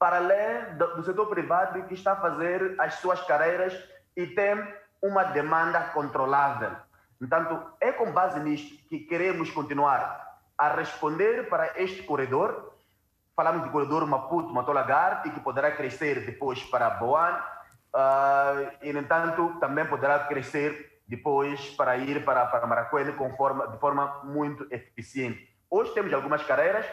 para 0.00 0.16
além 0.16 0.76
do, 0.78 1.04
setor 1.04 1.26
privado 1.26 1.82
que 1.84 1.92
está 1.92 2.12
a 2.12 2.16
fazer 2.16 2.74
as 2.78 2.94
suas 2.94 3.20
carreiras 3.24 3.78
e 4.16 4.26
tem 4.28 4.56
uma 5.02 5.24
demanda 5.24 5.78
controlável. 5.92 6.70
Portanto, 7.18 7.62
é 7.78 7.92
com 7.92 8.10
base 8.10 8.40
nisto 8.40 8.82
que 8.88 9.00
queremos 9.00 9.50
continuar 9.50 10.38
a 10.56 10.68
responder 10.68 11.50
para 11.50 11.78
este 11.82 12.02
corredor. 12.02 12.72
Falamos 13.36 13.62
do 13.62 13.70
corredor 13.70 14.06
Maputo-Matolagar 14.06 15.22
e 15.26 15.30
que 15.30 15.40
poderá 15.40 15.70
crescer 15.70 16.24
depois 16.24 16.62
para 16.64 16.88
Boan 16.88 17.38
uh, 17.94 18.72
e, 18.80 18.90
no 18.94 19.00
entanto, 19.00 19.58
também 19.60 19.84
poderá 19.84 20.20
crescer 20.20 21.02
depois 21.06 21.74
para 21.76 21.98
ir 21.98 22.24
para, 22.24 22.46
para 22.46 22.66
Maracuene 22.66 23.12
de 23.12 23.78
forma 23.78 24.22
muito 24.24 24.66
eficiente. 24.70 25.46
Hoje 25.68 25.92
temos 25.92 26.12
algumas 26.14 26.42
carreiras, 26.42 26.86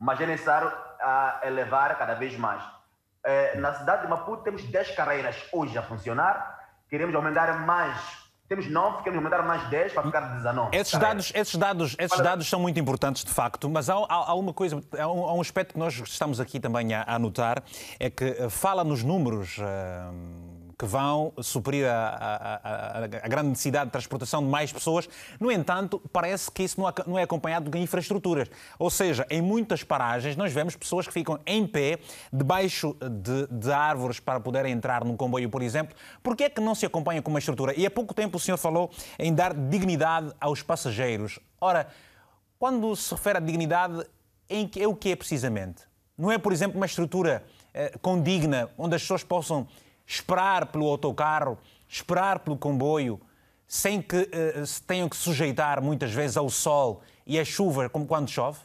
mas 0.00 0.20
é 0.20 0.26
necessário 0.26 0.72
uh, 1.04 1.46
elevar 1.46 1.96
cada 1.98 2.14
vez 2.14 2.36
mais. 2.36 2.62
Uh, 2.62 3.60
na 3.60 3.74
cidade 3.74 4.02
de 4.02 4.08
Maputo 4.08 4.42
temos 4.42 4.62
10 4.64 4.90
carreiras 4.92 5.36
hoje 5.52 5.76
a 5.76 5.82
funcionar, 5.82 6.58
queremos 6.88 7.14
aumentar 7.14 7.60
mais 7.60 8.24
temos 8.46 8.70
9, 8.70 8.98
queremos 8.98 9.24
aumentar 9.24 9.42
mais 9.42 9.68
10 9.70 9.94
para 9.94 10.02
ficar 10.02 10.20
19. 10.20 10.76
Esses 10.76 10.98
dados, 10.98 11.32
esses 11.34 11.56
dados, 11.56 11.96
esses 11.98 12.20
dados 12.20 12.48
são 12.48 12.60
muito 12.60 12.78
importantes, 12.78 13.24
de 13.24 13.30
facto, 13.30 13.70
mas 13.70 13.88
há, 13.88 13.94
há, 13.94 14.30
há 14.30 14.34
uma 14.34 14.52
coisa, 14.52 14.82
há 14.98 15.10
um, 15.10 15.24
há 15.24 15.32
um, 15.32 15.40
aspecto 15.40 15.72
que 15.72 15.78
nós 15.78 15.94
estamos 15.94 16.38
aqui 16.38 16.60
também 16.60 16.92
a, 16.92 17.02
a 17.02 17.14
anotar, 17.14 17.62
é 17.98 18.10
que 18.10 18.24
eh, 18.24 18.50
fala 18.50 18.84
nos 18.84 19.02
números. 19.02 19.56
Uh 19.58 20.53
que 20.78 20.84
vão 20.84 21.32
suprir 21.40 21.86
a, 21.86 22.08
a, 22.08 22.54
a, 22.54 23.04
a, 23.04 23.28
grande 23.28 23.50
necessidade 23.50 23.86
de 23.86 23.92
transportação 23.92 24.42
de 24.42 24.48
mais 24.48 24.72
pessoas. 24.72 25.08
No 25.38 25.50
entanto, 25.50 26.00
parece 26.12 26.50
que 26.50 26.62
isso 26.62 26.80
não 27.06 27.18
é 27.18 27.22
acompanhado 27.22 27.70
de 27.70 27.78
infraestruturas. 27.78 28.50
Ou 28.78 28.90
seja, 28.90 29.26
em 29.30 29.40
muitas 29.40 29.82
paragens 29.82 30.36
nós 30.36 30.52
vemos 30.52 30.76
pessoas 30.76 31.06
que 31.06 31.12
ficam 31.12 31.38
em 31.46 31.66
pé, 31.66 31.98
debaixo 32.32 32.96
de, 33.00 33.46
de 33.46 33.72
árvores 33.72 34.20
para 34.20 34.40
poderem 34.40 34.72
entrar 34.72 35.04
num 35.04 35.16
comboio, 35.16 35.48
por 35.48 35.62
exemplo. 35.62 35.94
Por 36.22 36.36
que 36.36 36.44
é 36.44 36.50
que 36.50 36.60
não 36.60 36.74
se 36.74 36.86
acompanha 36.86 37.22
com 37.22 37.30
uma 37.30 37.38
estrutura? 37.38 37.72
E 37.78 37.86
há 37.86 37.90
pouco 37.90 38.14
tempo 38.14 38.36
o 38.36 38.40
senhor 38.40 38.56
falou 38.56 38.90
em 39.18 39.34
dar 39.34 39.54
dignidade 39.54 40.32
aos 40.40 40.62
passageiros. 40.62 41.38
Ora, 41.60 41.86
quando 42.58 42.94
se 42.96 43.12
refere 43.14 43.38
à 43.38 43.40
dignidade, 43.40 44.04
em 44.48 44.66
que, 44.66 44.82
é 44.82 44.86
o 44.86 44.94
que 44.94 45.10
é 45.10 45.16
precisamente? 45.16 45.82
Não 46.16 46.30
é, 46.30 46.38
por 46.38 46.52
exemplo, 46.52 46.76
uma 46.76 46.86
estrutura 46.86 47.44
eh, 47.72 47.92
condigna, 48.00 48.70
onde 48.78 48.94
as 48.94 49.02
pessoas 49.02 49.24
possam 49.24 49.66
esperar 50.06 50.66
pelo 50.66 50.86
autocarro, 50.86 51.58
esperar 51.88 52.40
pelo 52.40 52.56
comboio, 52.56 53.20
sem 53.66 54.00
que 54.00 54.16
uh, 54.16 54.66
se 54.66 54.82
tenham 54.82 55.08
que 55.08 55.16
sujeitar 55.16 55.82
muitas 55.82 56.12
vezes 56.12 56.36
ao 56.36 56.48
sol 56.48 57.02
e 57.26 57.38
à 57.38 57.44
chuva, 57.44 57.88
como 57.88 58.06
quando 58.06 58.28
chove? 58.28 58.60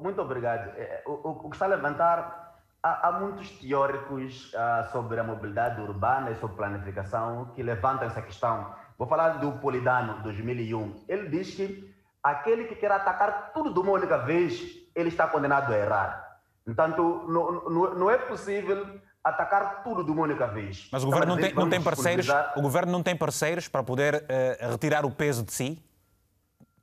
Muito 0.00 0.20
obrigado. 0.20 0.68
É, 0.76 1.02
o, 1.06 1.48
que 1.48 1.56
está 1.56 1.66
a 1.66 1.68
levantar, 1.68 2.60
há, 2.82 3.08
há 3.08 3.12
muitos 3.20 3.50
teóricos 3.50 4.52
uh, 4.54 4.90
sobre 4.92 5.18
a 5.18 5.24
mobilidade 5.24 5.80
urbana 5.80 6.30
e 6.30 6.36
sobre 6.36 6.56
planificação 6.56 7.52
que 7.54 7.62
levantam 7.62 8.06
essa 8.06 8.22
questão. 8.22 8.74
Vou 8.98 9.06
falar 9.06 9.38
do 9.38 9.52
Polidano, 9.58 10.22
2001. 10.22 11.04
Ele 11.08 11.28
diz 11.28 11.54
que 11.54 11.94
aquele 12.22 12.64
que 12.64 12.76
quer 12.76 12.90
atacar 12.90 13.52
tudo 13.52 13.72
de 13.72 13.78
uma 13.80 13.92
única 13.92 14.18
vez, 14.18 14.60
ele 14.94 15.08
está 15.08 15.26
condenado 15.26 15.72
a 15.72 15.76
errar. 15.76 16.25
Portanto, 16.66 17.24
não, 17.28 17.70
não, 17.70 17.94
não 17.94 18.10
é 18.10 18.18
possível 18.18 19.00
atacar 19.22 19.84
tudo 19.84 20.02
de 20.04 20.10
uma 20.10 20.22
única 20.22 20.48
vez. 20.48 20.88
Mas 20.90 21.04
o 21.04 21.06
governo 21.06 21.36
não 21.36 21.40
tem, 21.40 21.54
não 21.54 21.70
tem 21.70 21.80
parceiros, 21.80 22.26
o 22.56 22.60
governo 22.60 22.92
não 22.92 23.02
tem 23.02 23.16
parceiros 23.16 23.68
para 23.68 23.84
poder 23.84 24.16
uh, 24.16 24.70
retirar 24.72 25.06
o 25.06 25.10
peso 25.10 25.44
de 25.44 25.52
si, 25.52 25.82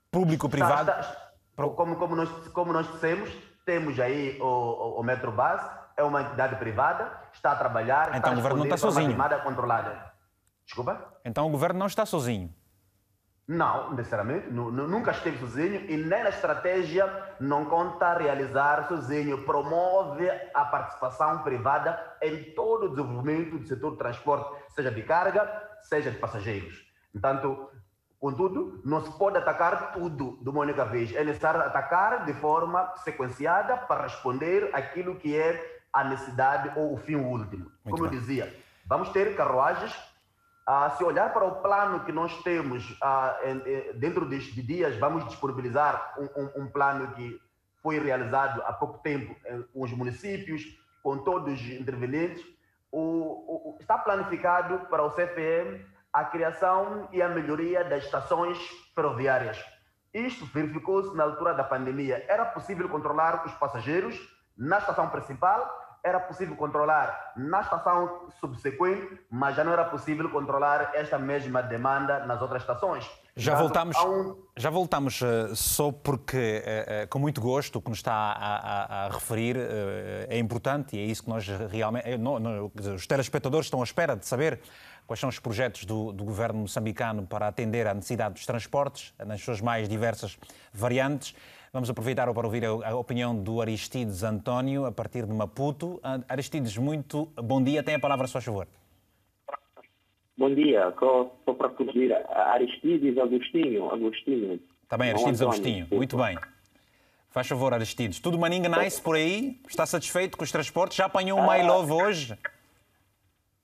público-privado. 0.10 0.92
Como, 1.56 1.98
como, 1.98 2.16
nós, 2.16 2.30
como 2.54 2.72
nós 2.72 2.90
dissemos, 2.94 3.30
temos 3.66 4.00
aí 4.00 4.40
o, 4.42 4.46
o, 4.46 5.00
o 5.02 5.04
Metrobus, 5.04 5.62
é 5.98 6.04
uma 6.04 6.22
entidade 6.22 6.56
privada, 6.56 7.12
está 7.34 7.52
a 7.52 7.56
trabalhar, 7.56 8.16
então 8.16 8.18
está 8.18 8.32
o 8.32 8.36
governo 8.36 8.58
não 8.58 8.64
está 8.66 8.78
sozinho. 8.78 9.18
controlada. 9.44 10.14
Desculpa? 10.66 11.14
Então 11.26 11.46
o 11.46 11.50
governo 11.50 11.78
não 11.80 11.88
está 11.88 12.06
sozinho. 12.06 12.54
Não, 13.46 13.94
necessariamente, 13.94 14.50
nunca 14.50 15.12
esteve 15.12 15.38
sozinho 15.38 15.82
e 15.90 15.98
nem 15.98 16.24
na 16.24 16.30
estratégia 16.30 17.06
não 17.42 17.66
conta 17.66 18.18
realizar 18.18 18.88
sozinho. 18.88 19.44
Promove 19.44 20.30
a 20.54 20.64
participação 20.64 21.40
privada 21.40 22.00
em 22.22 22.54
todo 22.54 22.86
o 22.86 22.90
desenvolvimento 22.90 23.58
do 23.58 23.68
setor 23.68 23.92
de 23.92 23.98
transporte, 23.98 24.50
seja 24.70 24.90
de 24.90 25.04
carga, 25.04 25.46
seja 25.82 26.10
de 26.10 26.18
passageiros. 26.18 26.90
Portanto, 27.12 27.70
contudo, 28.18 28.82
não 28.86 29.02
se 29.02 29.12
pode 29.18 29.38
atacar 29.38 29.92
tudo 29.92 30.40
de 30.42 30.50
uma 30.50 30.62
única 30.62 30.86
vez. 30.86 31.14
É 31.14 31.24
necessário 31.26 31.60
atacar 31.60 32.24
de 32.24 32.34
forma 32.36 32.94
sequenciada 33.04 33.76
para 33.76 34.04
responder 34.04 34.70
aquilo 34.74 35.16
que 35.16 35.36
é 35.38 35.82
a 35.92 36.06
necessidade 36.06 36.72
ou 36.80 36.94
o 36.94 36.98
fim 36.98 37.16
último. 37.16 37.70
Muito 37.84 37.98
Como 37.98 38.04
bem. 38.04 38.06
eu 38.06 38.10
dizia, 38.10 38.56
vamos 38.86 39.10
ter 39.10 39.36
carruagens 39.36 39.94
ah, 40.66 40.90
se 40.92 41.04
olhar 41.04 41.34
para 41.34 41.46
o 41.46 41.62
plano 41.62 42.06
que 42.06 42.12
nós 42.12 42.42
temos, 42.42 42.98
ah, 43.02 43.38
dentro 43.96 44.28
de, 44.28 44.40
dias, 44.62 44.96
vamos 44.98 45.26
disponibilizar 45.28 46.16
um, 46.18 46.42
um, 46.42 46.64
um, 46.64 46.68
plano 46.68 47.14
que 47.16 47.40
foi 47.82 48.00
realizado 48.00 48.62
há 48.66 48.72
pouco 48.72 49.00
tempo 49.00 49.36
com 49.74 49.84
os 49.84 49.92
municípios, 49.92 50.64
com 51.02 51.18
todos 51.18 51.54
os 51.54 51.70
intervenientes. 51.70 52.44
O, 52.92 53.00
o, 53.00 53.78
está 53.80 53.98
planificado 53.98 54.80
para 54.88 55.04
o 55.04 55.12
CFM 55.12 55.84
a 56.14 56.24
criação 56.24 57.10
e 57.12 57.22
a 57.22 57.28
melhoria 57.28 57.84
das 57.84 58.06
estações 58.06 58.58
ferroviárias. 58.94 59.58
Isto 60.14 60.46
verificou-se 60.46 61.16
na 61.18 61.24
altura 61.24 61.56
da 61.56 61.64
pandemia. 61.64 62.24
Era 62.30 62.46
possível 62.46 62.88
controlar 62.88 63.44
os 63.48 63.54
passageiros 63.56 64.16
na 64.56 64.78
estação 64.78 65.10
principal 65.10 65.83
era 66.04 66.20
possível 66.20 66.56
controlar 66.56 67.34
na 67.38 67.62
estação 67.62 68.28
subsequente, 68.40 69.20
mas 69.32 69.56
já 69.56 69.64
não 69.64 69.72
era 69.72 69.86
possível 69.86 70.30
controlar 70.30 70.92
esta 70.94 71.18
mesma 71.18 71.64
demanda 71.64 72.26
nas 72.26 72.42
outras 72.42 72.62
estações. 72.62 73.10
Já 73.36 73.56
voltamos, 73.56 73.98
um... 73.98 74.36
já 74.56 74.70
voltamos 74.70 75.22
uh, 75.22 75.56
só 75.56 75.92
porque, 75.92 76.62
uh, 76.64 77.06
uh, 77.06 77.08
com 77.08 77.18
muito 77.18 77.42
gosto, 77.42 77.78
o 77.78 77.82
que 77.82 77.90
nos 77.90 78.00
está 78.00 78.14
a, 78.14 78.58
a, 78.58 79.06
a 79.06 79.10
referir 79.10 79.58
é 80.28 80.38
importante 80.38 80.96
e 80.96 81.00
é 81.00 81.04
isso 81.04 81.24
que 81.24 81.30
nós 81.30 81.48
realmente. 81.48 82.08
os 82.94 83.08
telespectadores 83.08 83.68
estão 83.68 83.80
à 83.80 83.84
espera 83.84 84.16
de 84.16 84.26
saber 84.26 84.60
quais 85.08 85.20
são 85.20 85.30
os 85.30 85.40
projetos 85.40 85.86
do, 85.86 86.12
do 86.12 86.24
governo 86.24 86.60
moçambicano 86.60 87.26
para 87.26 87.48
atender 87.48 87.88
à 87.88 87.94
necessidade 87.94 88.36
dos 88.36 88.46
transportes, 88.46 89.14
nas 89.26 89.42
suas 89.42 89.62
mais 89.62 89.90
diversas 89.90 90.38
variantes. 90.74 91.34
Vamos 91.74 91.90
aproveitar 91.90 92.32
para 92.32 92.46
ouvir 92.46 92.64
a 92.66 92.96
opinião 92.96 93.36
do 93.36 93.60
Aristides 93.60 94.22
António, 94.22 94.86
a 94.86 94.92
partir 94.92 95.26
de 95.26 95.34
Maputo. 95.34 96.00
Aristides, 96.30 96.78
muito 96.78 97.26
bom 97.36 97.64
dia. 97.64 97.82
Tem 97.82 97.96
a 97.96 98.00
palavra, 98.00 98.28
se 98.28 98.34
faz 98.34 98.46
favor. 98.46 98.68
Bom 100.38 100.54
dia. 100.54 100.90
Estou 100.90 101.56
para 101.58 101.70
pedir 101.70 102.14
Aristides 102.30 103.18
Agostinho. 103.18 103.90
Agostinho. 103.90 104.60
Está 104.84 105.00
bem, 105.00 105.10
Aristides 105.10 105.42
Agostinho. 105.42 105.88
Muito 105.92 106.16
bem. 106.16 106.38
Faz 107.32 107.48
favor, 107.48 107.74
Aristides. 107.74 108.20
Tudo 108.20 108.38
maninga 108.38 108.70
nice 108.70 109.02
por 109.02 109.16
aí? 109.16 109.60
Está 109.68 109.88
satisfeito 109.88 110.38
com 110.38 110.44
os 110.44 110.52
transportes? 110.52 110.96
Já 110.96 111.06
apanhou 111.06 111.40
um 111.40 111.52
My 111.52 111.64
Love 111.64 111.92
hoje? 111.92 112.38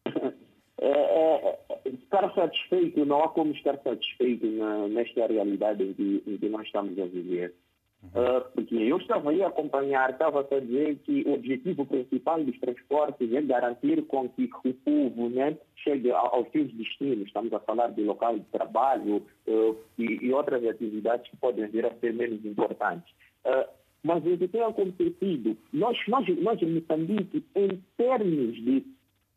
É, 0.82 0.88
é, 0.88 1.60
é, 1.70 1.90
estar 1.90 2.34
satisfeito, 2.34 3.06
não 3.06 3.22
há 3.22 3.28
como 3.28 3.52
estar 3.52 3.78
satisfeito 3.84 4.48
na, 4.48 4.88
nesta 4.88 5.28
realidade 5.28 5.84
em 5.84 5.94
que, 5.94 6.24
em 6.26 6.38
que 6.38 6.48
nós 6.48 6.66
estamos 6.66 6.98
a 6.98 7.06
viver. 7.06 7.54
Uh, 8.02 8.42
porque 8.56 8.76
eu 8.76 8.98
estava 8.98 9.30
aí 9.30 9.44
a 9.44 9.48
acompanhar, 9.48 10.10
estava 10.10 10.40
a 10.40 10.60
dizer 10.60 10.98
que 11.04 11.22
o 11.28 11.34
objetivo 11.34 11.86
principal 11.86 12.42
dos 12.42 12.58
transportes 12.58 13.32
é 13.34 13.42
garantir 13.42 14.02
com 14.04 14.28
que 14.30 14.50
o 14.64 14.74
povo 14.74 15.30
né, 15.30 15.58
chegue 15.76 16.10
aos 16.10 16.50
seus 16.52 16.72
destinos. 16.74 17.28
Estamos 17.28 17.52
a 17.52 17.60
falar 17.60 17.90
de 17.90 18.02
local 18.04 18.40
de 18.40 18.46
trabalho 18.46 19.18
uh, 19.48 19.76
e, 19.98 20.26
e, 20.26 20.34
outras 20.34 20.66
atividades 20.66 21.30
que 21.30 21.36
podem 21.38 21.68
vir 21.68 21.86
a 21.86 21.94
ser 21.96 22.14
menos 22.14 22.44
importantes. 22.46 23.14
Uh, 23.46 23.68
mas 24.02 24.26
o 24.26 24.38
que 24.38 24.48
tem 24.48 24.62
acontecido, 24.62 25.58
nós, 25.74 25.98
nós, 26.08 26.26
nós 26.42 26.62
em 26.62 26.74
Moçambique, 26.76 27.44
em 27.54 27.84
termos 27.98 28.56
de, 28.56 28.86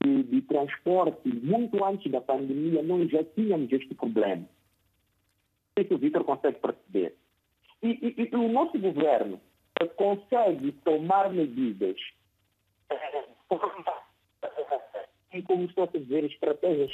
de, 0.05 0.23
de 0.23 0.43
transporte, 0.43 1.29
muito 1.29 1.85
antes 1.85 2.11
da 2.13 2.21
pandemia, 2.21 2.81
nós 2.83 3.11
já 3.11 3.25
tínhamos 3.25 3.73
este 3.73 3.93
problema. 3.95 4.43
Não 4.45 5.75
sei 5.77 5.89
se 5.89 5.95
o 5.95 5.99
Vitor 5.99 6.23
consegue 6.23 6.61
perceber. 6.61 7.17
E, 7.83 7.89
e, 7.89 8.28
e 8.33 8.37
o 8.37 8.49
nosso 8.49 8.78
governo 8.78 9.41
consegue 9.97 10.72
tomar 10.85 11.33
medidas 11.33 11.97
e 15.33 15.43
como 15.43 15.64
estou 15.64 15.85
a 15.85 15.99
dizer, 15.99 16.24
estratégias 16.24 16.91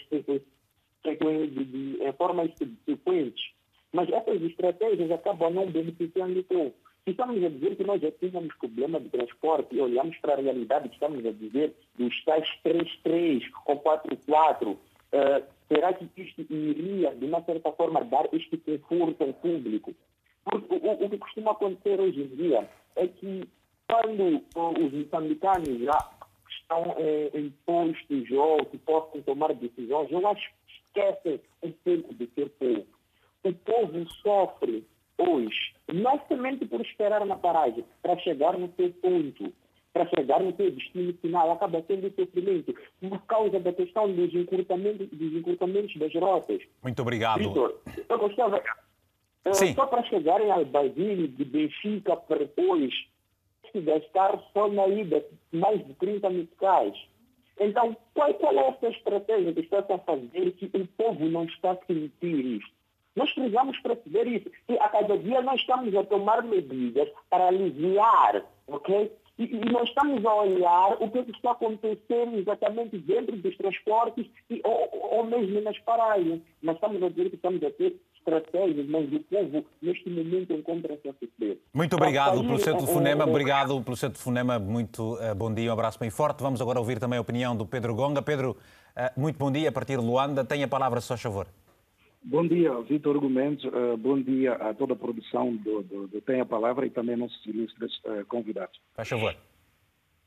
em 1.05 2.13
formas 2.17 2.51
subsequentes, 2.57 3.53
mas 3.93 4.09
essas 4.11 4.43
estratégias 4.43 5.11
acabam 5.11 5.53
não 5.53 5.67
beneficiando 5.67 6.41
o 6.41 6.45
povo. 6.45 6.75
Se 7.05 7.13
estamos 7.13 7.43
a 7.43 7.49
dizer 7.49 7.77
que 7.77 7.85
nós 7.85 8.03
já 8.03 8.11
tínhamos 8.13 8.55
problema 8.57 9.01
de 9.01 9.09
transporte 9.09 9.75
e 9.75 9.81
olhamos 9.81 10.17
para 10.19 10.35
a 10.35 10.41
realidade 10.41 10.91
estamos 10.93 11.25
a 11.25 11.33
dizer 11.33 11.75
dos 11.97 12.25
tais 12.25 12.47
3-3 12.65 13.51
ou 13.65 13.81
4-4, 13.81 14.67
uh, 14.67 14.79
será 15.69 15.95
que 15.95 16.07
isto 16.21 16.43
iria, 16.53 17.15
de 17.15 17.25
uma 17.25 17.43
certa 17.45 17.73
forma, 17.73 18.05
dar 18.05 18.29
este 18.33 18.59
conforto 18.59 19.25
ao 19.25 19.33
público? 19.33 19.95
Porque 20.51 20.75
o, 20.75 21.05
o 21.05 21.11
que 21.11 21.19
costuma 21.19 21.53
acontecer 21.53 22.01
hoje 22.01 22.23
em 22.23 22.29
dia 22.29 22.69
é 22.97 23.07
que 23.07 23.49
quando 23.89 24.43
os 24.55 24.93
moçambicanos 24.93 25.81
já 25.81 26.11
estão 26.61 26.95
eh, 26.99 27.31
em 27.35 27.51
postos 27.65 28.31
ou 28.31 28.65
que 28.67 28.79
possam 28.79 29.23
tomar 29.23 29.55
decisões, 29.55 30.11
eu 30.11 30.27
acho 30.27 30.51
que 30.67 30.73
esquecem 30.75 31.41
um 31.63 31.73
pouco 31.73 32.15
de 32.15 32.27
ser 32.35 32.51
povo. 32.51 32.87
O 33.45 33.53
povo 33.53 34.11
sofre 34.23 34.87
hoje, 35.17 35.75
não 35.93 36.21
somente 36.29 36.67
por 36.67 36.81
esperar 36.81 37.25
na 37.25 37.37
paragem, 37.37 37.85
para 38.03 38.19
chegar 38.19 38.59
no 38.59 38.73
seu 38.75 38.91
ponto, 38.95 39.53
para 39.93 40.07
chegar 40.09 40.41
no 40.41 40.55
seu 40.57 40.71
destino 40.71 41.13
final, 41.15 41.51
acaba 41.51 41.83
sendo 41.87 42.13
sofrimento 42.15 42.75
por 43.01 43.21
causa 43.23 43.59
da 43.59 43.73
questão 43.73 44.13
dos 44.13 44.33
encurtamentos, 44.35 45.09
dos 45.09 45.33
encurtamentos 45.33 45.97
das 45.97 46.15
rotas. 46.15 46.63
Muito 46.83 47.01
obrigado. 47.01 47.39
Vitor, 47.39 47.81
eu 48.09 48.19
gostava, 48.19 48.59
eh, 48.59 48.63
Sim. 49.55 49.75
só 49.75 49.87
para 49.87 50.03
chegarem 50.05 50.51
ao 50.51 50.65
Basílio 50.65 51.29
de 51.29 51.45
Benfica 51.45 52.17
para 52.17 52.39
depois 52.39 52.93
se 53.71 53.81
gastar 53.81 54.39
só 54.53 54.69
na 54.69 54.87
ida 54.89 55.25
mais 55.53 55.85
de 55.87 55.95
30 55.95 56.31
meticais. 56.31 56.97
Então, 57.61 57.97
qual, 58.15 58.33
qual 58.35 58.55
é 58.55 58.69
essa 58.69 58.89
estratégia 58.89 59.53
que 59.53 59.61
está 59.61 59.79
a 59.79 59.99
fazer 59.99 60.53
que 60.53 60.71
o 60.75 60.87
povo 60.87 61.25
não 61.27 61.45
está 61.45 61.73
a 61.73 61.87
sentir 61.87 62.45
isto? 62.45 62.79
Nós 63.17 63.33
precisamos 63.33 63.77
perceber 63.81 64.27
isso. 64.29 64.51
E 64.69 64.75
a 64.79 64.89
cada 64.89 65.19
dia 65.19 65.43
nós 65.43 65.61
estamos 65.61 65.95
a 65.95 66.05
tomar 66.05 66.43
medidas 66.43 67.09
para 67.29 67.49
aliviar, 67.49 68.45
ok? 68.69 69.11
E, 69.39 69.45
e 69.45 69.73
nós 69.73 69.89
estamos 69.89 70.25
a 70.25 70.35
olhar 70.35 70.97
o 71.01 71.11
que, 71.11 71.19
é 71.19 71.25
que 71.25 71.31
está 71.33 71.51
acontecendo 71.53 72.39
exatamente 72.39 72.97
dentro 72.99 73.37
dos 73.37 73.57
transportes 73.57 74.27
e, 74.51 74.61
ou, 74.65 74.89
ou 75.13 75.25
mesmo 75.25 75.61
nas 75.61 75.79
paragens. 75.81 76.41
Nós 76.63 76.77
estamos 76.77 77.03
a 77.03 77.09
dizer 77.09 77.31
que 77.31 77.37
estamos 77.37 77.63
a 77.63 77.71
ter 77.71 77.97
estratégias, 78.29 78.87
mas 78.89 79.13
o 79.13 79.21
povo 79.21 79.65
neste 79.81 80.09
momento 80.11 80.53
encontra-se 80.53 81.09
a 81.09 81.13
sofrer. 81.15 81.59
Muito 81.73 81.97
obrigado 81.97 82.41
pelo 82.41 82.59
seu 82.59 82.77
telefonema, 82.77 83.25
obrigado 83.25 83.83
pelo 83.83 83.97
seu 83.97 84.11
telefonema, 84.11 84.59
muito 84.59 85.15
uh, 85.15 85.35
bom 85.35 85.53
dia, 85.53 85.71
um 85.71 85.73
abraço 85.73 85.99
bem 85.99 86.11
forte. 86.11 86.43
Vamos 86.43 86.61
agora 86.61 86.79
ouvir 86.79 86.99
também 86.99 87.19
a 87.19 87.23
opinião 87.23 87.57
do 87.57 87.67
Pedro 87.67 87.95
Gonga. 87.95 88.23
Pedro, 88.23 88.57
uh, 88.97 89.21
muito 89.21 89.39
bom 89.39 89.51
dia 89.51 89.69
a 89.71 89.73
partir 89.73 89.99
de 89.99 90.05
Luanda, 90.05 90.45
tenha 90.45 90.67
a 90.67 90.69
palavra, 90.69 91.01
se 91.01 91.09
faz 91.09 91.21
favor. 91.21 91.47
Bom 92.23 92.47
dia, 92.47 92.73
Vitor 92.83 93.19
Gomes. 93.19 93.65
Uh, 93.65 93.97
bom 93.97 94.21
dia 94.21 94.53
a 94.55 94.75
toda 94.75 94.93
a 94.93 94.97
produção 94.97 95.55
do, 95.57 95.83
do, 95.83 96.09
do 96.09 96.21
Tem 96.21 96.41
a 96.41 96.45
Palavra 96.45 96.85
e 96.85 96.91
também 96.91 97.17
nossos 97.17 97.47
ilustres 97.47 97.97
uh, 98.05 98.27
convidados. 98.27 98.79
Faz 98.95 99.09
favor. 99.09 99.35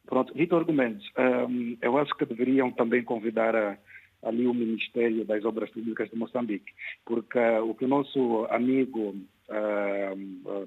Pronto, 0.05 0.33
Vitor 0.33 0.65
Gomes, 0.65 1.03
um, 1.47 1.77
eu 1.81 1.97
acho 1.97 2.15
que 2.15 2.25
deveriam 2.25 2.71
também 2.71 3.03
convidar 3.03 3.55
a, 3.55 3.77
ali 4.23 4.47
o 4.47 4.53
Ministério 4.53 5.25
das 5.25 5.43
Obras 5.45 5.69
Públicas 5.71 6.09
de 6.09 6.17
Moçambique, 6.17 6.71
porque 7.05 7.39
uh, 7.39 7.69
o 7.69 7.75
que 7.75 7.85
o 7.85 7.87
nosso 7.87 8.47
amigo 8.49 9.15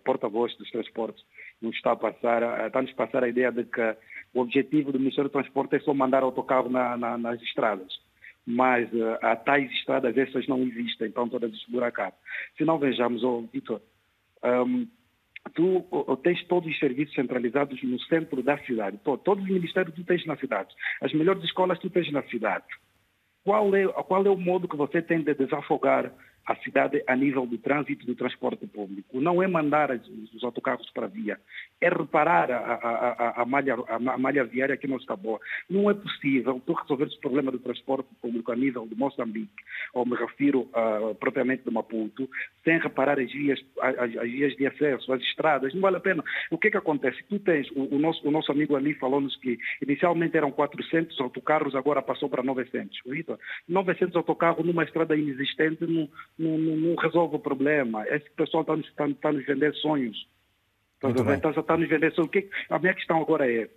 porta-voz 0.05 0.55
dos 0.59 0.71
transportes 0.71 1.25
nos 1.63 1.75
está 1.75 1.93
a 1.93 1.97
passar, 1.97 2.67
está 2.67 2.81
a 2.81 2.95
passar 2.95 3.25
a 3.25 3.29
ideia 3.31 3.51
de 3.51 3.65
que 3.65 3.97
o 4.35 4.41
objetivo 4.41 4.93
do 4.93 4.99
Ministério 4.99 5.31
do 5.31 5.33
Transporte 5.33 5.77
é 5.77 5.81
só 5.81 5.95
mandar 5.95 6.23
autocarro 6.23 6.69
na, 6.69 6.95
na, 6.95 7.17
nas 7.17 7.41
estradas 7.41 7.91
mas 8.47 8.93
uh, 8.93 9.45
tais 9.45 9.71
estradas, 9.73 10.17
essas 10.17 10.47
não 10.47 10.63
existem, 10.63 11.09
estão 11.09 11.29
todas 11.29 11.53
esburacadas. 11.53 12.19
Se 12.57 12.65
não 12.65 12.79
vejamos, 12.79 13.23
oh, 13.25 13.43
Vitor, 13.53 13.81
um, 14.45 14.87
tu 15.55 15.87
oh, 15.91 16.17
tens 16.17 16.45
todos 16.45 16.71
os 16.71 16.79
serviços 16.79 17.15
centralizados 17.15 17.83
no 17.83 17.99
centro 18.03 18.43
da 18.43 18.59
cidade, 18.59 18.99
Todo, 19.03 19.19
todos 19.21 19.45
os 19.45 19.51
ministérios 19.51 19.95
tu 19.95 20.05
tens 20.05 20.25
na 20.27 20.37
cidade, 20.37 20.75
as 21.01 21.13
melhores 21.13 21.43
escolas 21.45 21.79
tu 21.79 21.89
tens 21.91 22.11
na 22.13 22.23
cidade. 22.25 22.67
Qual 23.45 23.75
é, 23.75 23.87
qual 24.05 24.25
é 24.25 24.31
o 24.31 24.37
modo 24.37 24.67
que 24.67 24.77
você 24.77 25.03
tem 25.03 25.23
de 25.23 25.35
desafogar 25.35 26.11
a 26.47 26.55
cidade 26.57 27.03
a 27.07 27.17
nível 27.17 27.47
do 27.47 27.57
trânsito 27.59 28.07
do 28.07 28.15
transporte 28.15 28.67
público. 28.67 29.21
Não 29.21 29.43
é 29.43 29.47
mandar 29.47 29.91
os 29.91 30.45
autocarros 30.45 30.89
para 30.91 31.07
a 31.07 31.09
via, 31.09 31.39
é 31.81 31.89
reparar 31.89 32.51
a, 32.51 32.59
a, 32.59 33.13
a, 33.13 33.43
a 33.43 33.45
malha, 33.47 33.75
a, 33.89 34.19
malha 34.19 34.45
viária 34.45 34.77
que 34.77 34.87
não 34.87 34.99
está 34.99 35.17
boa. 35.17 35.41
Não 35.69 35.91
é 35.91 35.95
possível 35.95 36.61
tu 36.67 36.73
resolver 36.73 37.05
o 37.05 37.21
problema 37.21 37.51
do 37.51 37.59
transporte 37.59 38.09
público 38.21 38.53
a 38.53 38.57
nível 38.57 38.87
de 38.87 38.95
Moçambique, 38.95 39.51
ou 39.95 40.05
me 40.05 40.17
refiro 40.17 40.63
uh, 40.63 41.15
propriamente 41.15 41.65
de 41.65 41.71
Maputo, 41.71 42.29
sem 42.63 42.79
reparar 42.79 43.19
as 43.19 43.33
vias, 43.33 43.61
as, 43.81 44.17
as, 44.17 44.31
vias 44.31 44.55
de 44.57 44.67
acesso, 44.67 45.13
as 45.13 45.23
estradas. 45.23 45.73
Não 45.75 45.81
vale 45.81 45.97
a 45.97 46.01
pena. 46.01 46.23
O 46.51 46.59
que 46.59 46.69
é 46.69 46.71
que 46.71 46.77
acontece? 46.77 47.23
Tu 47.29 47.39
tens, 47.39 47.71
o, 47.71 47.95
o 47.95 47.99
nosso, 47.99 48.27
o 48.27 48.31
nosso 48.31 48.53
amigo 48.53 48.77
ali 48.77 48.95
falou-nos 48.95 49.37
que 49.37 49.59
inicialmente 49.83 50.37
eram 50.37 50.51
400 50.51 51.19
autocarros, 51.21 51.75
agora 51.75 52.03
passou 52.03 52.29
para 52.29 52.43
900. 52.43 52.99
Vitor, 53.07 53.39
900 53.69 54.17
autocarros 54.17 54.65
numa 54.65 54.85
estrada 54.85 55.17
inexistente 55.17 55.85
não, 56.39 56.59
não, 56.59 56.77
não, 56.77 56.97
resolve 56.97 57.37
o 57.37 57.39
problema. 57.39 58.07
Esse 58.09 58.29
pessoal 58.31 58.63
está 58.63 58.77
nos, 58.77 58.87
está, 58.87 59.09
está 59.09 59.33
nos 59.33 59.47
vender 59.47 59.75
sonhos. 59.75 60.29
Está, 60.95 61.35
está, 61.35 61.51
está 61.51 61.77
nos 61.77 61.89
vender 61.89 62.13
sonhos. 62.13 62.31
A 62.71 62.79
minha 62.79 62.95
questão 62.95 63.21
agora 63.21 63.51
é, 63.51 63.69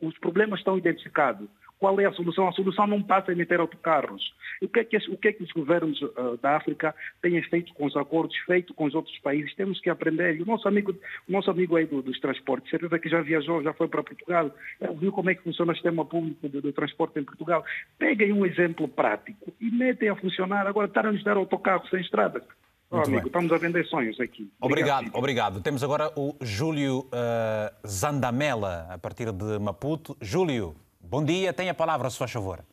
os 0.00 0.18
problemas 0.18 0.60
estão 0.60 0.78
identificados. 0.78 1.48
Qual 1.82 1.98
é 1.98 2.06
a 2.06 2.12
solução? 2.12 2.46
A 2.46 2.52
solução 2.52 2.86
não 2.86 3.02
passa 3.02 3.32
em 3.32 3.34
meter 3.34 3.58
autocarros. 3.58 4.22
O 4.62 4.68
que 4.68 4.78
é 4.78 4.84
que, 4.84 4.96
o 5.10 5.16
que, 5.16 5.26
é 5.26 5.32
que 5.32 5.42
os 5.42 5.50
governos 5.50 6.00
uh, 6.00 6.38
da 6.40 6.54
África 6.54 6.94
têm 7.20 7.42
feito 7.42 7.74
com 7.74 7.86
os 7.86 7.96
acordos 7.96 8.36
feitos 8.46 8.72
com 8.76 8.84
os 8.84 8.94
outros 8.94 9.18
países? 9.18 9.52
Temos 9.56 9.80
que 9.80 9.90
aprender. 9.90 10.36
E 10.36 10.42
o 10.42 10.46
nosso 10.46 10.68
amigo, 10.68 10.92
o 11.28 11.32
nosso 11.32 11.50
amigo 11.50 11.74
aí 11.74 11.84
do, 11.84 12.00
dos 12.00 12.20
transportes, 12.20 12.70
certeza 12.70 13.00
que 13.00 13.08
já 13.08 13.20
viajou, 13.20 13.64
já 13.64 13.72
foi 13.72 13.88
para 13.88 14.04
Portugal, 14.04 14.54
viu 14.94 15.10
como 15.10 15.30
é 15.30 15.34
que 15.34 15.42
funciona 15.42 15.72
o 15.72 15.74
sistema 15.74 16.04
público 16.04 16.48
do, 16.48 16.62
do 16.62 16.72
transporte 16.72 17.18
em 17.18 17.24
Portugal. 17.24 17.64
Peguem 17.98 18.32
um 18.32 18.46
exemplo 18.46 18.86
prático 18.86 19.52
e 19.60 19.68
metem 19.68 20.08
a 20.08 20.14
funcionar. 20.14 20.68
Agora, 20.68 20.86
estar 20.86 21.04
a 21.04 21.10
nos 21.10 21.24
dar 21.24 21.36
autocarros 21.36 21.90
sem 21.90 22.00
estrada. 22.00 22.44
Oh, 22.92 22.98
amigo, 22.98 23.26
estamos 23.26 23.50
a 23.50 23.58
vender 23.58 23.84
sonhos 23.86 24.20
aqui. 24.20 24.48
Obrigado, 24.60 24.98
obrigado. 24.98 25.18
obrigado. 25.18 25.62
Temos 25.62 25.82
agora 25.82 26.12
o 26.14 26.36
Júlio 26.42 27.08
uh, 27.08 27.88
Zandamela, 27.88 28.86
a 28.88 28.98
partir 28.98 29.32
de 29.32 29.58
Maputo. 29.58 30.16
Júlio, 30.20 30.76
Bom 31.12 31.22
dia, 31.22 31.52
tenha 31.52 31.72
a 31.72 31.74
palavra, 31.74 32.08
se 32.08 32.16
faz 32.18 32.32
favor. 32.32 32.64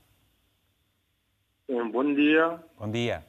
Bom 1.68 2.14
dia. 2.16 2.58
Bom 2.78 2.90
dia. 2.90 3.26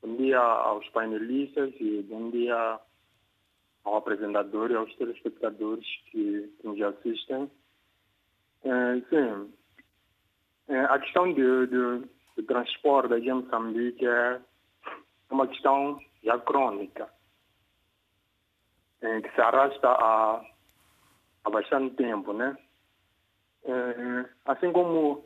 Bom 0.00 0.16
dia 0.16 0.38
aos 0.38 0.88
painelistas 0.88 1.70
e 1.78 2.02
bom 2.08 2.30
dia 2.30 2.80
ao 3.84 3.96
apresentador 3.96 4.70
e 4.70 4.76
aos 4.76 4.90
telespectadores 4.96 5.84
que, 6.10 6.50
nos 6.64 6.80
assistem. 6.80 7.50
É, 8.64 9.00
sim, 9.10 9.52
é, 10.68 10.80
a 10.80 10.98
questão 10.98 11.30
de, 11.30 11.66
de, 11.66 12.08
de 12.38 12.42
transporte 12.44 13.12
em 13.12 13.30
Moçambique 13.30 14.06
é 14.06 14.40
uma 15.28 15.46
questão 15.46 16.00
já 16.24 16.38
crônica, 16.38 17.12
é, 19.02 19.20
que 19.20 19.30
se 19.34 19.40
arrasta 19.42 19.86
há, 19.86 20.42
há 21.44 21.50
bastante 21.50 21.94
tempo, 21.96 22.32
né? 22.32 22.56
É, 23.64 24.24
assim 24.46 24.72
como 24.72 25.24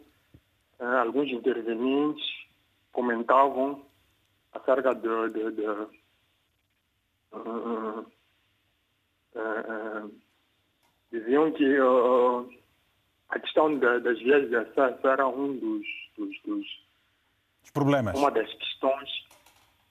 é, 0.78 0.84
alguns 0.84 1.30
intervenientes 1.30 2.24
comentavam 2.92 3.84
acerca 4.52 4.94
de, 4.94 5.30
de, 5.30 5.50
de 5.52 5.66
uh, 5.66 5.90
uh, 7.32 8.06
uh, 9.34 10.20
diziam 11.10 11.52
que 11.52 11.76
a 13.28 13.38
questão 13.40 13.78
das 13.78 14.18
vias 14.18 14.48
de 14.48 14.56
acesso 14.56 15.06
era 15.06 15.26
um 15.26 15.56
dos, 15.56 15.86
dos, 16.16 16.42
dos 16.44 16.66
problemas. 17.72 18.16
Uma 18.18 18.30
das 18.30 18.52
questões, 18.52 19.10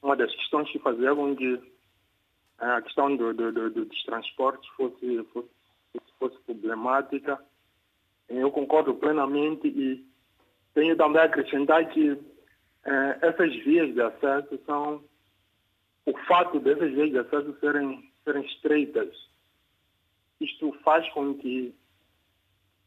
uma 0.02 0.16
das 0.16 0.34
questões 0.36 0.70
que 0.72 0.80
fazia 0.80 1.14
com 1.16 1.36
que 1.36 1.74
a 2.60 2.82
questão 2.82 3.16
do, 3.16 3.34
do, 3.34 3.52
do, 3.52 3.70
dos 3.70 4.04
transportes 4.04 4.70
fosse, 4.76 5.24
fosse, 5.34 5.50
fosse 6.20 6.38
problemática 6.46 7.39
eu 8.30 8.52
concordo 8.52 8.94
plenamente 8.96 9.68
e 9.68 10.06
tenho 10.74 10.96
também 10.96 11.22
a 11.22 11.26
acrescentar 11.26 11.88
que 11.90 12.18
eh, 12.86 13.18
essas 13.22 13.54
vias 13.64 13.94
de 13.94 14.02
acesso 14.02 14.60
são 14.66 15.04
o 16.06 16.18
fato 16.28 16.60
dessas 16.60 16.92
vias 16.92 17.12
de 17.12 17.20
acesso 17.20 17.56
serem, 17.60 18.12
serem 18.24 18.46
estreitas. 18.46 19.10
Isto 20.40 20.74
faz 20.84 21.08
com 21.14 21.36
que 21.36 21.74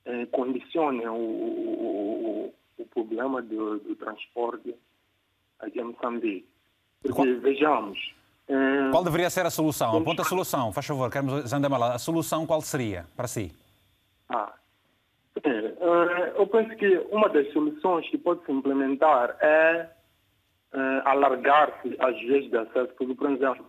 eh, 0.05 0.26
condicione 0.26 1.07
o, 1.07 1.14
o, 1.14 2.55
o, 2.78 2.82
o 2.82 2.87
problema 2.87 3.41
do, 3.41 3.78
do, 3.78 3.97
transporte 3.97 4.74
aqui 5.61 5.80
em 5.80 5.84
Moçambique. 5.84 6.49
Porque, 7.03 7.14
qual, 7.14 7.41
vejamos... 7.41 8.14
Eh, 8.49 8.91
qual 8.91 9.05
deveria 9.05 9.30
ser 9.30 9.47
a 9.47 9.51
solução? 9.51 9.97
Aponta 9.97 10.22
a 10.22 10.24
solução, 10.24 10.72
faz 10.72 10.87
favor, 10.87 11.11
queremos 11.11 11.49
Zandamala. 11.49 11.95
A 11.95 11.99
solução 11.99 12.47
qual 12.47 12.61
seria 12.61 13.07
para 13.16 13.26
si? 13.26 13.53
Ah, 14.28 14.53
é, 15.51 16.32
eu 16.36 16.47
penso 16.47 16.76
que 16.76 16.99
uma 17.11 17.28
das 17.28 17.51
soluções 17.53 18.09
que 18.11 18.18
pode 18.18 18.44
se 18.44 18.53
implementar 18.53 19.36
é, 19.40 19.88
é 20.72 21.03
alargar-se 21.05 21.97
as 21.99 22.18
vias 22.18 22.51
de 22.51 22.57
acesso, 22.57 22.92
porque, 22.94 23.14
por 23.14 23.30
exemplo, 23.30 23.66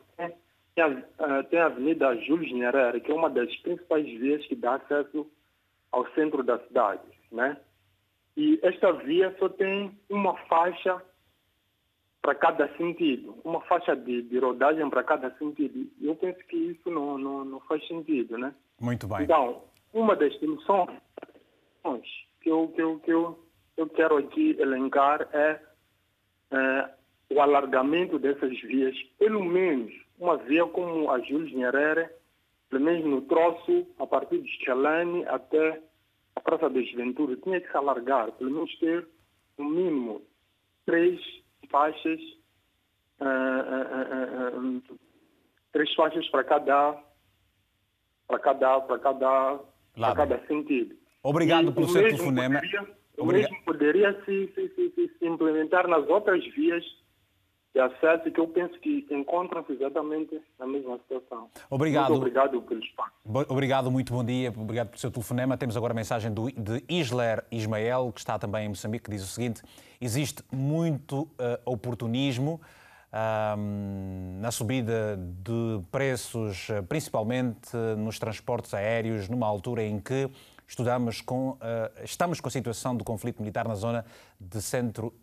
tem 1.49 1.59
a, 1.59 1.65
Avenida 1.65 2.15
Júlio 2.17 2.53
Nyerere, 2.55 3.01
que 3.01 3.11
é 3.11 3.15
uma 3.15 3.29
das 3.29 3.53
principais 3.57 4.05
vias 4.05 4.45
que 4.45 4.55
dá 4.55 4.75
acesso 4.75 5.29
ao 5.91 6.07
centro 6.11 6.43
da 6.43 6.59
cidade, 6.59 7.01
né? 7.31 7.57
E 8.35 8.59
esta 8.61 8.91
via 8.93 9.35
só 9.39 9.49
tem 9.49 9.97
uma 10.09 10.35
faixa 10.45 11.01
para 12.21 12.35
cada 12.35 12.67
sentido, 12.77 13.35
uma 13.43 13.61
faixa 13.61 13.95
de, 13.95 14.21
de 14.21 14.37
rodagem 14.37 14.87
para 14.89 15.03
cada 15.03 15.31
sentido. 15.37 15.89
Eu 15.99 16.15
penso 16.15 16.39
que 16.47 16.55
isso 16.55 16.91
não, 16.91 17.17
não, 17.17 17.45
não 17.45 17.59
faz 17.61 17.85
sentido, 17.87 18.37
né? 18.37 18.53
Muito 18.79 19.07
bem. 19.07 19.23
Então, 19.23 19.63
uma 19.93 20.15
das 20.15 20.37
dimensões 21.87 22.07
que 22.41 22.49
eu, 22.49 22.67
que 22.69 22.81
eu, 22.81 22.99
que 22.99 23.11
eu, 23.11 23.47
eu 23.77 23.89
quero 23.89 24.17
aqui 24.17 24.55
elencar 24.59 25.27
é, 25.33 25.61
é 26.51 26.89
o 27.29 27.41
alargamento 27.41 28.17
dessas 28.19 28.57
vias, 28.61 28.95
pelo 29.19 29.43
menos 29.43 29.93
uma 30.17 30.37
via 30.37 30.65
como 30.65 31.11
a 31.11 31.19
Júlio 31.19 31.57
Nyerere, 31.57 32.09
pelo 32.69 32.85
menos 32.85 33.05
no 33.05 33.21
troço, 33.23 33.85
a 33.99 34.07
partir 34.07 34.41
de 34.41 34.65
Chalane 34.65 35.25
até 35.25 35.81
a 36.35 36.39
Praça 36.39 36.69
da 36.69 36.81
Juventude, 36.81 37.41
tinha 37.41 37.59
que 37.59 37.69
se 37.69 37.77
alargar, 37.77 38.31
pelo 38.33 38.51
menos 38.51 38.73
ter, 38.79 39.07
no 39.57 39.65
mínimo, 39.65 40.21
três 40.85 41.19
faixas, 41.69 42.19
uh, 43.19 44.55
uh, 44.55 44.79
uh, 44.79 44.99
três 45.73 45.93
faixas 45.95 46.27
para 46.29 46.43
cada, 46.43 47.03
para 48.27 48.39
cada, 48.39 48.81
para 48.81 48.99
cada, 48.99 49.59
para 49.95 50.15
cada 50.15 50.47
sentido. 50.47 50.95
Obrigado 51.23 51.69
e 51.69 51.73
pelo 51.73 51.87
seu 51.89 52.03
telefonema. 52.03 52.61
Poderia, 52.61 52.87
o 53.17 53.25
mesmo 53.25 53.63
poderia 53.65 54.13
se, 54.25 54.51
se, 54.53 54.69
se, 54.69 55.11
se 55.19 55.25
implementar 55.25 55.87
nas 55.87 56.07
outras 56.07 56.43
vias 56.53 56.83
de 57.77 57.81
acesso 57.81 58.31
que 58.31 58.39
eu 58.39 58.47
penso 58.47 58.79
que 58.79 59.05
encontram-se 59.11 59.71
exatamente 59.73 60.41
na 60.57 60.65
mesma 60.65 60.97
situação. 60.97 61.47
Obrigado. 61.69 62.09
Muito 62.09 62.21
obrigado 62.21 62.61
pelo 62.63 62.79
espaço. 62.79 63.11
Obrigado, 63.49 63.91
muito 63.91 64.11
bom 64.11 64.23
dia, 64.23 64.51
obrigado 64.57 64.87
pelo 64.87 64.99
seu 64.99 65.11
telefonema. 65.11 65.55
Temos 65.57 65.77
agora 65.77 65.93
a 65.93 65.95
mensagem 65.95 66.33
do, 66.33 66.51
de 66.51 66.83
Isler 66.89 67.43
Ismael, 67.51 68.11
que 68.11 68.19
está 68.19 68.39
também 68.39 68.65
em 68.65 68.69
Moçambique, 68.69 69.05
que 69.05 69.11
diz 69.11 69.23
o 69.23 69.27
seguinte: 69.27 69.61
existe 70.01 70.43
muito 70.51 71.21
uh, 71.21 71.29
oportunismo. 71.65 72.59
Uh, 73.07 74.41
na 74.41 74.51
subida 74.51 75.17
de 75.17 75.81
preços, 75.89 76.69
eh, 76.69 76.81
principalmente 76.81 77.75
nos 77.97 78.19
transportes 78.19 78.73
aéreos, 78.73 79.29
numa 79.29 79.47
altura 79.47 79.81
em 79.81 79.97
que 79.97 80.29
estudamos 80.67 81.21
com, 81.21 81.51
uh, 81.51 81.57
estamos 82.03 82.41
com 82.41 82.47
a 82.47 82.51
situação 82.51 82.95
do 82.95 83.03
conflito 83.03 83.39
militar 83.41 83.67
na 83.67 83.75
zona 83.75 84.05
de 84.39 84.61
centro 84.61 85.13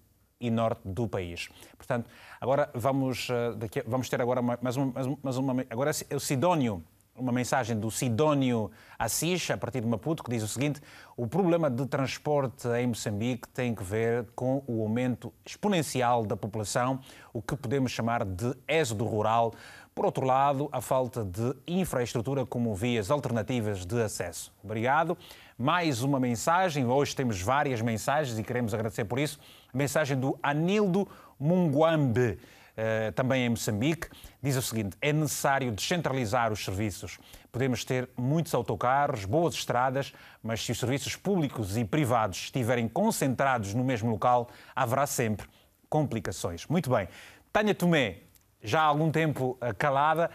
e 0.41 0.51
norte 0.51 0.83
do 0.85 1.07
país. 1.09 1.49
Portanto, 1.77 2.11
agora 2.41 2.71
vamos, 2.75 3.29
eh, 3.31 3.55
daqui, 3.57 3.83
vamos 3.87 4.09
ter 4.09 4.21
agora 4.21 4.43
mais 4.43 4.77
uma, 4.77 4.93
mais 5.23 5.37
uma, 5.37 5.65
agora 5.71 5.91
é 6.11 6.15
o 6.15 6.21
Sidónio, 6.21 6.85
uma 7.17 7.33
mensagem 7.33 7.79
do 7.79 7.91
Sidónio 7.91 8.71
Assis, 8.99 9.51
a 9.51 9.57
partir 9.57 9.81
de 9.81 9.87
Maputo, 9.87 10.23
que 10.23 10.31
diz 10.31 10.43
o 10.43 10.49
seguinte: 10.49 10.81
o 11.17 11.27
problema 11.27 11.71
de 11.71 11.87
transporte 11.87 12.67
em 12.69 12.89
Moçambique 12.89 13.49
tem 13.49 13.75
que 13.75 13.85
ver 13.85 14.27
com 14.35 14.63
o 14.67 14.83
aumento 14.83 15.33
exponencial 15.47 16.27
da 16.27 16.37
população, 16.37 17.01
o 17.33 17.41
que 17.41 17.57
podemos 17.57 17.93
chamar 17.93 18.25
de 18.25 18.55
êxodo 18.67 19.05
rural. 19.05 19.55
Por 19.95 20.05
outro 20.05 20.27
lado, 20.27 20.69
a 20.73 20.81
falta 20.81 21.25
de 21.25 21.55
infraestrutura 21.67 22.45
como 22.45 22.75
vias 22.75 23.11
alternativas 23.11 23.87
de 23.87 24.03
acesso. 24.03 24.53
Obrigado. 24.63 25.17
Mais 25.57 26.03
uma 26.03 26.19
mensagem, 26.19 26.85
hoje 26.85 27.15
temos 27.15 27.41
várias 27.41 27.81
mensagens 27.81 28.37
e 28.37 28.43
queremos 28.43 28.75
agradecer 28.75 29.05
por 29.05 29.21
isso 29.21 29.39
mensagem 29.75 30.19
do 30.19 30.39
Anildo 30.43 31.07
Munguambe, 31.39 32.39
eh, 32.77 33.11
também 33.11 33.45
em 33.45 33.51
Moçambique, 33.51 34.09
diz 34.41 34.57
o 34.57 34.63
seguinte: 34.63 34.97
é 35.01 35.13
necessário 35.13 35.73
descentralizar 35.73 36.53
os 36.53 36.65
serviços. 36.65 37.19
Podemos 37.51 37.85
ter 37.85 38.09
muitos 38.17 38.55
autocarros, 38.55 39.25
boas 39.25 39.55
estradas, 39.55 40.13
mas 40.43 40.65
se 40.65 40.73
os 40.73 40.79
serviços 40.79 41.17
públicos 41.17 41.77
e 41.77 41.85
privados 41.85 42.39
estiverem 42.39 42.89
concentrados 42.89 43.75
no 43.75 43.85
mesmo 43.85 44.11
local, 44.11 44.49
haverá 44.75 45.07
sempre 45.07 45.47
complicações. 45.89 46.67
Muito 46.67 46.91
bem. 46.91 47.09
Tânia 47.53 47.75
Tomé, 47.75 48.19
já 48.65 48.81
há 48.81 48.85
algum 48.85 49.11
tempo 49.11 49.57
eh, 49.61 49.73
calada, 49.75 50.31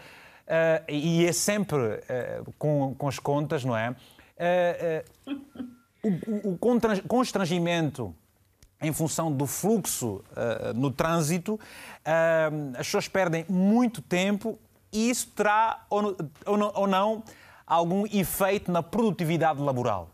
uh, 0.46 0.84
e 0.88 1.26
é 1.26 1.32
sempre 1.32 1.76
uh, 1.76 2.52
com, 2.56 2.94
com, 2.96 3.08
as 3.08 3.18
contas, 3.18 3.64
não 3.64 3.76
é? 3.76 3.90
Uh, 3.90 5.34
o, 6.02 6.52
o 6.54 6.58
constrangimento 7.08 8.14
em 8.80 8.92
função 8.92 9.30
do 9.30 9.46
fluxo 9.46 10.24
no 10.74 10.90
trânsito, 10.90 11.60
as 12.72 12.86
pessoas 12.86 13.06
perdem 13.06 13.44
muito 13.46 14.00
tempo 14.00 14.58
e 14.90 15.10
isso 15.10 15.28
terá 15.36 15.84
ou, 15.90 16.16
ou, 16.46 16.72
ou 16.74 16.86
não 16.86 17.22
algum 17.66 18.06
efeito 18.06 18.72
na 18.72 18.82
produtividade 18.82 19.60
laboral? 19.60 20.08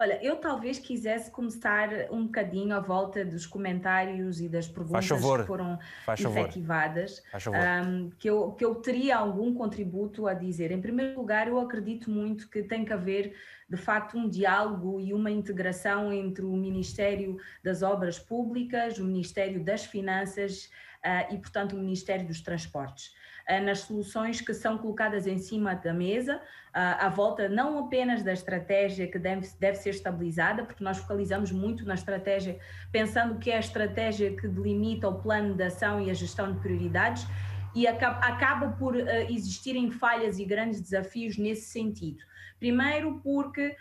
Olha, 0.00 0.24
eu 0.24 0.36
talvez 0.36 0.78
quisesse 0.78 1.28
começar 1.28 1.88
um 2.12 2.26
bocadinho 2.26 2.72
à 2.72 2.78
volta 2.78 3.24
dos 3.24 3.44
comentários 3.44 4.40
e 4.40 4.48
das 4.48 4.68
perguntas 4.68 5.08
que 5.08 5.44
foram 5.44 5.76
Faz 6.04 6.20
efetivadas, 6.20 7.20
um, 7.48 8.08
que, 8.10 8.30
eu, 8.30 8.52
que 8.52 8.64
eu 8.64 8.76
teria 8.76 9.16
algum 9.16 9.52
contributo 9.52 10.28
a 10.28 10.34
dizer. 10.34 10.70
Em 10.70 10.80
primeiro 10.80 11.18
lugar, 11.18 11.48
eu 11.48 11.58
acredito 11.58 12.12
muito 12.12 12.48
que 12.48 12.62
tem 12.62 12.84
que 12.84 12.92
haver, 12.92 13.34
de 13.68 13.76
facto, 13.76 14.16
um 14.16 14.28
diálogo 14.28 15.00
e 15.00 15.12
uma 15.12 15.32
integração 15.32 16.12
entre 16.12 16.44
o 16.44 16.52
Ministério 16.52 17.36
das 17.60 17.82
Obras 17.82 18.20
Públicas, 18.20 18.98
o 18.98 19.04
Ministério 19.04 19.64
das 19.64 19.84
Finanças 19.84 20.70
uh, 21.04 21.34
e, 21.34 21.38
portanto, 21.38 21.72
o 21.72 21.78
Ministério 21.78 22.24
dos 22.24 22.40
Transportes. 22.40 23.16
Eh, 23.48 23.60
nas 23.60 23.80
soluções 23.80 24.42
que 24.42 24.52
são 24.52 24.76
colocadas 24.76 25.26
em 25.26 25.38
cima 25.38 25.74
da 25.74 25.94
mesa, 25.94 26.38
à 26.74 27.08
volta 27.08 27.48
não 27.48 27.78
apenas 27.78 28.22
da 28.22 28.32
estratégia 28.32 29.08
que 29.10 29.18
deve, 29.18 29.48
deve 29.58 29.78
ser 29.78 29.90
estabilizada, 29.90 30.64
porque 30.64 30.84
nós 30.84 30.98
focalizamos 30.98 31.50
muito 31.50 31.84
na 31.86 31.94
estratégia, 31.94 32.60
pensando 32.92 33.38
que 33.38 33.50
é 33.50 33.56
a 33.56 33.60
estratégia 33.60 34.36
que 34.36 34.46
delimita 34.46 35.08
o 35.08 35.18
plano 35.20 35.54
de 35.54 35.64
ação 35.64 35.98
e 35.98 36.10
a 36.10 36.14
gestão 36.14 36.52
de 36.52 36.60
prioridades, 36.60 37.26
e 37.74 37.86
acaba, 37.86 38.68
por 38.78 38.94
uh, 38.94 39.00
existirem 39.30 39.90
falhas 39.90 40.38
e 40.38 40.44
grandes 40.44 40.80
desafios 40.80 41.38
nesse 41.38 41.70
sentido. 41.70 42.22
Primeiro, 42.58 43.20
porque, 43.22 43.76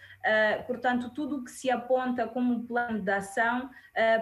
portanto, 0.67 1.09
tudo 1.09 1.37
o 1.37 1.43
que 1.43 1.49
se 1.49 1.69
aponta 1.71 2.27
como 2.27 2.63
plano 2.63 3.01
de 3.01 3.11
ação 3.11 3.71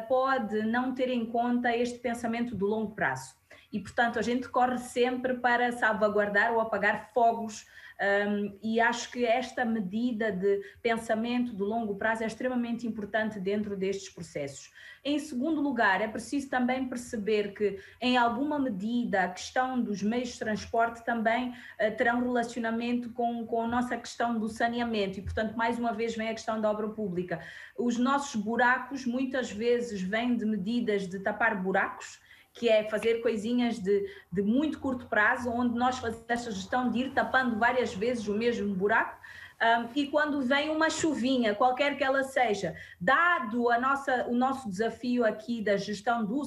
pode 0.07 0.61
não 0.61 0.95
ter 0.95 1.09
em 1.09 1.25
conta 1.25 1.75
este 1.75 1.99
pensamento 1.99 2.55
de 2.55 2.63
longo 2.63 2.95
prazo 2.95 3.35
e, 3.71 3.79
portanto, 3.79 4.19
a 4.19 4.21
gente 4.21 4.47
corre 4.49 4.77
sempre 4.77 5.35
para 5.35 5.71
salvaguardar 5.71 6.53
ou 6.53 6.61
apagar 6.61 7.11
fogos. 7.13 7.65
Um, 7.97 8.59
e 8.61 8.81
acho 8.81 9.09
que 9.09 9.25
esta 9.25 9.63
medida 9.63 10.29
de 10.29 10.61
pensamento 10.81 11.55
de 11.55 11.61
longo 11.61 11.95
prazo 11.95 12.23
é 12.23 12.27
extremamente 12.27 12.85
importante 12.85 13.39
dentro 13.39 13.77
destes 13.77 14.09
processos. 14.09 14.69
Em 15.01 15.17
segundo 15.17 15.61
lugar, 15.61 16.01
é 16.01 16.07
preciso 16.07 16.49
também 16.49 16.89
perceber 16.89 17.53
que, 17.53 17.79
em 18.01 18.17
alguma 18.17 18.59
medida, 18.59 19.23
a 19.23 19.29
questão 19.29 19.79
dos 19.79 20.03
meios 20.03 20.29
de 20.29 20.39
transporte 20.39 21.05
também 21.05 21.51
uh, 21.51 21.95
terá 21.95 22.15
um 22.15 22.21
relacionamento 22.21 23.11
com, 23.11 23.45
com 23.45 23.61
a 23.61 23.67
nossa 23.67 23.95
questão 23.95 24.37
do 24.37 24.49
saneamento, 24.49 25.19
e, 25.19 25.21
portanto, 25.21 25.55
mais 25.55 25.79
uma 25.79 25.93
vez 25.93 26.17
vem 26.17 26.27
a 26.27 26.33
questão 26.33 26.59
da 26.59 26.69
obra 26.69 26.89
pública. 26.89 27.39
Os 27.77 27.97
nossos 27.97 28.35
buracos 28.35 29.05
muitas 29.05 29.49
vezes 29.49 30.01
vêm 30.01 30.35
de 30.35 30.43
medidas 30.43 31.07
de 31.07 31.19
tapar 31.19 31.61
buracos 31.61 32.19
que 32.55 32.69
é 32.69 32.89
fazer 32.89 33.21
coisinhas 33.21 33.77
de, 33.79 34.09
de 34.31 34.41
muito 34.41 34.79
curto 34.79 35.05
prazo, 35.07 35.51
onde 35.51 35.77
nós 35.77 35.99
fazemos 35.99 36.25
esta 36.27 36.51
gestão 36.51 36.89
de 36.89 36.99
ir 36.99 37.13
tapando 37.13 37.59
várias 37.59 37.93
vezes 37.93 38.27
o 38.27 38.33
mesmo 38.33 38.73
buraco, 38.73 39.19
um, 39.61 39.89
e 39.95 40.07
quando 40.07 40.41
vem 40.41 40.69
uma 40.69 40.89
chuvinha, 40.89 41.55
qualquer 41.55 41.97
que 41.97 42.03
ela 42.03 42.23
seja, 42.23 42.75
dado 42.99 43.69
a 43.69 43.79
nossa, 43.79 44.25
o 44.27 44.35
nosso 44.35 44.69
desafio 44.69 45.23
aqui 45.25 45.61
da 45.61 45.77
gestão 45.77 46.25
do 46.25 46.43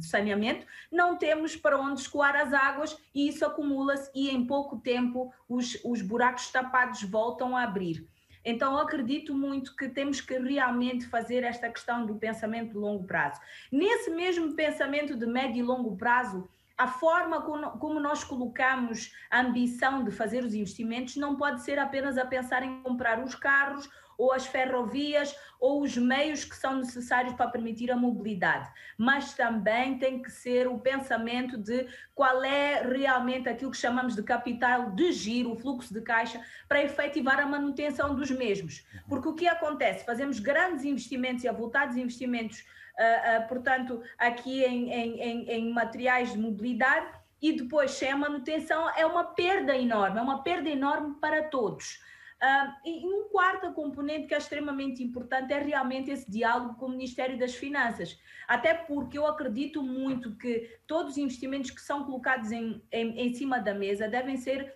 saneamento, 0.00 0.64
não 0.90 1.16
temos 1.16 1.56
para 1.56 1.80
onde 1.80 2.00
escoar 2.00 2.36
as 2.36 2.52
águas 2.52 2.96
e 3.12 3.28
isso 3.28 3.44
acumula-se 3.44 4.10
e 4.14 4.30
em 4.30 4.46
pouco 4.46 4.78
tempo 4.78 5.32
os, 5.48 5.78
os 5.84 6.00
buracos 6.00 6.50
tapados 6.50 7.02
voltam 7.02 7.56
a 7.56 7.64
abrir. 7.64 8.06
Então, 8.44 8.76
acredito 8.76 9.34
muito 9.34 9.74
que 9.74 9.88
temos 9.88 10.20
que 10.20 10.38
realmente 10.38 11.06
fazer 11.06 11.44
esta 11.44 11.70
questão 11.70 12.04
do 12.04 12.16
pensamento 12.16 12.72
de 12.72 12.76
longo 12.76 13.04
prazo. 13.04 13.40
Nesse 13.72 14.10
mesmo 14.10 14.54
pensamento 14.54 15.16
de 15.16 15.26
médio 15.26 15.60
e 15.60 15.62
longo 15.62 15.96
prazo, 15.96 16.48
a 16.76 16.88
forma 16.88 17.40
como 17.40 18.00
nós 18.00 18.24
colocamos 18.24 19.12
a 19.30 19.40
ambição 19.40 20.02
de 20.02 20.10
fazer 20.10 20.44
os 20.44 20.54
investimentos 20.54 21.16
não 21.16 21.36
pode 21.36 21.62
ser 21.62 21.78
apenas 21.78 22.18
a 22.18 22.26
pensar 22.26 22.64
em 22.64 22.82
comprar 22.82 23.22
os 23.22 23.34
carros 23.34 23.88
ou 24.18 24.32
as 24.32 24.46
ferrovias 24.46 25.34
ou 25.60 25.82
os 25.82 25.96
meios 25.96 26.44
que 26.44 26.54
são 26.54 26.76
necessários 26.76 27.34
para 27.34 27.50
permitir 27.50 27.90
a 27.90 27.96
mobilidade, 27.96 28.70
mas 28.98 29.34
também 29.34 29.98
tem 29.98 30.20
que 30.20 30.30
ser 30.30 30.66
o 30.68 30.78
pensamento 30.78 31.56
de 31.56 31.86
qual 32.14 32.44
é 32.44 32.82
realmente 32.82 33.48
aquilo 33.48 33.70
que 33.70 33.76
chamamos 33.76 34.14
de 34.14 34.22
capital 34.22 34.90
de 34.90 35.10
giro, 35.12 35.52
o 35.52 35.56
fluxo 35.56 35.92
de 35.92 36.02
caixa, 36.02 36.40
para 36.68 36.82
efetivar 36.82 37.40
a 37.40 37.46
manutenção 37.46 38.14
dos 38.14 38.30
mesmos. 38.30 38.86
Porque 39.08 39.28
o 39.28 39.34
que 39.34 39.48
acontece? 39.48 40.04
Fazemos 40.04 40.38
grandes 40.38 40.84
investimentos 40.84 41.44
e 41.44 41.48
avultados 41.48 41.96
investimentos, 41.96 42.60
uh, 42.60 43.44
uh, 43.44 43.48
portanto, 43.48 44.02
aqui 44.18 44.62
em, 44.64 44.90
em, 44.92 45.20
em, 45.20 45.50
em 45.50 45.72
materiais 45.72 46.32
de 46.32 46.38
mobilidade, 46.38 47.06
e 47.40 47.52
depois, 47.52 47.90
sem 47.90 48.10
a 48.10 48.16
manutenção, 48.16 48.88
é 48.96 49.04
uma 49.04 49.24
perda 49.24 49.76
enorme, 49.76 50.18
é 50.18 50.22
uma 50.22 50.42
perda 50.42 50.68
enorme 50.68 51.14
para 51.20 51.42
todos. 51.42 52.00
Uh, 52.44 52.72
e 52.84 53.06
um 53.06 53.30
quarto 53.30 53.72
componente 53.72 54.26
que 54.26 54.34
é 54.34 54.36
extremamente 54.36 55.02
importante 55.02 55.50
é 55.50 55.58
realmente 55.62 56.10
esse 56.10 56.30
diálogo 56.30 56.74
com 56.74 56.86
o 56.86 56.90
Ministério 56.90 57.38
das 57.38 57.54
Finanças. 57.54 58.18
Até 58.46 58.74
porque 58.74 59.16
eu 59.16 59.26
acredito 59.26 59.82
muito 59.82 60.36
que 60.36 60.78
todos 60.86 61.12
os 61.12 61.18
investimentos 61.18 61.70
que 61.70 61.80
são 61.80 62.04
colocados 62.04 62.52
em, 62.52 62.82
em, 62.92 63.18
em 63.18 63.32
cima 63.32 63.58
da 63.60 63.72
mesa 63.72 64.06
devem 64.08 64.36
ser 64.36 64.74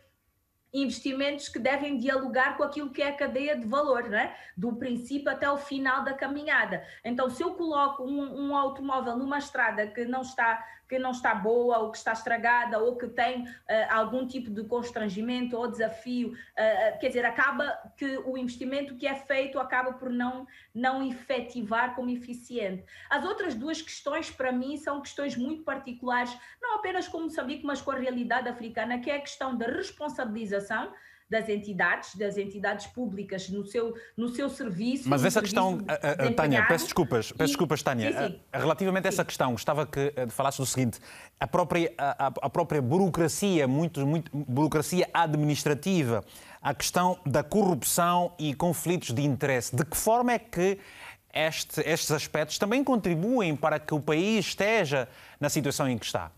investimentos 0.72 1.48
que 1.48 1.58
devem 1.58 1.98
dialogar 1.98 2.56
com 2.56 2.62
aquilo 2.62 2.90
que 2.90 3.02
é 3.02 3.08
a 3.08 3.16
cadeia 3.16 3.54
de 3.58 3.66
valor, 3.66 4.14
é? 4.14 4.34
do 4.56 4.76
princípio 4.76 5.30
até 5.30 5.50
o 5.50 5.58
final 5.58 6.04
da 6.04 6.14
caminhada. 6.14 6.82
Então, 7.04 7.28
se 7.28 7.42
eu 7.42 7.54
coloco 7.54 8.02
um, 8.02 8.48
um 8.48 8.56
automóvel 8.56 9.16
numa 9.16 9.38
estrada 9.38 9.86
que 9.86 10.06
não 10.06 10.22
está 10.22 10.62
que 10.88 10.98
não 10.98 11.10
está 11.10 11.34
boa 11.34 11.78
ou 11.78 11.90
que 11.90 11.98
está 11.98 12.12
estragada 12.12 12.78
ou 12.78 12.96
que 12.96 13.08
tem 13.08 13.42
uh, 13.42 13.48
algum 13.90 14.26
tipo 14.26 14.50
de 14.50 14.64
constrangimento 14.64 15.56
ou 15.56 15.70
desafio, 15.70 16.32
uh, 16.32 16.98
quer 16.98 17.08
dizer, 17.08 17.24
acaba 17.24 17.78
que 17.96 18.18
o 18.24 18.38
investimento 18.38 18.96
que 18.96 19.06
é 19.06 19.14
feito 19.14 19.58
acaba 19.58 19.92
por 19.92 20.10
não, 20.10 20.46
não 20.74 21.06
efetivar 21.06 21.94
como 21.94 22.10
eficiente. 22.10 22.84
As 23.10 23.24
outras 23.24 23.54
duas 23.54 23.82
questões, 23.82 24.30
para 24.30 24.50
mim, 24.50 24.76
são 24.76 25.00
questões 25.00 25.36
muito 25.36 25.62
particulares, 25.62 26.34
não 26.60 26.76
apenas 26.76 27.06
com 27.06 27.20
Moçambique, 27.20 27.66
mas 27.66 27.80
com 27.80 27.90
a 27.90 27.96
realidade 27.96 28.48
africana, 28.48 28.98
que 28.98 29.10
é 29.10 29.16
a 29.16 29.20
questão 29.20 29.56
da 29.56 29.66
responsabilização 29.66 30.92
das 31.28 31.48
entidades, 31.48 32.14
das 32.14 32.36
entidades 32.36 32.86
públicas 32.86 33.48
no 33.50 33.66
seu, 33.66 33.94
no 34.16 34.28
seu 34.28 34.48
serviço. 34.48 35.08
Mas 35.08 35.24
essa 35.24 35.42
questão, 35.42 35.78
Tânia, 36.36 36.64
peço 36.66 36.84
desculpas, 36.84 37.32
peço 37.32 37.48
desculpas, 37.48 37.82
Tânia. 37.82 38.12
Sim, 38.12 38.34
sim. 38.34 38.40
Relativamente 38.52 39.06
a 39.06 39.08
essa 39.08 39.24
questão, 39.24 39.52
gostava 39.52 39.86
que 39.86 40.12
eh, 40.16 40.26
falasses 40.28 40.58
do 40.58 40.66
seguinte: 40.66 40.98
a 41.38 41.46
própria, 41.46 41.92
a, 41.98 42.26
a 42.26 42.50
própria 42.50 42.80
burocracia, 42.80 43.68
muito, 43.68 44.06
muito, 44.06 44.30
burocracia 44.34 45.08
administrativa, 45.12 46.24
a 46.62 46.74
questão 46.74 47.18
da 47.26 47.42
corrupção 47.42 48.32
e 48.38 48.54
conflitos 48.54 49.12
de 49.12 49.22
interesse, 49.22 49.74
de 49.76 49.84
que 49.84 49.96
forma 49.96 50.32
é 50.32 50.38
que 50.38 50.78
este, 51.32 51.80
estes 51.82 52.10
aspectos 52.10 52.58
também 52.58 52.82
contribuem 52.82 53.54
para 53.54 53.78
que 53.78 53.94
o 53.94 54.00
país 54.00 54.46
esteja 54.46 55.08
na 55.38 55.48
situação 55.48 55.88
em 55.88 55.98
que 55.98 56.06
está? 56.06 56.32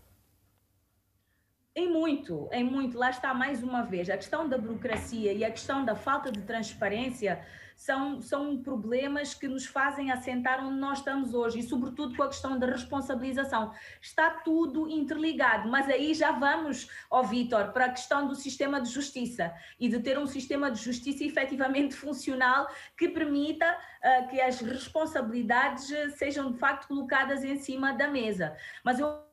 Em 1.73 1.89
muito, 1.89 2.49
em 2.51 2.65
muito. 2.65 2.97
Lá 2.97 3.09
está 3.09 3.33
mais 3.33 3.63
uma 3.63 3.83
vez. 3.83 4.09
A 4.09 4.17
questão 4.17 4.47
da 4.47 4.57
burocracia 4.57 5.31
e 5.31 5.45
a 5.45 5.49
questão 5.49 5.85
da 5.85 5.95
falta 5.95 6.29
de 6.29 6.41
transparência 6.41 7.41
são, 7.77 8.21
são 8.21 8.61
problemas 8.61 9.33
que 9.33 9.47
nos 9.47 9.65
fazem 9.65 10.11
assentar 10.11 10.63
onde 10.65 10.77
nós 10.77 10.97
estamos 10.97 11.33
hoje 11.33 11.59
e, 11.59 11.63
sobretudo, 11.63 12.13
com 12.17 12.23
a 12.23 12.27
questão 12.27 12.59
da 12.59 12.67
responsabilização. 12.67 13.73
Está 14.01 14.31
tudo 14.31 14.89
interligado, 14.89 15.69
mas 15.69 15.87
aí 15.87 16.13
já 16.13 16.33
vamos, 16.33 16.89
ó 17.09 17.23
Vitor, 17.23 17.71
para 17.71 17.85
a 17.85 17.89
questão 17.89 18.27
do 18.27 18.35
sistema 18.35 18.81
de 18.81 18.89
justiça 18.89 19.53
e 19.79 19.87
de 19.87 19.99
ter 19.99 20.19
um 20.19 20.27
sistema 20.27 20.69
de 20.69 20.83
justiça 20.83 21.23
efetivamente 21.23 21.95
funcional 21.95 22.67
que 22.97 23.07
permita 23.07 23.65
uh, 23.71 24.27
que 24.27 24.41
as 24.41 24.59
responsabilidades 24.59 25.87
sejam 26.17 26.51
de 26.51 26.59
facto 26.59 26.89
colocadas 26.89 27.45
em 27.45 27.55
cima 27.55 27.93
da 27.93 28.09
mesa. 28.09 28.57
Mas 28.83 28.99
eu 28.99 29.30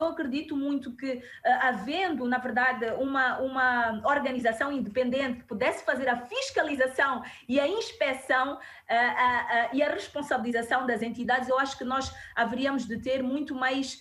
eu 0.00 0.08
acredito 0.08 0.56
muito 0.56 0.92
que, 0.92 1.14
uh, 1.14 1.22
havendo, 1.62 2.26
na 2.26 2.38
verdade, 2.38 2.86
uma, 3.00 3.38
uma 3.38 4.00
organização 4.04 4.70
independente 4.70 5.40
que 5.40 5.44
pudesse 5.44 5.84
fazer 5.84 6.08
a 6.08 6.16
fiscalização 6.16 7.22
e 7.48 7.58
a 7.58 7.66
inspeção 7.66 8.54
uh, 8.54 8.56
uh, 8.56 9.68
e 9.72 9.82
a 9.82 9.90
responsabilização 9.90 10.86
das 10.86 11.02
entidades, 11.02 11.48
eu 11.48 11.58
acho 11.58 11.76
que 11.76 11.84
nós 11.84 12.14
haveríamos 12.36 12.86
de 12.86 12.98
ter 12.98 13.22
muito 13.22 13.54
mais, 13.54 14.00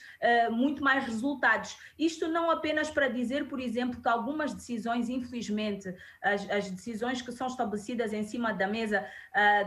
muito 0.51 0.83
mais 0.83 1.03
resultados. 1.05 1.77
Isto 1.97 2.27
não 2.27 2.49
apenas 2.49 2.89
para 2.89 3.07
dizer, 3.07 3.47
por 3.47 3.59
exemplo, 3.59 4.01
que 4.01 4.07
algumas 4.07 4.53
decisões, 4.53 5.09
infelizmente, 5.09 5.93
as, 6.21 6.49
as 6.49 6.69
decisões 6.69 7.21
que 7.21 7.31
são 7.31 7.47
estabelecidas 7.47 8.13
em 8.13 8.23
cima 8.23 8.53
da 8.53 8.67
mesa 8.67 9.05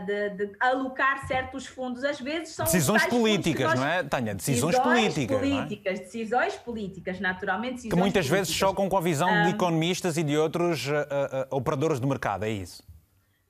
de, 0.05 0.29
de, 0.31 0.51
alocar 0.59 1.25
certos 1.25 1.65
fundos, 1.65 2.03
às 2.03 2.19
vezes 2.19 2.49
são. 2.49 2.65
Decisões 2.65 3.05
políticas, 3.05 3.69
nós... 3.69 3.79
não 3.79 3.87
é, 3.87 4.03
Tânia? 4.03 4.35
Decisões, 4.35 4.75
decisões 4.75 4.99
políticas. 4.99 5.39
políticas 5.39 5.99
é? 5.99 6.20
Decisões 6.21 6.55
políticas, 6.55 7.19
naturalmente. 7.19 7.87
que 7.87 7.95
muitas 7.95 8.27
políticas. 8.27 8.27
vezes 8.27 8.53
chocam 8.53 8.87
com 8.87 8.97
a 8.97 9.01
visão 9.01 9.29
um, 9.29 9.43
de 9.43 9.49
economistas 9.49 10.17
e 10.17 10.23
de 10.23 10.37
outros 10.37 10.87
uh, 10.87 10.91
uh, 10.91 11.55
operadores 11.55 11.99
de 11.99 12.07
mercado, 12.07 12.43
é 12.43 12.49
isso? 12.49 12.83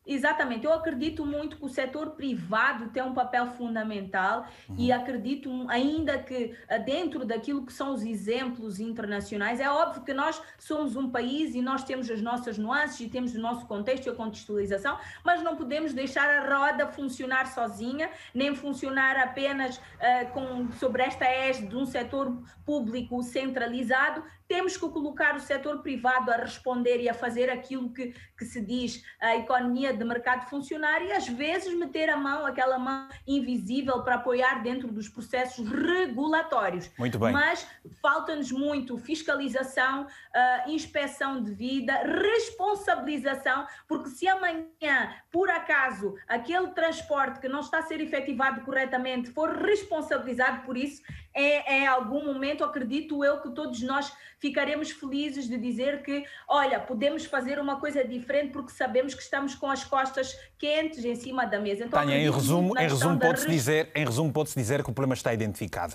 Exatamente, 0.05 0.65
eu 0.65 0.73
acredito 0.73 1.23
muito 1.23 1.57
que 1.57 1.65
o 1.65 1.69
setor 1.69 2.11
privado 2.11 2.89
tem 2.89 3.03
um 3.03 3.13
papel 3.13 3.45
fundamental 3.45 4.47
uhum. 4.67 4.75
e 4.75 4.91
acredito 4.91 5.49
ainda 5.69 6.17
que 6.17 6.57
ah, 6.67 6.79
dentro 6.79 7.23
daquilo 7.23 7.63
que 7.63 7.71
são 7.71 7.93
os 7.93 8.03
exemplos 8.03 8.79
internacionais, 8.79 9.59
é 9.59 9.69
óbvio 9.69 10.03
que 10.03 10.11
nós 10.11 10.41
somos 10.57 10.95
um 10.95 11.07
país 11.11 11.53
e 11.53 11.61
nós 11.61 11.83
temos 11.83 12.09
as 12.09 12.19
nossas 12.19 12.57
nuances 12.57 12.99
e 12.99 13.09
temos 13.09 13.35
o 13.35 13.39
nosso 13.39 13.67
contexto 13.67 14.07
e 14.07 14.09
a 14.09 14.15
contextualização, 14.15 14.97
mas 15.23 15.43
não 15.43 15.55
podemos 15.55 15.93
deixar 15.93 16.27
a 16.27 16.49
roda 16.49 16.87
funcionar 16.87 17.45
sozinha, 17.45 18.09
nem 18.33 18.55
funcionar 18.55 19.17
apenas 19.17 19.77
uh, 19.77 20.31
com, 20.33 20.71
sobre 20.73 21.03
esta 21.03 21.25
égide 21.25 21.67
de 21.67 21.77
um 21.77 21.85
setor 21.85 22.41
público 22.65 23.21
centralizado, 23.21 24.23
temos 24.51 24.75
que 24.75 24.89
colocar 24.89 25.33
o 25.37 25.39
setor 25.39 25.81
privado 25.81 26.29
a 26.29 26.35
responder 26.35 26.99
e 26.99 27.07
a 27.07 27.13
fazer 27.13 27.49
aquilo 27.49 27.93
que, 27.93 28.13
que 28.37 28.43
se 28.43 28.59
diz 28.59 29.01
a 29.21 29.37
economia 29.37 29.93
de 29.93 30.03
mercado 30.03 30.49
funcionar 30.49 31.01
e 31.01 31.13
às 31.13 31.25
vezes 31.25 31.73
meter 31.73 32.09
a 32.09 32.17
mão, 32.17 32.45
aquela 32.45 32.77
mão 32.77 33.07
invisível 33.25 34.03
para 34.03 34.15
apoiar 34.15 34.61
dentro 34.61 34.91
dos 34.91 35.07
processos 35.07 35.69
regulatórios. 35.69 36.91
Muito 36.99 37.17
bem. 37.17 37.31
Mas 37.31 37.65
falta-nos 38.01 38.51
muito 38.51 38.97
fiscalização, 38.97 40.03
uh, 40.03 40.69
inspeção 40.69 41.41
de 41.41 41.53
vida, 41.53 41.93
responsabilização, 42.03 43.65
porque 43.87 44.09
se 44.09 44.27
amanhã, 44.27 45.15
por 45.31 45.49
acaso, 45.49 46.13
aquele 46.27 46.67
transporte 46.71 47.39
que 47.39 47.47
não 47.47 47.61
está 47.61 47.79
a 47.79 47.83
ser 47.83 48.01
efetivado 48.01 48.65
corretamente 48.65 49.31
for 49.31 49.49
responsabilizado 49.63 50.65
por 50.65 50.75
isso, 50.75 51.01
é, 51.33 51.83
é 51.83 51.87
algum 51.87 52.25
momento, 52.25 52.63
acredito 52.63 53.23
eu, 53.23 53.41
que 53.41 53.49
todos 53.51 53.81
nós 53.81 54.11
ficaremos 54.41 54.89
felizes 54.89 55.47
de 55.47 55.55
dizer 55.55 56.01
que, 56.01 56.25
olha, 56.47 56.79
podemos 56.79 57.25
fazer 57.25 57.59
uma 57.59 57.79
coisa 57.79 58.03
diferente 58.03 58.51
porque 58.51 58.71
sabemos 58.71 59.13
que 59.13 59.21
estamos 59.21 59.53
com 59.53 59.69
as 59.69 59.83
costas 59.83 60.35
quentes 60.57 61.05
em 61.05 61.15
cima 61.15 61.45
da 61.45 61.59
mesa. 61.59 61.85
Então, 61.85 61.99
Tânia, 61.99 62.17
em 62.17 62.29
resumo, 62.29 62.77
em 62.77 62.87
resumo 62.87 63.19
pode-se 63.19 63.47
dizer, 63.47 63.91
em 63.93 64.03
resumo 64.03 64.33
pode-se 64.33 64.55
dizer 64.55 64.83
que 64.83 64.89
o 64.89 64.93
problema 64.93 65.13
está 65.13 65.31
identificado. 65.31 65.93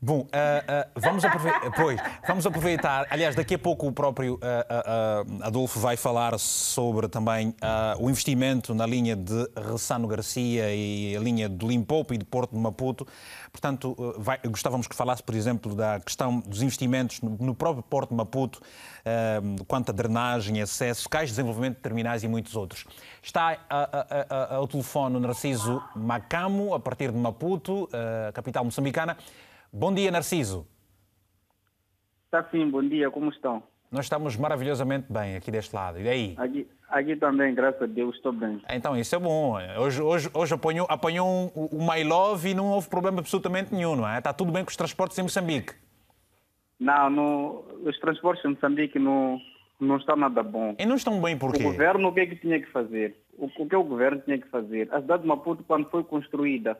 Bom, 0.00 0.20
uh, 0.20 0.24
uh, 0.24 1.00
vamos, 1.00 1.24
aproveitar, 1.24 1.70
pois, 1.74 2.00
vamos 2.26 2.46
aproveitar, 2.46 3.06
aliás, 3.08 3.34
daqui 3.34 3.54
a 3.54 3.58
pouco 3.58 3.86
o 3.86 3.92
próprio 3.92 4.34
uh, 4.34 5.42
Adolfo 5.42 5.80
vai 5.80 5.96
falar 5.96 6.38
sobre 6.38 7.08
também 7.08 7.54
o 7.98 8.10
investimento 8.10 8.74
na 8.74 8.86
linha 8.86 9.16
de 9.16 9.48
Ressano 9.70 10.06
Garcia 10.06 10.74
e 10.74 11.16
a 11.16 11.20
linha 11.20 11.48
do 11.48 11.66
Limpopo 11.66 12.12
e 12.12 12.18
de 12.18 12.24
Porto 12.24 12.52
de 12.52 12.58
Maputo. 12.58 13.06
Portanto, 13.56 13.96
vai, 14.18 14.38
gostávamos 14.44 14.86
que 14.86 14.94
falasse, 14.94 15.22
por 15.22 15.34
exemplo, 15.34 15.74
da 15.74 15.98
questão 15.98 16.40
dos 16.40 16.60
investimentos 16.60 17.22
no, 17.22 17.38
no 17.40 17.54
próprio 17.54 17.82
Porto 17.82 18.10
de 18.10 18.14
Maputo, 18.14 18.60
uh, 18.60 19.64
quanto 19.64 19.88
a 19.88 19.94
drenagem, 19.94 20.60
acesso, 20.60 21.08
cais 21.08 21.30
de 21.30 21.36
desenvolvimento 21.36 21.76
de 21.76 21.80
terminais 21.80 22.22
e 22.22 22.28
muitos 22.28 22.54
outros. 22.54 22.84
Está 23.22 23.58
ao 24.50 24.68
telefone 24.68 25.16
o 25.16 25.20
Narciso 25.20 25.82
Macamo, 25.96 26.74
a 26.74 26.80
partir 26.80 27.10
de 27.10 27.16
Maputo, 27.16 27.84
uh, 27.84 28.30
capital 28.34 28.62
moçambicana. 28.62 29.16
Bom 29.72 29.94
dia, 29.94 30.10
Narciso. 30.10 30.66
Está 32.26 32.44
sim, 32.50 32.70
bom 32.70 32.86
dia, 32.86 33.10
como 33.10 33.30
estão? 33.30 33.62
Nós 33.96 34.04
estamos 34.04 34.36
maravilhosamente 34.36 35.10
bem 35.10 35.36
aqui 35.36 35.50
deste 35.50 35.74
lado. 35.74 35.98
E 35.98 36.04
daí? 36.04 36.34
Aqui, 36.36 36.68
aqui 36.90 37.16
também, 37.16 37.54
graças 37.54 37.80
a 37.80 37.86
Deus, 37.86 38.14
estou 38.14 38.30
bem. 38.30 38.60
Então, 38.68 38.94
isso 38.94 39.16
é 39.16 39.18
bom. 39.18 39.56
Hoje, 39.78 40.02
hoje, 40.02 40.30
hoje 40.34 40.52
apanhou, 40.52 40.86
apanhou 40.90 41.26
um, 41.26 41.64
o 41.72 41.78
My 41.78 42.04
Love 42.04 42.50
e 42.50 42.54
não 42.54 42.66
houve 42.66 42.90
problema 42.90 43.20
absolutamente 43.20 43.74
nenhum, 43.74 43.96
não 43.96 44.06
é? 44.06 44.18
Está 44.18 44.34
tudo 44.34 44.52
bem 44.52 44.62
com 44.62 44.68
os 44.68 44.76
transportes 44.76 45.18
em 45.18 45.22
Moçambique. 45.22 45.72
Não, 46.78 47.08
no, 47.08 47.64
os 47.86 47.98
transportes 47.98 48.44
em 48.44 48.48
Moçambique 48.48 48.98
não, 48.98 49.40
não 49.80 49.96
estão 49.96 50.14
nada 50.14 50.42
bom. 50.42 50.74
E 50.78 50.84
não 50.84 50.96
estão 50.96 51.18
bem 51.18 51.38
por 51.38 51.54
quê? 51.54 51.62
O 51.62 51.72
governo 51.72 52.08
o 52.08 52.12
que 52.12 52.20
é 52.20 52.26
que 52.26 52.36
tinha 52.36 52.60
que 52.60 52.70
fazer? 52.70 53.16
O, 53.38 53.46
o 53.46 53.66
que 53.66 53.76
o 53.76 53.82
governo 53.82 54.20
tinha 54.20 54.36
que 54.36 54.48
fazer? 54.48 54.92
A 54.92 55.00
cidade 55.00 55.22
de 55.22 55.28
Maputo, 55.28 55.64
quando 55.64 55.88
foi 55.88 56.04
construída, 56.04 56.78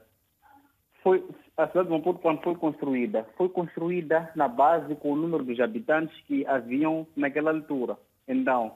foi, 1.02 1.24
a 1.56 1.66
cidade 1.68 1.88
de 1.88 1.94
Maputo, 1.94 2.20
quando 2.20 2.42
foi 2.42 2.54
construída, 2.54 3.26
foi 3.36 3.48
construída 3.48 4.30
na 4.36 4.46
base 4.46 4.94
com 4.96 5.12
o 5.12 5.16
número 5.16 5.42
dos 5.42 5.58
habitantes 5.58 6.14
que 6.26 6.46
haviam 6.46 7.06
naquela 7.16 7.50
altura. 7.50 7.96
Então, 8.28 8.74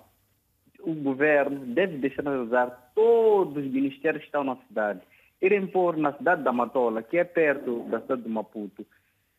o 0.81 0.95
governo 0.95 1.67
deve 1.67 1.99
deixar 1.99 2.23
de 2.23 2.31
usar 2.31 2.93
todos 2.95 3.65
os 3.65 3.71
ministérios 3.71 4.23
que 4.23 4.29
estão 4.29 4.45
na 4.45 4.57
cidade. 4.67 5.01
Irem 5.43 5.67
pôr 5.67 5.97
na 5.97 6.13
cidade 6.15 6.43
da 6.43 6.53
Matola, 6.53 7.03
que 7.03 7.19
é 7.19 7.25
perto 7.25 7.85
da 7.91 8.01
cidade 8.01 8.23
de 8.23 8.29
Maputo, 8.29 8.87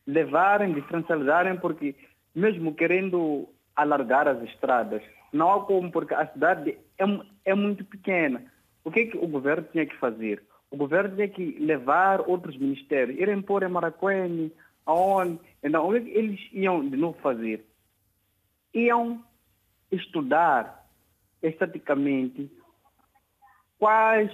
levarem, 0.05 0.73
diferencializarem, 0.73 1.57
porque 1.57 1.95
mesmo 2.35 2.75
querendo 2.75 3.47
alargar 3.75 4.27
as 4.27 4.41
estradas, 4.43 5.01
não 5.33 5.51
há 5.51 5.65
como, 5.65 5.91
porque 5.91 6.13
a 6.13 6.27
cidade 6.27 6.77
é, 6.97 7.05
é 7.45 7.55
muito 7.55 7.83
pequena. 7.85 8.43
O 8.83 8.91
que, 8.91 8.99
é 9.01 9.05
que 9.07 9.17
o 9.17 9.27
governo 9.27 9.67
tinha 9.71 9.85
que 9.85 9.95
fazer? 9.97 10.43
O 10.71 10.77
governo 10.77 11.15
tinha 11.15 11.27
que 11.27 11.59
levar 11.59 12.21
outros 12.21 12.57
ministérios, 12.57 13.19
irem 13.19 13.41
pôr 13.41 13.61
em 13.63 13.67
Maracuene, 13.67 14.51
aonde. 14.85 15.39
Então, 15.61 15.87
o 15.87 15.91
que 15.91 16.09
eles 16.09 16.39
iam 16.53 16.87
de 16.87 16.97
novo 16.97 17.17
fazer? 17.19 17.63
Iam 18.73 19.23
estudar 19.91 20.87
estaticamente 21.43 22.49
quais 23.77 24.31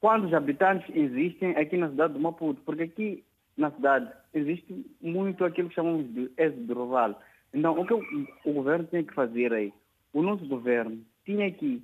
quantos 0.00 0.32
habitantes 0.32 0.88
existem 0.94 1.50
aqui 1.56 1.76
na 1.76 1.90
cidade 1.90 2.14
do 2.14 2.20
Maputo, 2.20 2.62
porque 2.62 2.84
aqui 2.84 3.24
na 3.56 3.70
cidade 3.72 4.10
existe 4.32 4.86
muito 5.00 5.44
aquilo 5.44 5.68
que 5.68 5.74
chamamos 5.74 6.06
de 6.12 6.30
êxodo 6.36 6.74
rural. 6.74 7.20
Então, 7.52 7.78
o 7.78 7.84
que 7.84 7.92
o, 7.92 8.02
o 8.44 8.52
governo 8.52 8.86
tem 8.86 9.04
que 9.04 9.12
fazer 9.12 9.52
é, 9.52 9.70
o 10.12 10.22
nosso 10.22 10.46
governo 10.46 11.04
tinha 11.24 11.50
que, 11.50 11.82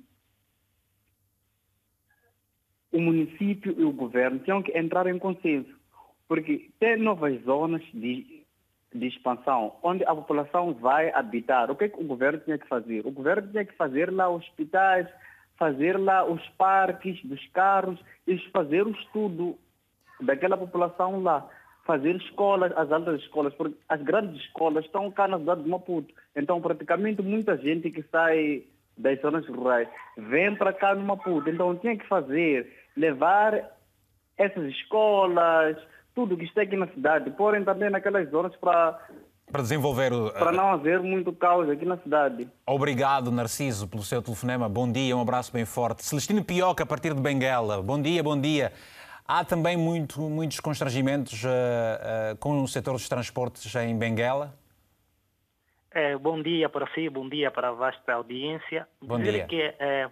o 2.91 2.99
município 2.99 3.75
e 3.77 3.83
o 3.83 3.91
governo 3.91 4.39
tinham 4.39 4.61
que 4.61 4.77
entrar 4.77 5.07
em 5.07 5.19
consenso, 5.19 5.73
porque 6.27 6.69
tem 6.79 6.97
novas 6.97 7.41
zonas 7.43 7.81
de, 7.93 8.43
de 8.93 9.07
expansão, 9.07 9.75
onde 9.83 10.03
a 10.05 10.15
população 10.15 10.73
vai 10.73 11.11
habitar. 11.11 11.69
O 11.69 11.75
que, 11.75 11.85
é 11.85 11.89
que 11.89 11.99
o 11.99 12.05
governo 12.05 12.39
tinha 12.39 12.57
que 12.57 12.67
fazer? 12.67 13.05
O 13.05 13.11
governo 13.11 13.49
tinha 13.51 13.65
que 13.65 13.75
fazer 13.75 14.11
lá 14.11 14.29
hospitais, 14.29 15.07
fazer 15.57 15.97
lá 15.97 16.23
os 16.23 16.45
parques 16.49 17.21
dos 17.23 17.45
carros 17.47 17.99
e 18.25 18.37
fazer 18.51 18.85
o 18.85 18.91
estudo 18.91 19.57
daquela 20.21 20.57
população 20.57 21.21
lá. 21.21 21.47
Fazer 21.85 22.17
escolas, 22.17 22.73
as 22.75 22.91
altas 22.91 23.21
escolas, 23.21 23.53
porque 23.53 23.77
as 23.87 24.01
grandes 24.01 24.41
escolas 24.41 24.83
estão 24.83 25.09
cá 25.09 25.25
na 25.25 25.39
cidade 25.39 25.63
de 25.63 25.69
Maputo. 25.69 26.13
Então, 26.35 26.59
praticamente, 26.59 27.21
muita 27.21 27.57
gente 27.57 27.89
que 27.89 28.03
sai 28.11 28.63
das 28.97 29.21
zonas 29.21 29.47
rurais 29.47 29.87
vem 30.17 30.55
para 30.55 30.73
cá 30.73 30.95
no 30.95 31.05
Maputo. 31.05 31.49
Então, 31.49 31.75
tinha 31.75 31.97
que 31.97 32.07
fazer, 32.07 32.71
levar 32.95 33.69
essas 34.37 34.65
escolas, 34.71 35.77
tudo 36.15 36.37
que 36.37 36.45
está 36.45 36.61
aqui 36.61 36.75
na 36.75 36.87
cidade, 36.87 37.31
porém 37.31 37.63
também 37.63 37.89
naquelas 37.89 38.29
zonas 38.29 38.55
para 38.57 38.99
para 39.51 39.61
desenvolver 39.61 40.11
o. 40.11 40.29
Para 40.31 40.51
não 40.51 40.71
haver 40.71 41.01
muito 41.01 41.31
caos 41.31 41.69
aqui 41.69 41.85
na 41.85 41.97
cidade. 41.97 42.49
Obrigado, 42.65 43.31
Narciso, 43.31 43.87
pelo 43.87 44.03
seu 44.03 44.21
telefonema. 44.21 44.67
Bom 44.67 44.91
dia, 44.91 45.15
um 45.15 45.21
abraço 45.21 45.53
bem 45.53 45.63
forte. 45.63 46.03
Celestino 46.03 46.43
Pioca, 46.43 46.83
a 46.83 46.85
partir 46.85 47.13
de 47.13 47.21
Benguela. 47.21 47.81
Bom 47.81 48.01
dia, 48.01 48.21
bom 48.21 48.39
dia. 48.39 48.73
Há 49.25 49.45
também 49.45 49.77
muito, 49.77 50.21
muitos 50.21 50.59
constrangimentos 50.59 51.43
uh, 51.43 51.47
uh, 51.47 52.37
com 52.39 52.61
o 52.61 52.67
setor 52.67 52.93
dos 52.93 53.07
transportes 53.07 53.73
em 53.75 53.97
Benguela? 53.97 54.53
É, 55.97 56.15
bom 56.15 56.39
dia 56.39 56.69
para 56.69 56.85
si, 56.93 57.09
bom 57.09 57.27
dia 57.27 57.49
para 57.49 57.69
a 57.69 57.71
vasta 57.71 58.13
audiência. 58.13 58.87
Bom 59.01 59.17
Dizer 59.17 59.31
dia. 59.31 59.45
que 59.47 59.59
é, 59.79 60.07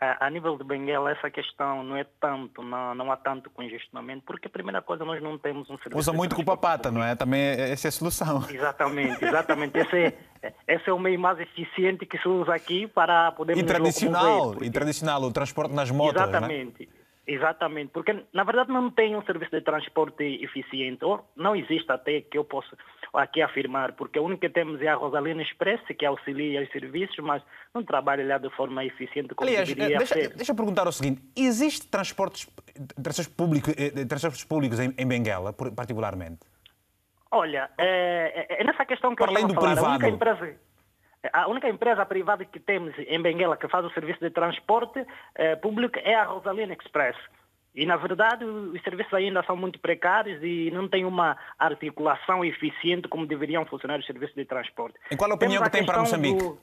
a, 0.00 0.28
nível 0.28 0.58
de 0.58 0.64
Benguela, 0.64 1.12
essa 1.12 1.30
questão 1.30 1.84
não 1.84 1.96
é 1.96 2.04
tanto, 2.20 2.64
não, 2.64 2.96
não 2.96 3.12
há 3.12 3.16
tanto 3.16 3.48
congestionamento, 3.48 4.24
porque 4.26 4.48
a 4.48 4.50
primeira 4.50 4.82
coisa, 4.82 5.04
nós 5.04 5.22
não 5.22 5.38
temos 5.38 5.70
um 5.70 5.76
serviço. 5.78 5.96
Usa 5.96 6.12
muito 6.12 6.34
culpa-pata, 6.34 6.90
não 6.90 7.00
é? 7.00 7.14
Também 7.14 7.40
essa 7.40 7.86
é 7.86 7.90
a 7.90 7.92
solução. 7.92 8.44
Exatamente, 8.50 9.24
exatamente. 9.24 9.78
esse, 9.78 10.16
é, 10.42 10.52
esse 10.66 10.90
é 10.90 10.92
o 10.92 10.98
meio 10.98 11.20
mais 11.20 11.38
eficiente 11.38 12.04
que 12.06 12.18
se 12.18 12.26
usa 12.26 12.52
aqui 12.52 12.88
para 12.88 13.30
poder. 13.30 13.56
E 13.56 13.62
tradicional, 13.62 14.50
porque... 14.50 14.68
tradicional, 14.68 15.22
o 15.22 15.32
transporte 15.32 15.72
nas 15.72 15.92
motos. 15.92 16.20
É? 16.20 16.24
Exatamente. 16.24 16.88
Exatamente, 17.26 17.92
porque 17.92 18.24
na 18.32 18.44
verdade 18.44 18.72
não 18.72 18.90
tem 18.90 19.14
um 19.14 19.22
serviço 19.22 19.52
de 19.52 19.60
transporte 19.60 20.24
eficiente, 20.42 21.04
ou 21.04 21.24
não 21.36 21.54
existe 21.54 21.90
até 21.92 22.22
que 22.22 22.36
eu 22.36 22.44
possa 22.44 22.76
aqui 23.14 23.42
afirmar, 23.42 23.92
porque 23.92 24.18
a 24.18 24.22
única 24.22 24.48
que 24.48 24.54
temos 24.54 24.80
é 24.80 24.88
a 24.88 24.94
Rosalina 24.94 25.42
Express, 25.42 25.80
que 25.96 26.06
auxilia 26.06 26.62
os 26.62 26.70
serviços, 26.70 27.18
mas 27.18 27.42
não 27.74 27.84
trabalha 27.84 28.26
lá 28.26 28.38
de 28.38 28.50
forma 28.50 28.84
eficiente 28.84 29.34
como 29.34 29.48
Aliás, 29.48 29.68
deveria 29.68 29.98
deixa, 29.98 30.14
ser. 30.14 30.34
Deixa 30.34 30.52
eu 30.52 30.56
perguntar 30.56 30.88
o 30.88 30.92
seguinte, 30.92 31.22
existe 31.36 31.86
transportes, 31.88 32.48
transportes, 33.02 33.28
público, 33.28 33.70
eh, 33.70 34.04
transportes 34.06 34.44
públicos 34.44 34.80
em, 34.80 34.94
em 34.96 35.06
Benguela, 35.06 35.52
particularmente? 35.52 36.40
Olha, 37.30 37.70
é, 37.78 38.46
é, 38.48 38.62
é 38.62 38.64
nessa 38.64 38.84
questão 38.84 39.10
que 39.10 39.22
Para 39.22 39.32
eu 39.32 39.36
além 39.36 39.46
do 39.46 39.54
falar, 39.54 39.98
privado. 39.98 40.58
A 41.32 41.48
única 41.48 41.68
empresa, 41.68 42.02
a 42.02 42.06
privada 42.06 42.44
que 42.44 42.58
temos 42.58 42.94
em 42.98 43.20
Benguela 43.20 43.56
que 43.56 43.68
faz 43.68 43.84
o 43.84 43.90
serviço 43.90 44.20
de 44.20 44.30
transporte 44.30 45.04
eh, 45.34 45.54
público 45.56 45.98
é 45.98 46.14
a 46.14 46.24
Rosalina 46.24 46.72
Express. 46.72 47.16
E, 47.74 47.86
na 47.86 47.96
verdade, 47.96 48.44
os 48.44 48.82
serviços 48.82 49.12
ainda 49.14 49.42
são 49.44 49.56
muito 49.56 49.78
precários 49.78 50.42
e 50.42 50.70
não 50.72 50.88
tem 50.88 51.04
uma 51.04 51.36
articulação 51.58 52.44
eficiente 52.44 53.06
como 53.06 53.26
deveriam 53.26 53.64
funcionar 53.66 53.98
os 54.00 54.06
serviços 54.06 54.34
de 54.34 54.44
transporte. 54.44 54.98
E 55.10 55.16
qual 55.16 55.30
a 55.30 55.34
opinião 55.34 55.62
que 55.62 55.70
tem 55.70 55.84
para 55.84 56.00
Moçambique? 56.00 56.38
Do... 56.38 56.58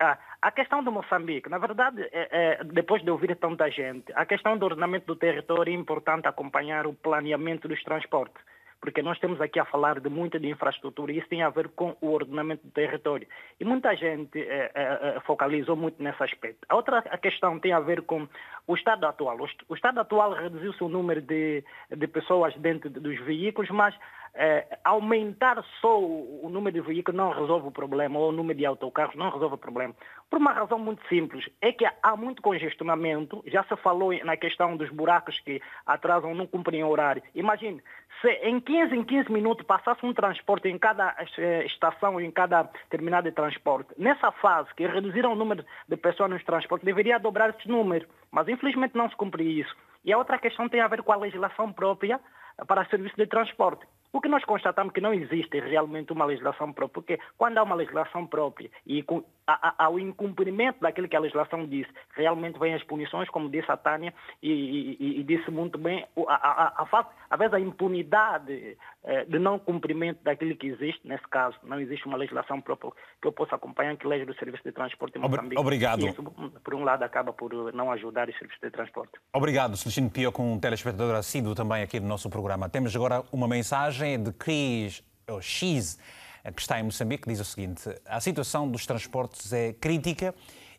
Ah, 0.00 0.16
a 0.40 0.52
questão 0.52 0.82
do 0.82 0.92
Moçambique, 0.92 1.50
na 1.50 1.58
verdade, 1.58 2.02
é, 2.12 2.28
é, 2.30 2.64
depois 2.64 3.02
de 3.02 3.10
ouvir 3.10 3.36
tanta 3.36 3.68
gente, 3.70 4.12
a 4.14 4.24
questão 4.24 4.56
do 4.56 4.64
ordenamento 4.64 5.06
do 5.06 5.16
território 5.16 5.72
é 5.72 5.76
importante 5.76 6.28
acompanhar 6.28 6.86
o 6.86 6.94
planeamento 6.94 7.66
dos 7.66 7.82
transportes 7.82 8.40
porque 8.80 9.02
nós 9.02 9.18
temos 9.18 9.40
aqui 9.40 9.58
a 9.58 9.64
falar 9.64 10.00
de 10.00 10.08
muita 10.08 10.38
de 10.38 10.48
infraestrutura 10.48 11.12
e 11.12 11.18
isso 11.18 11.28
tem 11.28 11.42
a 11.42 11.50
ver 11.50 11.68
com 11.70 11.96
o 12.00 12.10
ordenamento 12.10 12.64
do 12.64 12.72
território. 12.72 13.26
E 13.58 13.64
muita 13.64 13.94
gente 13.96 14.38
eh, 14.38 14.70
eh, 14.74 15.20
focalizou 15.26 15.76
muito 15.76 16.02
nesse 16.02 16.22
aspecto. 16.22 16.64
A 16.68 16.76
outra 16.76 17.02
questão 17.18 17.58
tem 17.58 17.72
a 17.72 17.80
ver 17.80 18.02
com 18.02 18.28
o 18.66 18.74
estado 18.74 19.06
atual. 19.06 19.36
O 19.68 19.74
estado 19.74 20.00
atual 20.00 20.32
reduziu-se 20.32 20.82
o 20.82 20.88
número 20.88 21.20
de, 21.20 21.64
de 21.90 22.06
pessoas 22.06 22.54
dentro 22.56 22.88
dos 22.88 23.18
veículos, 23.24 23.70
mas 23.70 23.94
é, 24.34 24.78
aumentar 24.84 25.62
só 25.80 26.00
o, 26.00 26.48
número 26.48 26.80
de 26.80 26.86
veículos 26.86 27.16
não 27.16 27.32
resolve 27.32 27.68
o 27.68 27.72
problema, 27.72 28.18
ou 28.18 28.28
o 28.28 28.32
número 28.32 28.56
de 28.56 28.64
autocarros 28.64 29.16
não 29.16 29.30
resolve 29.30 29.56
o 29.56 29.58
problema. 29.58 29.94
Por 30.30 30.38
uma 30.38 30.52
razão 30.52 30.78
muito 30.78 31.06
simples, 31.08 31.48
é 31.60 31.72
que 31.72 31.86
há 32.02 32.16
muito 32.16 32.42
congestionamento, 32.42 33.42
já 33.46 33.64
se 33.64 33.74
falou 33.76 34.12
na 34.24 34.36
questão 34.36 34.76
dos 34.76 34.90
buracos 34.90 35.40
que 35.40 35.60
atrasam, 35.86 36.34
não 36.34 36.46
cumprem 36.46 36.84
o 36.84 36.88
horário. 36.88 37.22
Imagine, 37.34 37.82
se 38.20 38.28
em 38.42 38.60
15 38.60 38.94
em 38.94 39.04
15 39.04 39.32
minutos 39.32 39.64
passasse 39.64 40.04
um 40.04 40.12
transporte 40.12 40.68
em 40.68 40.78
cada 40.78 41.16
eh, 41.38 41.64
estação, 41.64 42.20
em 42.20 42.30
cada 42.30 42.64
terminal 42.90 43.22
de 43.22 43.32
transporte, 43.32 43.94
nessa 43.96 44.30
fase 44.32 44.68
que 44.74 44.86
reduziram 44.86 45.32
o 45.32 45.36
número 45.36 45.64
de 45.88 45.96
pessoas 45.96 46.30
nos 46.30 46.44
transportes, 46.44 46.84
deveria 46.84 47.18
dobrar 47.18 47.48
esse 47.50 47.66
número, 47.66 48.06
mas 48.30 48.46
infelizmente 48.48 48.96
não 48.96 49.08
se 49.08 49.16
cumpre 49.16 49.44
isso. 49.44 49.74
E 50.04 50.12
a 50.12 50.18
outra 50.18 50.38
questão 50.38 50.68
tem 50.68 50.80
a 50.80 50.88
ver 50.88 51.02
com 51.02 51.12
a 51.12 51.16
legislação 51.16 51.72
própria 51.72 52.20
para 52.66 52.84
serviço 52.86 53.16
de 53.16 53.26
transporte. 53.26 53.86
O 54.12 54.20
que 54.20 54.28
nós 54.28 54.44
constatamos 54.44 54.92
que 54.92 55.00
não 55.00 55.12
existe 55.12 55.60
realmente 55.60 56.12
uma 56.12 56.24
legislação 56.24 56.72
própria, 56.72 56.88
porque 56.94 57.20
quando 57.36 57.58
há 57.58 57.62
uma 57.62 57.74
legislação 57.74 58.26
própria 58.26 58.70
e 58.86 59.04
há 59.46 59.88
o 59.90 59.98
incumprimento 59.98 60.80
daquilo 60.80 61.08
que 61.08 61.16
a 61.16 61.20
legislação 61.20 61.66
diz, 61.66 61.86
realmente 62.14 62.58
vêm 62.58 62.74
as 62.74 62.82
punições, 62.84 63.28
como 63.28 63.50
disse 63.50 63.70
a 63.70 63.76
Tânia, 63.76 64.14
e, 64.42 64.96
e, 64.98 65.20
e 65.20 65.24
disse 65.24 65.50
muito 65.50 65.78
bem, 65.78 66.06
a, 66.26 66.34
a, 66.34 66.84
a, 66.84 67.06
a, 67.30 67.36
vez 67.36 67.52
a 67.52 67.60
impunidade 67.60 68.76
eh, 69.04 69.24
de 69.24 69.38
não 69.38 69.58
cumprimento 69.58 70.22
daquilo 70.22 70.56
que 70.56 70.68
existe, 70.68 71.00
nesse 71.06 71.26
caso, 71.28 71.56
não 71.62 71.80
existe 71.80 72.06
uma 72.06 72.16
legislação 72.16 72.60
própria 72.60 72.92
que 73.20 73.28
eu 73.28 73.32
possa 73.32 73.56
acompanhar 73.56 73.96
que 73.96 74.06
lege 74.06 74.30
o 74.30 74.34
serviço 74.34 74.62
de 74.64 74.72
transporte 74.72 75.18
em 75.18 75.20
Moçambique. 75.20 75.60
Obrigado. 75.60 76.02
E 76.02 76.08
isso, 76.08 76.22
por 76.64 76.74
um 76.74 76.84
lado, 76.84 77.02
acaba 77.02 77.32
por 77.32 77.52
não 77.72 77.90
ajudar 77.92 78.28
o 78.28 78.32
serviço 78.32 78.60
de 78.62 78.70
transporte. 78.70 79.12
Obrigado, 79.32 79.76
Celestino 79.76 80.10
Pio, 80.10 80.32
com 80.32 80.54
um 80.54 80.60
telespectador 80.60 81.14
assíduo 81.14 81.54
também 81.54 81.82
aqui 81.82 82.00
do 82.00 82.06
nosso 82.06 82.30
programa. 82.30 82.68
Temos 82.68 82.94
agora 82.94 83.22
uma 83.32 83.48
mensagem 83.48 83.97
mensagem 83.98 84.22
de 84.22 84.32
Cris 84.32 85.02
ou 85.28 85.42
X, 85.42 85.98
que 86.54 86.60
está 86.60 86.78
em 86.78 86.84
Moçambique, 86.84 87.28
diz 87.28 87.40
o 87.40 87.44
seguinte: 87.44 87.82
a 88.06 88.20
situação 88.20 88.70
dos 88.70 88.86
transportes 88.86 89.52
é 89.52 89.72
crítica 89.72 90.34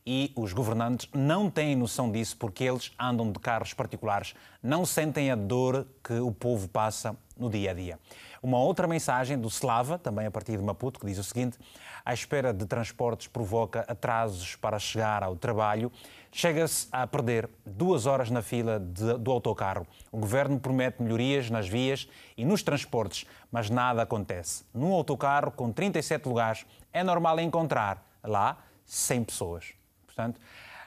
e 0.05 0.31
os 0.35 0.53
governantes 0.53 1.09
não 1.13 1.49
têm 1.49 1.75
noção 1.75 2.09
disso 2.09 2.37
porque 2.37 2.63
eles 2.63 2.91
andam 2.97 3.31
de 3.31 3.39
carros 3.39 3.73
particulares, 3.73 4.33
não 4.63 4.85
sentem 4.85 5.29
a 5.31 5.35
dor 5.35 5.85
que 6.01 6.13
o 6.13 6.31
povo 6.31 6.67
passa 6.69 7.15
no 7.37 7.49
dia 7.49 7.71
a 7.71 7.73
dia. 7.73 7.99
Uma 8.41 8.57
outra 8.57 8.87
mensagem 8.87 9.37
do 9.37 9.49
Slava, 9.49 9.97
também 9.97 10.25
a 10.25 10.31
partir 10.31 10.55
de 10.57 10.63
Maputo, 10.63 10.99
que 10.99 11.05
diz 11.05 11.17
o 11.17 11.23
seguinte: 11.23 11.57
a 12.05 12.13
espera 12.13 12.53
de 12.53 12.65
transportes 12.65 13.27
provoca 13.27 13.81
atrasos 13.81 14.55
para 14.55 14.79
chegar 14.79 15.23
ao 15.23 15.35
trabalho. 15.35 15.91
Chega-se 16.31 16.87
a 16.91 17.07
perder 17.07 17.49
duas 17.65 18.05
horas 18.05 18.29
na 18.29 18.41
fila 18.41 18.79
de, 18.79 19.17
do 19.17 19.31
autocarro. 19.31 19.85
O 20.11 20.19
governo 20.19 20.59
promete 20.59 21.01
melhorias 21.01 21.49
nas 21.49 21.67
vias 21.67 22.07
e 22.37 22.45
nos 22.45 22.61
transportes, 22.61 23.25
mas 23.51 23.69
nada 23.69 24.03
acontece. 24.03 24.63
Num 24.73 24.93
autocarro 24.93 25.51
com 25.51 25.71
37 25.71 26.27
lugares, 26.27 26.65
é 26.93 27.03
normal 27.03 27.39
encontrar 27.39 28.05
lá 28.23 28.57
100 28.85 29.23
pessoas. 29.23 29.73
Portanto, 30.05 30.39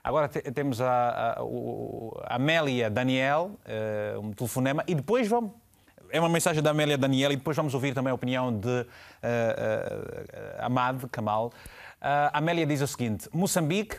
agora 0.02 0.28
temos 0.28 0.80
a, 0.80 0.88
a, 0.88 1.40
a 2.26 2.34
Amélia 2.36 2.88
Daniel, 2.88 3.58
uh, 4.16 4.20
um 4.20 4.32
telefonema, 4.32 4.84
e 4.86 4.94
depois 4.94 5.26
vamos 5.26 5.52
é 6.12 6.20
uma 6.20 6.28
mensagem 6.28 6.62
da 6.62 6.70
Amélia 6.70 6.98
Daniela 6.98 7.32
e 7.32 7.36
depois 7.36 7.56
vamos 7.56 7.72
ouvir 7.72 7.94
também 7.94 8.10
a 8.10 8.14
opinião 8.14 8.54
de 8.54 8.68
uh, 8.68 8.82
uh, 8.82 8.86
Amad 10.60 11.06
Kamal. 11.10 11.46
Uh, 11.46 12.28
Amélia 12.34 12.66
diz 12.66 12.82
o 12.82 12.86
seguinte: 12.86 13.28
Moçambique, 13.32 13.98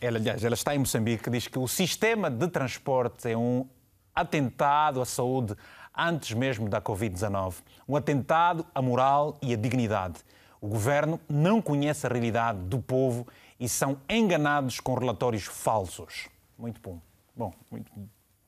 ela, 0.00 0.18
aliás, 0.18 0.42
ela 0.42 0.54
está 0.54 0.74
em 0.74 0.78
Moçambique, 0.78 1.28
diz 1.28 1.46
que 1.46 1.58
o 1.58 1.68
sistema 1.68 2.30
de 2.30 2.48
transporte 2.48 3.30
é 3.30 3.36
um 3.36 3.66
atentado 4.14 5.00
à 5.00 5.04
saúde 5.04 5.54
antes 5.96 6.32
mesmo 6.32 6.68
da 6.68 6.80
Covid-19. 6.80 7.56
Um 7.86 7.96
atentado 7.96 8.66
à 8.74 8.80
moral 8.80 9.36
e 9.42 9.52
à 9.52 9.56
dignidade. 9.56 10.20
O 10.60 10.68
governo 10.68 11.20
não 11.28 11.60
conhece 11.60 12.06
a 12.06 12.10
realidade 12.10 12.58
do 12.60 12.80
povo 12.80 13.26
e 13.60 13.68
são 13.68 13.98
enganados 14.08 14.80
com 14.80 14.94
relatórios 14.94 15.44
falsos. 15.44 16.28
Muito 16.58 16.80
bom. 16.80 17.00
Bom, 17.36 17.52
muito, 17.70 17.92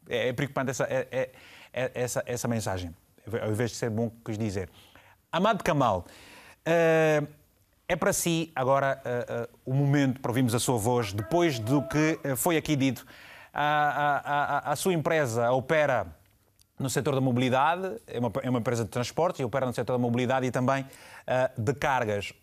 é, 0.08 0.28
é 0.28 0.32
preocupante 0.32 0.70
essa. 0.70 0.84
É, 0.84 1.06
é, 1.10 1.30
é, 1.72 1.90
essa, 1.94 2.22
essa 2.24 2.48
mensagem, 2.48 2.94
ao 3.42 3.50
invés 3.50 3.72
de 3.72 3.76
ser 3.76 3.90
bom, 3.90 4.10
quis 4.24 4.38
dizer. 4.38 4.70
Amado 5.30 5.62
Kamal, 5.62 6.06
uh, 6.66 7.26
É 7.88 7.94
para 7.94 8.12
si 8.12 8.50
agora 8.52 9.00
uh, 9.04 9.42
uh, 9.44 9.58
o 9.64 9.72
momento 9.72 10.20
para 10.20 10.32
ouvirmos 10.32 10.52
a 10.56 10.58
sua 10.58 10.76
voz, 10.76 11.12
depois 11.12 11.60
do 11.60 11.82
que 11.82 12.18
uh, 12.24 12.36
foi 12.36 12.56
aqui 12.56 12.74
dito. 12.74 13.06
A, 13.54 14.64
a, 14.64 14.72
a, 14.72 14.76
sua 14.76 14.92
empresa 14.92 15.52
opera 15.52 16.08
no 16.80 16.90
setor 16.90 17.14
da 17.14 17.20
mobilidade, 17.20 17.96
é 18.08 18.18
uma, 18.18 18.32
é 18.42 18.50
uma, 18.50 18.58
empresa 18.58 18.84
de 18.84 18.90
transporte 18.90 19.40
e 19.40 19.44
opera 19.44 19.64
no 19.64 19.72
setor 19.72 19.92
da 19.92 19.98
mobilidade 19.98 20.44
e 20.46 20.50
também 20.50 20.84
de 21.56 21.72
cargas. 21.72 22.34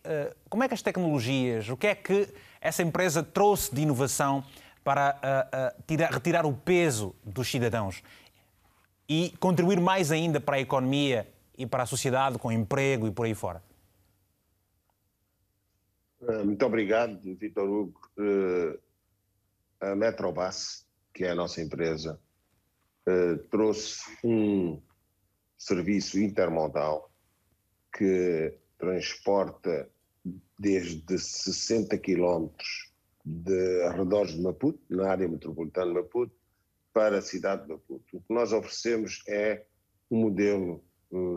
como 0.49 0.63
é 0.63 0.67
que 0.67 0.73
as 0.73 0.81
tecnologias, 0.81 1.69
o 1.69 1.77
que 1.77 1.85
é 1.85 1.93
que 1.93 2.27
essa 2.59 2.81
empresa 2.81 3.21
trouxe 3.21 3.75
de 3.75 3.83
inovação 3.83 4.43
para 4.83 5.71
tirar, 5.85 6.11
retirar 6.11 6.45
o 6.47 6.53
peso 6.53 7.13
dos 7.23 7.47
cidadãos 7.47 8.01
e 9.07 9.35
contribuir 9.39 9.79
mais 9.79 10.11
ainda 10.11 10.41
para 10.41 10.55
a 10.55 10.59
economia 10.59 11.31
e 11.55 11.67
para 11.67 11.83
a 11.83 11.85
sociedade 11.85 12.39
com 12.39 12.51
emprego 12.51 13.05
e 13.05 13.11
por 13.11 13.27
aí 13.27 13.35
fora? 13.35 13.61
Eh, 16.27 16.43
muito 16.43 16.65
obrigado, 16.65 17.19
Vitor 17.35 17.69
Hugo. 17.69 17.99
Eh, 18.17 18.79
a 19.81 19.95
Metrobus, 19.95 20.87
que 21.13 21.25
é 21.25 21.31
a 21.31 21.35
nossa 21.35 21.61
empresa, 21.61 22.19
eh, 23.05 23.35
trouxe 23.51 24.03
um 24.23 24.81
serviço 25.57 26.19
intermodal 26.19 27.11
que 27.97 28.57
transporta 28.77 29.89
desde 30.57 31.17
60 31.17 31.97
quilómetros 31.97 32.93
de 33.25 33.83
arredores 33.83 34.33
de 34.33 34.41
Maputo, 34.41 34.79
na 34.89 35.09
área 35.09 35.27
metropolitana 35.27 35.87
de 35.87 35.93
Maputo, 35.93 36.35
para 36.93 37.17
a 37.17 37.21
cidade 37.21 37.63
de 37.63 37.69
Maputo. 37.69 38.17
O 38.17 38.21
que 38.21 38.33
nós 38.33 38.53
oferecemos 38.53 39.23
é 39.27 39.65
um 40.09 40.21
modelo 40.21 40.83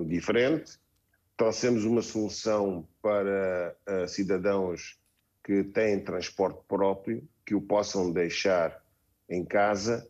diferente, 0.06 0.78
trouxemos 1.36 1.84
uma 1.84 2.02
solução 2.02 2.88
para 3.02 3.76
uh, 3.86 4.08
cidadãos 4.08 4.98
que 5.44 5.62
têm 5.62 6.02
transporte 6.02 6.60
próprio, 6.66 7.28
que 7.44 7.54
o 7.54 7.60
possam 7.60 8.10
deixar 8.10 8.82
em 9.28 9.44
casa 9.44 10.08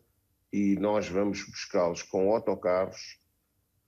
e 0.51 0.75
nós 0.77 1.07
vamos 1.07 1.43
buscá-los 1.43 2.01
com 2.01 2.33
autocarros, 2.33 3.19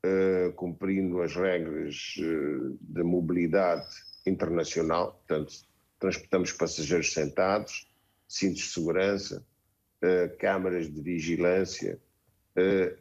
uh, 0.05 0.51
cumprindo 0.53 1.21
as 1.21 1.35
regras 1.35 2.15
uh, 2.19 2.77
de 2.81 3.03
mobilidade 3.03 3.87
internacional, 4.25 5.13
portanto, 5.13 5.53
transportamos 5.97 6.51
passageiros 6.51 7.13
sentados, 7.13 7.89
cintos 8.27 8.63
de 8.63 8.67
segurança, 8.67 9.45
câmaras 10.39 10.89
de 10.89 11.01
vigilância 11.01 11.99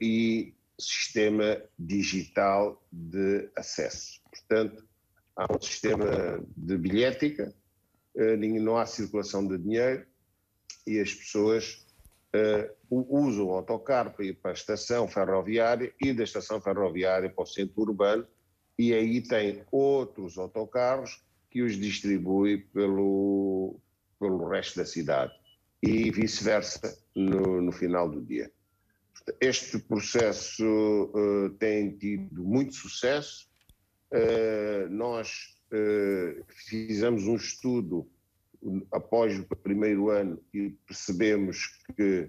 e 0.01 0.53
sistema 0.79 1.63
digital 1.79 2.83
de 2.93 3.51
acesso. 3.57 4.21
Portanto, 4.31 4.87
há 5.37 5.47
um 5.53 5.61
sistema 5.61 6.45
de 6.57 6.77
bilhética, 6.77 7.55
eh, 8.17 8.37
não 8.37 8.77
há 8.77 8.87
circulação 8.87 9.47
de 9.47 9.59
dinheiro 9.59 10.07
e 10.87 11.01
as 11.01 11.13
pessoas 11.13 11.87
uh, 12.35 12.75
usam 12.91 13.47
o 13.47 13.53
autocarro 13.53 14.11
para 14.11 14.25
ir 14.25 14.35
para 14.35 14.53
a 14.53 14.55
estação 14.55 15.07
ferroviária 15.07 15.93
e 16.01 16.13
da 16.13 16.25
estação 16.25 16.61
ferroviária 16.61 17.31
para 17.31 17.43
o 17.43 17.47
centro 17.47 17.83
urbano 17.83 18.27
e 18.79 18.95
aí 18.95 19.21
tem 19.21 19.65
outros 19.73 20.39
autocarros 20.39 21.23
que 21.51 21.63
os 21.63 21.77
distribui 21.77 22.59
pelo, 22.59 23.81
pelo 24.19 24.49
resto 24.49 24.77
da 24.79 24.87
cidade 24.87 25.33
e 25.83 26.11
vice-versa 26.11 26.97
no, 27.15 27.61
no 27.61 27.73
final 27.73 28.09
do 28.09 28.21
dia. 28.21 28.51
Este 29.41 29.79
processo 29.79 30.65
uh, 30.65 31.51
tem 31.59 31.97
tido 31.97 32.43
muito 32.43 32.75
sucesso. 32.75 33.49
Uh, 34.13 34.89
nós 34.91 35.57
uh, 35.73 36.45
fizemos 36.49 37.27
um 37.27 37.37
estudo 37.37 38.11
após 38.91 39.39
o 39.39 39.45
primeiro 39.57 40.11
ano 40.11 40.43
e 40.53 40.71
percebemos 40.85 41.79
que 41.95 42.29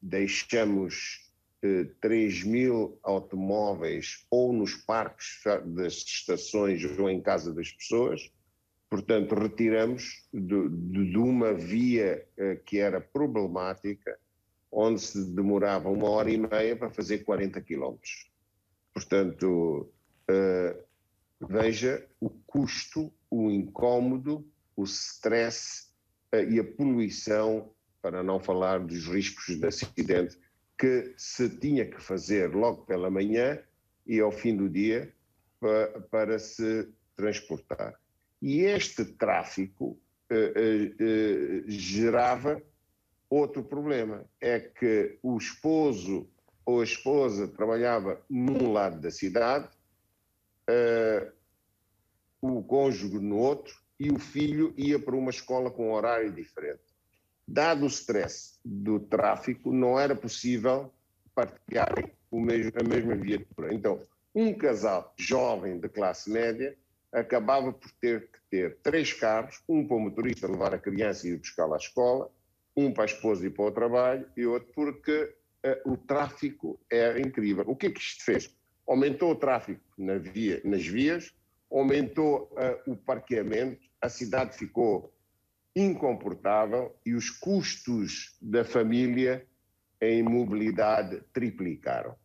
deixamos 0.00 1.30
3 2.00 2.44
mil 2.44 2.98
automóveis 3.02 4.24
ou 4.30 4.54
nos 4.54 4.74
parques 4.76 5.42
das 5.66 5.94
estações 5.94 6.82
ou 6.98 7.10
em 7.10 7.20
casa 7.20 7.52
das 7.52 7.70
pessoas. 7.72 8.32
Portanto, 8.88 9.34
retiramos 9.34 10.26
de, 10.32 10.68
de 11.10 11.18
uma 11.18 11.52
via 11.52 12.26
que 12.64 12.78
era 12.78 13.02
problemática 13.02 14.18
onde 14.70 15.00
se 15.00 15.24
demorava 15.34 15.90
uma 15.90 16.08
hora 16.08 16.30
e 16.30 16.38
meia 16.38 16.76
para 16.76 16.90
fazer 16.90 17.18
40 17.18 17.60
quilómetros. 17.60 18.30
Portanto, 18.94 19.92
uh, 20.30 21.46
veja 21.48 22.06
o 22.20 22.30
custo, 22.30 23.12
o 23.30 23.50
incômodo, 23.50 24.46
o 24.76 24.84
stress 24.84 25.88
uh, 26.34 26.38
e 26.38 26.60
a 26.60 26.64
poluição, 26.64 27.70
para 28.00 28.22
não 28.22 28.38
falar 28.38 28.80
dos 28.80 29.06
riscos 29.06 29.58
de 29.58 29.66
acidente, 29.66 30.38
que 30.78 31.12
se 31.16 31.48
tinha 31.48 31.84
que 31.84 32.00
fazer 32.00 32.54
logo 32.54 32.86
pela 32.86 33.10
manhã 33.10 33.58
e 34.06 34.20
ao 34.20 34.32
fim 34.32 34.56
do 34.56 34.68
dia 34.68 35.12
para, 35.58 36.00
para 36.02 36.38
se 36.38 36.88
transportar. 37.16 38.00
E 38.40 38.60
este 38.60 39.04
tráfico 39.04 39.98
uh, 40.30 41.64
gerava 41.66 42.62
Outro 43.30 43.62
problema 43.62 44.24
é 44.40 44.58
que 44.58 45.16
o 45.22 45.38
esposo 45.38 46.28
ou 46.66 46.80
a 46.80 46.84
esposa 46.84 47.46
trabalhava 47.46 48.20
num 48.28 48.72
lado 48.72 49.00
da 49.00 49.10
cidade, 49.10 49.68
uh, 50.68 51.32
o 52.40 52.62
cônjuge 52.64 53.20
no 53.20 53.36
outro 53.36 53.72
e 54.00 54.10
o 54.10 54.18
filho 54.18 54.74
ia 54.76 54.98
para 54.98 55.14
uma 55.14 55.30
escola 55.30 55.70
com 55.70 55.90
um 55.90 55.92
horário 55.92 56.32
diferente. 56.32 56.82
Dado 57.46 57.84
o 57.84 57.86
stress 57.86 58.58
do 58.64 58.98
tráfico, 58.98 59.72
não 59.72 59.98
era 59.98 60.16
possível 60.16 60.92
partilharem 61.32 62.10
a 62.32 62.88
mesma 62.88 63.14
viatura. 63.14 63.72
Então, 63.72 64.00
um 64.34 64.52
casal 64.54 65.14
jovem 65.16 65.78
de 65.78 65.88
classe 65.88 66.30
média 66.30 66.76
acabava 67.12 67.72
por 67.72 67.90
ter 68.00 68.28
que 68.30 68.38
ter 68.50 68.78
três 68.82 69.12
carros, 69.12 69.62
um 69.68 69.86
para 69.86 69.96
o 69.96 70.00
motorista 70.00 70.48
levar 70.48 70.74
a 70.74 70.78
criança 70.78 71.26
e 71.26 71.32
ir 71.32 71.38
buscá-la 71.38 71.76
à 71.76 71.78
escola, 71.78 72.30
um 72.76 72.92
para 72.92 73.04
a 73.04 73.06
esposa 73.06 73.46
e 73.46 73.50
para 73.50 73.64
o 73.64 73.72
trabalho 73.72 74.26
e 74.36 74.46
outro 74.46 74.72
porque 74.74 75.34
uh, 75.64 75.92
o 75.92 75.96
tráfico 75.96 76.80
era 76.90 77.20
incrível. 77.20 77.64
O 77.66 77.76
que 77.76 77.86
é 77.86 77.90
que 77.90 78.00
isto 78.00 78.24
fez? 78.24 78.54
Aumentou 78.86 79.32
o 79.32 79.36
tráfico 79.36 79.82
na 79.96 80.18
via, 80.18 80.60
nas 80.64 80.86
vias, 80.86 81.32
aumentou 81.70 82.52
uh, 82.52 82.90
o 82.90 82.96
parqueamento, 82.96 83.80
a 84.00 84.08
cidade 84.08 84.56
ficou 84.56 85.14
incomportável 85.74 86.96
e 87.06 87.14
os 87.14 87.30
custos 87.30 88.36
da 88.40 88.64
família 88.64 89.46
em 90.00 90.22
mobilidade 90.22 91.22
triplicaram. 91.32 92.16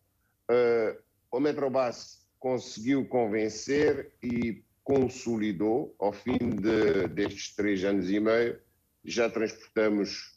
Uh, 0.50 0.98
o 1.30 1.38
Metrobus 1.38 2.26
conseguiu 2.38 3.06
convencer 3.06 4.12
e 4.22 4.64
consolidou, 4.82 5.94
ao 5.98 6.12
fim 6.12 6.38
de, 6.38 7.08
destes 7.08 7.54
três 7.54 7.84
anos 7.84 8.08
e 8.10 8.20
meio, 8.20 8.58
já 9.04 9.28
transportamos 9.28 10.35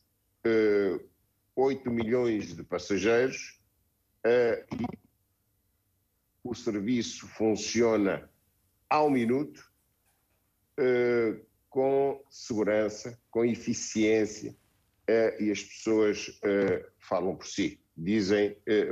uh, 0.50 1.10
8 1.56 1.92
milhões 1.92 2.56
de 2.56 2.64
passageiros 2.64 3.60
uh, 4.26 5.00
o 6.44 6.56
serviço 6.56 7.28
funciona 7.28 8.30
ao 8.90 9.10
minuto, 9.10 9.72
uh, 10.80 11.46
com 11.70 12.24
segurança, 12.30 13.20
com 13.30 13.46
eficiência, 13.46 14.52
uh, 14.52 15.44
e 15.44 15.52
as 15.52 15.62
pessoas 15.62 16.40
falam 16.98 17.36
por 17.36 17.46
si. 17.46 17.80
Dizem, 17.96 18.58
é, 18.66 18.88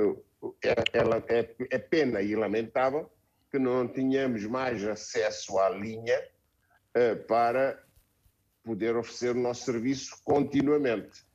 é, 0.61 1.55
é 1.71 1.79
pena 1.79 2.21
e 2.21 2.35
lamentável 2.35 3.09
que 3.49 3.57
não 3.57 3.87
tenhamos 3.87 4.43
mais 4.45 4.83
acesso 4.83 5.57
à 5.57 5.69
linha 5.69 6.21
para 7.27 7.81
poder 8.63 8.97
oferecer 8.97 9.31
o 9.31 9.39
nosso 9.39 9.63
serviço 9.63 10.21
continuamente. 10.25 11.26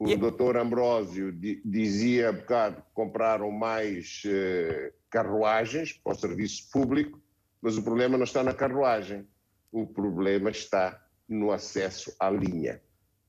O 0.00 0.08
e... 0.08 0.16
doutor 0.16 0.56
Ambrósio 0.56 1.30
dizia 1.62 2.30
há 2.30 2.32
bocado 2.32 2.76
que 2.76 2.88
compraram 2.94 3.50
mais 3.50 4.22
uh, 4.24 4.90
carruagens 5.10 5.92
para 5.92 6.14
o 6.14 6.18
serviço 6.18 6.70
público, 6.70 7.20
mas 7.60 7.76
o 7.76 7.82
problema 7.82 8.16
não 8.16 8.24
está 8.24 8.42
na 8.42 8.54
carruagem, 8.54 9.28
o 9.70 9.86
problema 9.86 10.48
está 10.48 10.98
no 11.28 11.52
acesso 11.52 12.16
à 12.18 12.30
linha. 12.30 12.80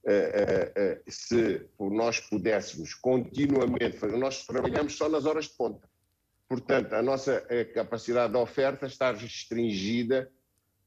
Uh, 0.05 0.97
uh, 0.97 1.11
se 1.11 1.69
nós 1.77 2.21
pudéssemos 2.21 2.93
continuamente 2.93 3.97
fazer, 3.97 4.15
nós 4.15 4.45
trabalhamos 4.45 4.95
só 4.95 5.09
nas 5.09 5.25
horas 5.25 5.45
de 5.45 5.57
ponta. 5.57 5.89
Portanto, 6.47 6.93
a 6.93 7.01
nossa 7.01 7.45
capacidade 7.73 8.33
de 8.33 8.39
oferta 8.39 8.85
está 8.85 9.11
restringida 9.11 10.29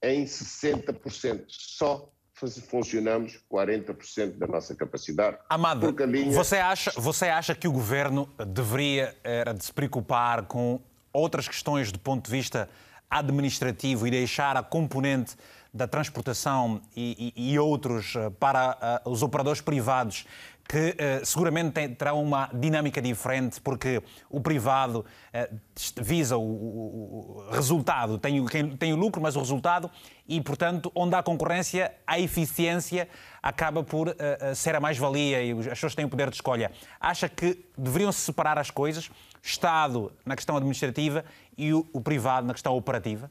em 0.03 0.25
60%, 0.25 1.45
só 1.49 2.11
funcionamos 2.35 3.41
40% 3.51 4.37
da 4.37 4.47
nossa 4.47 4.75
capacidade. 4.75 5.39
Amado, 5.49 5.95
linha... 6.07 6.33
você, 6.33 6.57
acha, 6.57 6.93
você 6.97 7.27
acha 7.27 7.55
que 7.55 7.69
o 7.69 7.73
governo 7.73 8.29
deveria 8.49 9.17
era 9.23 9.53
de 9.55 9.65
se 9.65 9.73
preocupar 9.73 10.43
com 10.47 10.81
outras 11.13 11.47
questões 11.47 11.93
do 11.93 11.99
ponto 11.99 12.25
de 12.25 12.31
vista 12.31 12.69
administrativo 13.09 14.07
e 14.07 14.11
deixar 14.11 14.57
a 14.57 14.63
componente 14.63 15.37
da 15.73 15.89
transportação 15.89 16.81
e, 16.97 17.33
e, 17.37 17.53
e 17.53 17.59
outros 17.59 18.15
para 18.39 19.01
uh, 19.05 19.11
os 19.11 19.23
operadores 19.23 19.61
privados 19.61 20.25
que 20.69 20.91
uh, 20.91 21.25
seguramente 21.25 21.89
terão 21.91 22.23
uma 22.23 22.49
dinâmica 22.53 23.01
diferente, 23.01 23.61
porque 23.61 24.03
o 24.31 24.41
privado 24.41 25.01
uh, 25.01 25.61
visa 26.03 26.37
o, 26.37 26.43
o, 26.43 27.45
o, 27.49 27.51
resultado, 27.51 28.19
tem 28.19 28.41
o, 28.41 28.47
tem 28.77 28.93
o 28.93 28.97
lucro, 28.97 29.21
mas 29.21 29.37
o 29.37 29.41
resultado, 29.41 29.91
e, 30.27 30.41
portanto, 30.41 30.91
onde 30.95 31.15
há 31.15 31.23
concorrência, 31.23 31.95
a 32.07 32.19
eficiência 32.19 33.09
acaba 33.43 33.85
por 33.85 34.09
uh, 34.09 34.55
ser 34.55 34.75
a 34.75 34.81
mais-valia 34.81 35.43
e 35.43 35.53
as 35.53 35.67
pessoas 35.67 35.95
têm 35.95 36.05
o 36.05 36.09
poder 36.09 36.31
de 36.31 36.37
escolha. 36.37 36.73
Acha 36.99 37.29
que 37.29 37.65
deveriam 37.77 38.11
se 38.11 38.21
separar 38.21 38.59
as 38.59 38.71
coisas, 38.71 39.11
Estado 39.43 40.11
na 40.25 40.35
questão 40.35 40.57
administrativa 40.57 41.25
e 41.57 41.75
o 41.75 42.01
privado 42.01 42.47
na 42.47 42.55
questão 42.55 42.75
operativa? 42.75 43.31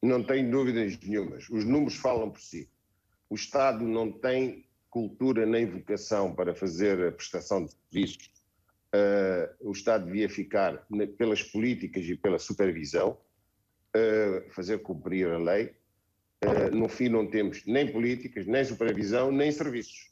Não 0.00 0.22
tenho 0.22 0.48
dúvidas 0.50 0.96
nenhumas. 1.02 1.50
Os 1.50 1.64
números 1.64 1.96
falam 1.96 2.30
por 2.30 2.40
si. 2.40 2.70
O 3.28 3.34
Estado 3.34 3.84
não 3.84 4.10
tem 4.10 4.64
cultura 4.90 5.46
nem 5.46 5.64
vocação 5.64 6.34
para 6.34 6.54
fazer 6.54 7.08
a 7.08 7.12
prestação 7.12 7.64
de 7.64 7.72
serviços, 7.72 8.30
uh, 8.94 9.68
o 9.68 9.72
Estado 9.72 10.06
devia 10.06 10.28
ficar 10.28 10.84
pelas 11.16 11.42
políticas 11.42 12.04
e 12.04 12.16
pela 12.16 12.38
supervisão, 12.38 13.16
uh, 13.96 14.50
fazer 14.50 14.78
cumprir 14.78 15.28
a 15.28 15.38
lei. 15.38 15.72
Uh, 16.44 16.74
no 16.74 16.88
fim, 16.88 17.08
não 17.08 17.26
temos 17.26 17.64
nem 17.66 17.90
políticas, 17.90 18.46
nem 18.46 18.64
supervisão, 18.64 19.30
nem 19.30 19.52
serviços. 19.52 20.10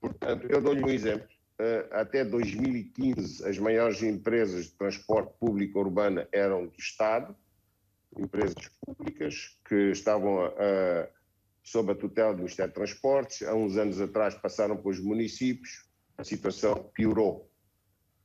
Portanto, 0.00 0.46
eu 0.48 0.60
dou-lhe 0.60 0.82
um 0.82 0.88
exemplo. 0.88 1.28
até 1.90 2.22
2015, 2.24 3.48
as 3.48 3.58
maiores 3.58 4.02
empresas 4.02 4.66
de 4.66 4.72
transporte 4.72 5.32
público 5.40 5.80
urbano 5.80 6.24
eram 6.30 6.66
do 6.66 6.78
Estado, 6.78 7.34
empresas 8.16 8.70
públicas 8.84 9.58
que 9.64 9.90
estavam 9.90 10.44
a 10.44 11.08
sob 11.66 11.90
a 11.90 11.94
tutela 11.96 12.32
do 12.32 12.38
Ministério 12.38 12.70
de 12.70 12.74
Transportes. 12.76 13.42
Há 13.42 13.52
uns 13.52 13.76
anos 13.76 14.00
atrás 14.00 14.34
passaram 14.36 14.76
para 14.76 14.88
os 14.88 15.00
municípios, 15.00 15.84
a 16.16 16.22
situação 16.22 16.90
piorou. 16.94 17.50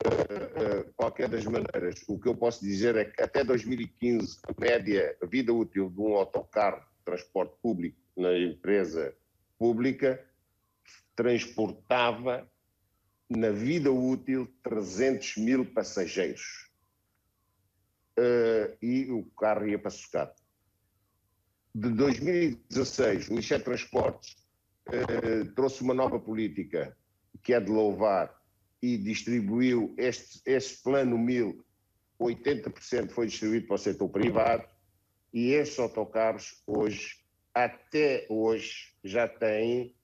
Uh, 0.04 0.88
uh, 0.88 0.94
qualquer 0.94 1.28
das 1.28 1.44
maneiras, 1.46 2.04
o 2.08 2.20
que 2.20 2.28
eu 2.28 2.36
posso 2.36 2.62
dizer 2.64 2.96
é 2.96 3.06
que 3.06 3.22
até 3.22 3.44
2015, 3.44 4.40
a 4.44 4.62
média, 4.62 5.18
vida 5.28 5.52
útil 5.52 5.90
de 5.90 6.00
um 6.00 6.16
autocarro 6.16 6.80
de 6.80 7.04
transporte 7.04 7.56
público 7.62 7.98
na 8.16 8.38
empresa 8.38 9.16
pública 9.58 10.24
transportava 11.16 12.50
na 13.30 13.50
vida 13.50 13.92
útil 13.92 14.48
300 14.64 15.38
mil 15.38 15.66
passageiros. 15.66 16.70
Uh, 18.20 18.78
e 18.82 19.12
o 19.12 19.24
carro 19.32 19.68
ia 19.68 19.80
para 19.80 19.90
sucata 19.90 20.41
de 21.74 21.90
2016, 21.90 23.28
o 23.28 23.32
Ministério 23.32 23.64
de 23.64 23.66
Transportes 23.66 24.36
eh, 24.92 25.44
trouxe 25.56 25.82
uma 25.82 25.94
nova 25.94 26.20
política 26.20 26.96
que 27.44 27.54
é 27.54 27.60
de 27.60 27.70
louvar 27.72 28.34
e 28.82 28.98
distribuiu 28.98 29.94
este, 29.98 30.42
este 30.46 30.82
plano 30.84 31.18
1000, 31.18 31.64
80% 32.20 33.10
foi 33.12 33.28
distribuído 33.28 33.68
para 33.68 33.76
o 33.76 33.80
setor 33.80 34.10
privado 34.10 34.66
e 35.34 35.52
estes 35.52 35.80
autocarros 35.80 36.62
hoje, 36.68 37.20
até 37.54 38.26
hoje, 38.30 38.94
já 39.04 39.28
têm 39.28 39.96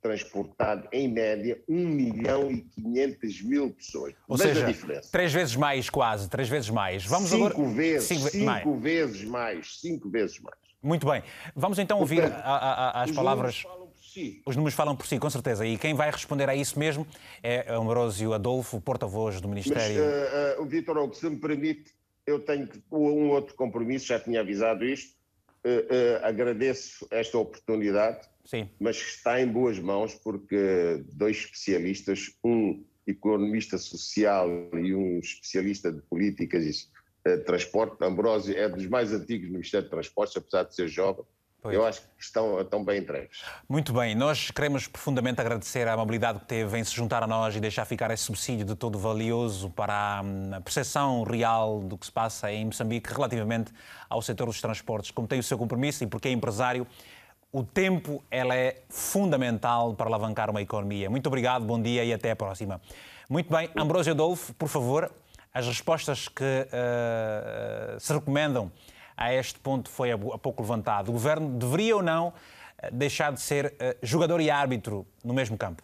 transportado 0.00 0.88
em 0.92 1.08
média 1.08 1.60
1 1.68 1.74
milhão 1.74 2.50
e 2.50 2.60
500 2.60 3.42
mil 3.42 3.70
pessoas. 3.72 4.14
Ou 4.28 4.36
Veja 4.36 4.54
seja, 4.54 4.66
a 4.66 4.70
diferença. 4.70 5.08
três 5.10 5.32
vezes 5.32 5.56
mais 5.56 5.90
quase, 5.90 6.28
três 6.28 6.48
vezes 6.48 6.70
mais. 6.70 7.04
Vamos 7.04 7.30
cinco 7.30 7.46
agora... 7.46 7.74
vezes, 7.74 8.08
cinco, 8.08 8.28
cinco 8.30 8.44
mais. 8.44 8.82
vezes 8.82 9.24
mais, 9.24 9.80
cinco 9.80 10.08
vezes 10.08 10.38
mais. 10.40 10.67
Muito 10.82 11.06
bem. 11.06 11.22
Vamos 11.54 11.78
então 11.78 11.98
ouvir 11.98 12.22
Portanto, 12.22 12.42
a, 12.44 12.56
a, 12.56 13.02
as 13.02 13.10
os 13.10 13.16
palavras. 13.16 13.64
Números 13.64 13.78
falam 13.78 13.88
por 13.88 14.04
si. 14.04 14.42
Os 14.46 14.56
números 14.56 14.74
falam 14.74 14.96
por 14.96 15.06
si, 15.06 15.18
com 15.18 15.30
certeza. 15.30 15.66
E 15.66 15.76
quem 15.76 15.94
vai 15.94 16.10
responder 16.10 16.48
a 16.48 16.54
isso 16.54 16.78
mesmo 16.78 17.06
é 17.42 17.76
o 17.76 17.82
Ambrosio 17.82 18.32
Adolfo, 18.32 18.80
porta-voz 18.80 19.40
do 19.40 19.48
Ministério. 19.48 20.02
Mas, 20.02 20.58
uh, 20.58 20.62
uh, 20.62 20.66
Vitor 20.66 20.98
Hugo, 20.98 21.14
se 21.14 21.28
me 21.28 21.36
permite, 21.36 21.92
eu 22.26 22.40
tenho 22.40 22.68
um 22.92 23.30
outro 23.30 23.54
compromisso, 23.54 24.06
já 24.06 24.20
tinha 24.20 24.40
avisado 24.40 24.84
isto. 24.84 25.16
Uh, 25.64 26.24
agradeço 26.24 27.06
esta 27.10 27.36
oportunidade, 27.36 28.28
Sim. 28.44 28.70
mas 28.78 28.96
está 28.96 29.40
em 29.40 29.46
boas 29.46 29.78
mãos 29.78 30.14
porque 30.14 31.04
dois 31.12 31.38
especialistas, 31.38 32.30
um 32.44 32.82
economista 33.10 33.78
social 33.78 34.48
e 34.74 34.94
um 34.94 35.18
especialista 35.18 35.90
de 35.90 36.00
políticas 36.02 36.64
eh, 36.64 36.97
transporte. 37.36 37.96
Ambrósio 38.02 38.56
é 38.56 38.68
dos 38.68 38.86
mais 38.86 39.12
antigos 39.12 39.48
no 39.48 39.54
Ministério 39.54 39.84
de 39.84 39.90
Transportes, 39.90 40.36
apesar 40.36 40.62
de 40.64 40.74
ser 40.74 40.88
jovem. 40.88 41.24
Pois. 41.60 41.74
Eu 41.74 41.84
acho 41.84 42.02
que 42.02 42.06
estão, 42.20 42.60
estão 42.60 42.84
bem 42.84 43.00
entregues. 43.00 43.42
Muito 43.68 43.92
bem, 43.92 44.14
nós 44.14 44.48
queremos 44.50 44.86
profundamente 44.86 45.40
agradecer 45.40 45.88
a 45.88 45.94
amabilidade 45.94 46.38
que 46.38 46.46
teve 46.46 46.78
em 46.78 46.84
se 46.84 46.94
juntar 46.94 47.20
a 47.24 47.26
nós 47.26 47.56
e 47.56 47.60
deixar 47.60 47.84
ficar 47.84 48.12
esse 48.12 48.22
subsídio 48.22 48.64
de 48.64 48.76
todo 48.76 48.96
valioso 48.96 49.68
para 49.68 50.22
hum, 50.24 50.54
a 50.54 50.60
percepção 50.60 51.24
real 51.24 51.80
do 51.80 51.98
que 51.98 52.06
se 52.06 52.12
passa 52.12 52.52
em 52.52 52.66
Moçambique 52.66 53.12
relativamente 53.12 53.72
ao 54.08 54.22
setor 54.22 54.46
dos 54.46 54.60
transportes. 54.60 55.10
Como 55.10 55.26
tem 55.26 55.40
o 55.40 55.42
seu 55.42 55.58
compromisso 55.58 56.04
e 56.04 56.06
porque 56.06 56.28
é 56.28 56.30
empresário, 56.30 56.86
o 57.50 57.64
tempo 57.64 58.22
ela 58.30 58.54
é 58.54 58.82
fundamental 58.88 59.94
para 59.94 60.06
alavancar 60.06 60.50
uma 60.50 60.62
economia. 60.62 61.10
Muito 61.10 61.26
obrigado, 61.26 61.64
bom 61.64 61.80
dia 61.82 62.04
e 62.04 62.12
até 62.12 62.30
a 62.30 62.36
próxima. 62.36 62.80
Muito 63.28 63.52
bem, 63.52 63.68
Ambrósio 63.76 64.12
Adolfo, 64.12 64.54
por 64.54 64.68
favor, 64.68 65.10
as 65.52 65.66
respostas 65.66 66.28
que 66.28 66.44
uh, 66.44 67.98
se 67.98 68.12
recomendam 68.12 68.70
a 69.16 69.32
este 69.32 69.58
ponto 69.58 69.90
foi 69.90 70.12
há 70.12 70.18
pouco 70.18 70.62
levantado. 70.62 71.08
O 71.08 71.12
governo 71.12 71.58
deveria 71.58 71.96
ou 71.96 72.02
não 72.02 72.32
eh, 72.78 72.90
deixar 72.92 73.32
de 73.32 73.40
ser 73.40 73.66
uh, 73.66 74.06
jogador 74.06 74.40
e 74.40 74.50
árbitro 74.50 75.06
no 75.24 75.34
mesmo 75.34 75.58
campo? 75.58 75.82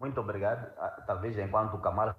Muito 0.00 0.18
obrigado. 0.20 0.72
Ah, 0.78 1.02
talvez 1.06 1.38
enquanto 1.38 1.74
o 1.74 1.78
Kamal 1.78 2.16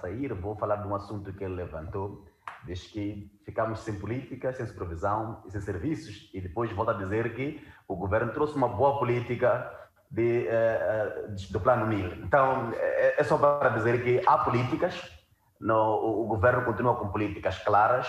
sair, 0.00 0.32
vou 0.34 0.54
falar 0.56 0.76
de 0.76 0.86
um 0.86 0.94
assunto 0.94 1.32
que 1.32 1.42
ele 1.42 1.54
levantou. 1.54 2.24
Diz 2.64 2.86
que 2.86 3.30
ficamos 3.44 3.80
sem 3.80 3.98
política, 3.98 4.52
sem 4.52 4.66
supervisão 4.66 5.42
e 5.46 5.50
sem 5.50 5.60
serviços, 5.60 6.30
e 6.32 6.40
depois 6.40 6.70
volta 6.72 6.92
a 6.92 6.94
dizer 6.94 7.34
que 7.34 7.66
o 7.88 7.96
governo 7.96 8.32
trouxe 8.32 8.54
uma 8.54 8.68
boa 8.68 8.98
política 8.98 9.72
de, 10.10 10.46
uh, 10.48 11.52
do 11.52 11.60
Plano 11.60 11.86
Mil. 11.86 12.12
Então, 12.24 12.70
é, 12.74 13.20
é 13.20 13.24
só 13.24 13.38
para 13.38 13.70
dizer 13.70 14.02
que 14.04 14.22
há 14.26 14.38
políticas, 14.38 15.15
no, 15.60 16.22
o, 16.22 16.26
governo 16.26 16.64
continua 16.64 16.96
com 16.96 17.08
políticas 17.08 17.58
claras. 17.58 18.08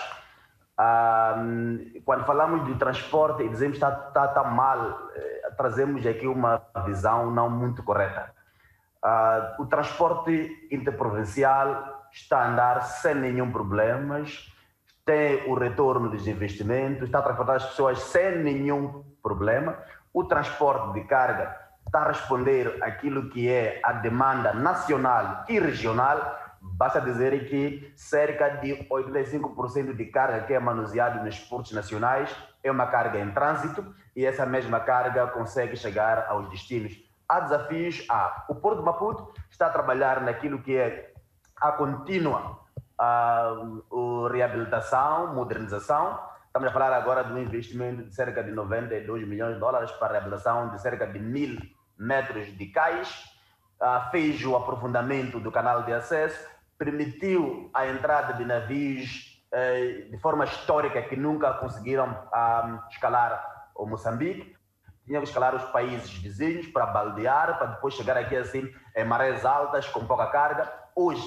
quando 2.04 2.24
falamos 2.24 2.66
de 2.66 2.74
transporte 2.74 3.42
e 3.42 3.48
dizemos 3.48 3.78
que 3.78 3.84
está, 3.84 4.08
está, 4.08 4.26
está 4.26 4.44
mal, 4.44 5.10
eh, 5.14 5.50
trazemos 5.56 6.06
aqui 6.06 6.26
uma 6.26 6.62
visão 6.86 7.30
não 7.30 7.50
muito 7.50 7.82
correta. 7.82 8.32
Uh, 9.04 9.62
o 9.62 9.66
transporte 9.66 10.68
interprovincial 10.72 12.08
está 12.12 12.42
a 12.42 12.48
andar 12.48 12.82
sem 12.82 13.14
nenhum 13.14 13.50
problema, 13.52 14.24
tem 15.04 15.48
o 15.48 15.54
retorno 15.54 16.10
dos 16.10 16.26
investimentos, 16.26 17.04
está 17.04 17.20
a 17.20 17.22
transportar 17.22 17.56
as 17.56 17.66
pessoas 17.66 18.00
sem 18.00 18.38
nenhum 18.38 19.04
problema. 19.22 19.78
O 20.12 20.24
transporte 20.24 20.94
de 20.94 21.06
carga 21.06 21.56
está 21.86 22.00
a 22.00 22.08
responder 22.08 22.82
aquilo 22.82 23.30
que 23.30 23.48
é 23.48 23.80
a 23.82 23.92
demanda 23.92 24.52
nacional 24.52 25.44
e 25.48 25.58
regional 25.58 26.47
Basta 26.60 27.00
dizer 27.00 27.48
que 27.48 27.92
cerca 27.96 28.48
de 28.48 28.86
85% 28.88 29.94
de 29.94 30.06
carga 30.06 30.46
que 30.46 30.54
é 30.54 30.58
manuseada 30.58 31.22
nos 31.22 31.38
portos 31.38 31.72
nacionais 31.72 32.34
é 32.62 32.70
uma 32.70 32.86
carga 32.86 33.18
em 33.18 33.30
trânsito 33.30 33.94
e 34.14 34.24
essa 34.24 34.44
mesma 34.44 34.80
carga 34.80 35.26
consegue 35.28 35.76
chegar 35.76 36.26
aos 36.28 36.48
destinos. 36.50 36.92
Há 37.28 37.40
desafios, 37.40 38.04
há. 38.08 38.44
O 38.48 38.54
Porto 38.54 38.78
de 38.78 38.84
Maputo 38.84 39.32
está 39.50 39.66
a 39.66 39.70
trabalhar 39.70 40.20
naquilo 40.22 40.60
que 40.60 40.76
é 40.76 41.12
a 41.56 41.72
contínua 41.72 42.60
uh, 43.00 44.26
reabilitação, 44.28 45.34
modernização. 45.34 46.18
Estamos 46.46 46.68
a 46.68 46.72
falar 46.72 46.92
agora 46.92 47.22
de 47.22 47.32
um 47.32 47.38
investimento 47.38 48.04
de 48.04 48.14
cerca 48.14 48.42
de 48.42 48.50
92 48.50 49.28
milhões 49.28 49.54
de 49.54 49.60
dólares 49.60 49.90
para 49.92 50.08
a 50.08 50.12
reabilitação 50.12 50.70
de 50.70 50.80
cerca 50.80 51.06
de 51.06 51.18
mil 51.18 51.58
metros 51.98 52.46
de 52.56 52.66
cais 52.66 53.37
fez 54.10 54.44
o 54.44 54.56
aprofundamento 54.56 55.38
do 55.38 55.52
canal 55.52 55.84
de 55.84 55.92
acesso, 55.92 56.48
permitiu 56.76 57.70
a 57.74 57.86
entrada 57.86 58.34
de 58.34 58.44
navios 58.44 59.42
uh, 59.52 60.10
de 60.10 60.18
forma 60.18 60.44
histórica 60.44 61.02
que 61.02 61.16
nunca 61.16 61.52
conseguiram 61.54 62.10
uh, 62.10 62.88
escalar 62.90 63.70
o 63.74 63.86
Moçambique. 63.86 64.56
Tinham 65.04 65.22
que 65.22 65.28
escalar 65.28 65.54
os 65.54 65.64
países 65.70 66.10
vizinhos 66.10 66.66
para 66.66 66.86
baldear, 66.86 67.56
para 67.56 67.68
depois 67.68 67.94
chegar 67.94 68.16
aqui 68.16 68.36
assim 68.36 68.70
em 68.94 69.04
marés 69.04 69.44
altas, 69.44 69.88
com 69.88 70.06
pouca 70.06 70.26
carga. 70.26 70.70
Hoje, 70.94 71.24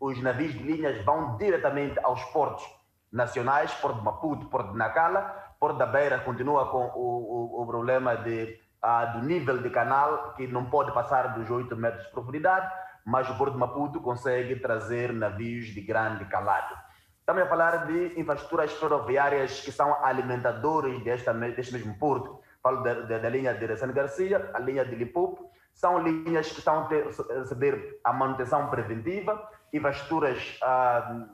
os 0.00 0.22
navios 0.22 0.52
de 0.52 0.62
linhas 0.62 1.04
vão 1.04 1.36
diretamente 1.36 1.98
aos 2.02 2.22
portos 2.26 2.64
nacionais, 3.12 3.72
Porto 3.74 3.98
de 3.98 4.04
Maputo, 4.04 4.46
Porto 4.46 4.72
de 4.72 4.78
Nacala. 4.78 5.44
Porto 5.58 5.78
da 5.78 5.86
Beira 5.86 6.18
continua 6.20 6.70
com 6.70 6.86
o, 6.94 7.58
o, 7.58 7.62
o 7.62 7.66
problema 7.66 8.16
de 8.16 8.60
ah, 8.86 9.06
do 9.06 9.26
nível 9.26 9.58
de 9.58 9.68
canal, 9.68 10.32
que 10.34 10.46
não 10.46 10.66
pode 10.66 10.92
passar 10.92 11.34
dos 11.34 11.50
8 11.50 11.74
metros 11.76 12.04
de 12.04 12.12
profundidade, 12.12 12.72
mas 13.04 13.28
o 13.28 13.36
Porto 13.36 13.54
de 13.54 13.58
Maputo 13.58 14.00
consegue 14.00 14.54
trazer 14.60 15.12
navios 15.12 15.66
de 15.66 15.80
grande 15.80 16.24
calado. 16.26 16.72
Estamos 17.18 17.42
a 17.42 17.46
falar 17.46 17.86
de 17.86 18.20
infraestruturas 18.20 18.72
ferroviárias 18.74 19.60
que 19.60 19.72
são 19.72 20.04
alimentadores 20.04 21.02
desta, 21.02 21.34
deste 21.34 21.72
mesmo 21.72 21.98
porto. 21.98 22.40
Falo 22.62 22.84
da, 22.84 22.94
da, 22.94 23.18
da 23.18 23.28
linha 23.28 23.52
de 23.52 23.66
Ressane 23.66 23.92
Garcia, 23.92 24.50
a 24.54 24.60
linha 24.60 24.84
de 24.84 24.94
Lipupo. 24.94 25.50
São 25.74 25.98
linhas 25.98 26.52
que 26.52 26.60
estão 26.60 26.84
a 26.84 27.38
receber 27.40 27.98
a 28.04 28.12
manutenção 28.12 28.70
preventiva, 28.70 29.50
infraestruturas 29.72 30.58
ah, 30.62 31.26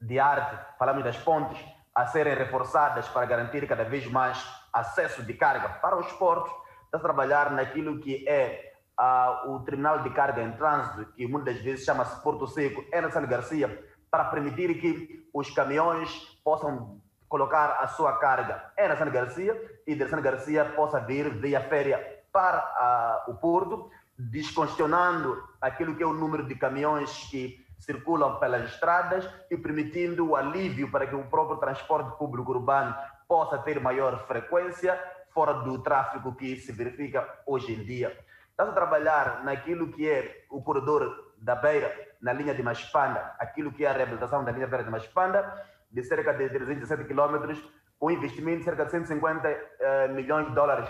de 0.00 0.18
arte, 0.18 0.58
falamos 0.76 1.04
das 1.04 1.16
pontes, 1.16 1.64
a 1.94 2.06
serem 2.06 2.34
reforçadas 2.34 3.06
para 3.08 3.24
garantir 3.24 3.68
cada 3.68 3.84
vez 3.84 4.04
mais 4.08 4.44
acesso 4.72 5.22
de 5.22 5.34
carga 5.34 5.68
para 5.68 5.96
os 5.96 6.10
portos. 6.14 6.61
Está 6.92 6.98
a 6.98 7.08
trabalhar 7.08 7.52
naquilo 7.52 8.00
que 8.00 8.28
é 8.28 8.74
ah, 8.98 9.44
o 9.46 9.60
terminal 9.60 10.02
de 10.02 10.10
carga 10.10 10.42
em 10.42 10.52
trânsito, 10.52 11.10
que 11.14 11.26
muitas 11.26 11.56
vezes 11.62 11.86
chama-se 11.86 12.22
Porto 12.22 12.46
Seco, 12.46 12.84
em 12.92 13.00
Ressane 13.00 13.26
Garcia, 13.26 13.82
para 14.10 14.24
permitir 14.24 14.78
que 14.78 15.26
os 15.32 15.50
caminhões 15.52 16.10
possam 16.44 17.00
colocar 17.30 17.78
a 17.80 17.88
sua 17.88 18.18
carga. 18.18 18.70
Em 18.76 18.88
Nassana 18.88 19.10
Garcia 19.10 19.80
e 19.86 19.94
Nassana 19.94 20.20
Garcia 20.20 20.66
possa 20.66 21.00
vir 21.00 21.30
via 21.30 21.62
férias 21.62 21.98
para 22.30 23.24
uh, 23.26 23.30
o 23.30 23.36
porto, 23.36 23.90
descongestionando 24.18 25.42
aquilo 25.62 25.96
que 25.96 26.02
é 26.02 26.06
o 26.06 26.12
número 26.12 26.46
de 26.46 26.54
caminhões 26.56 27.10
que 27.30 27.64
circulam 27.78 28.38
pelas 28.38 28.70
estradas 28.70 29.26
e 29.50 29.56
permitindo 29.56 30.28
o 30.28 30.36
alívio 30.36 30.90
para 30.90 31.06
que 31.06 31.14
o 31.14 31.24
próprio 31.24 31.56
transporte 31.56 32.18
público 32.18 32.52
urbano 32.52 32.94
possa 33.26 33.56
ter 33.56 33.80
maior 33.80 34.26
frequência 34.26 35.00
fora 35.32 35.54
do 35.54 35.82
tráfego 35.82 36.34
que 36.34 36.56
se 36.56 36.72
verifica 36.72 37.26
hoje 37.46 37.72
em 37.72 37.84
dia. 37.84 38.16
Estamos 38.50 38.72
a 38.72 38.74
trabalhar 38.74 39.42
naquilo 39.44 39.90
que 39.92 40.08
é 40.08 40.44
o 40.50 40.62
corredor 40.62 41.32
da 41.38 41.56
Beira, 41.56 41.92
na 42.20 42.32
linha 42.32 42.54
de 42.54 42.62
Maspanda, 42.62 43.34
aquilo 43.38 43.72
que 43.72 43.84
é 43.84 43.88
a 43.88 43.92
reabilitação 43.92 44.44
da 44.44 44.52
linha 44.52 44.66
Beira 44.66 44.84
de 44.84 44.90
Maspanda, 44.90 45.66
de 45.90 46.04
cerca 46.04 46.32
de 46.32 46.48
317 46.48 47.04
quilômetros, 47.04 47.58
com 47.98 48.10
investimento 48.10 48.58
de 48.58 48.64
cerca 48.64 48.84
de 48.84 48.90
150 48.90 49.48
uh, 49.48 49.52
eh, 49.80 50.08
milhões 50.08 50.48
de 50.48 50.54
dólares. 50.54 50.88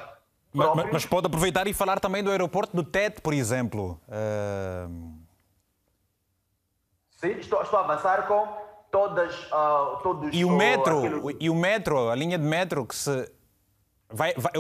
Mas, 0.53 0.93
mas, 0.93 1.07
pode 1.07 1.27
aproveitar 1.27 1.67
e 1.67 1.73
falar 1.73 1.99
também 1.99 2.23
do 2.23 2.31
aeroporto 2.31 2.77
do 2.77 2.85
TET, 2.85 3.21
por 3.23 3.33
exemplo. 3.33 4.01
Uh... 4.07 5.23
Sim, 7.11 7.33
estou, 7.39 7.63
estou, 7.63 7.79
a 7.79 7.85
avançar 7.85 8.27
com 8.27 8.47
todas, 8.91 9.35
uh, 9.47 10.03
todos... 10.03 10.35
E 10.35 10.45
o 10.45 10.51
metro, 10.51 10.99
aquilo... 10.99 11.37
e 11.41 11.49
o 11.49 11.55
metro, 11.55 12.11
a 12.11 12.15
linha 12.15 12.39
de 12.39 12.45
metro 12.45 12.85
que 12.85 12.95
se... 12.95 13.31
Vai, 14.13 14.35
vai, 14.37 14.53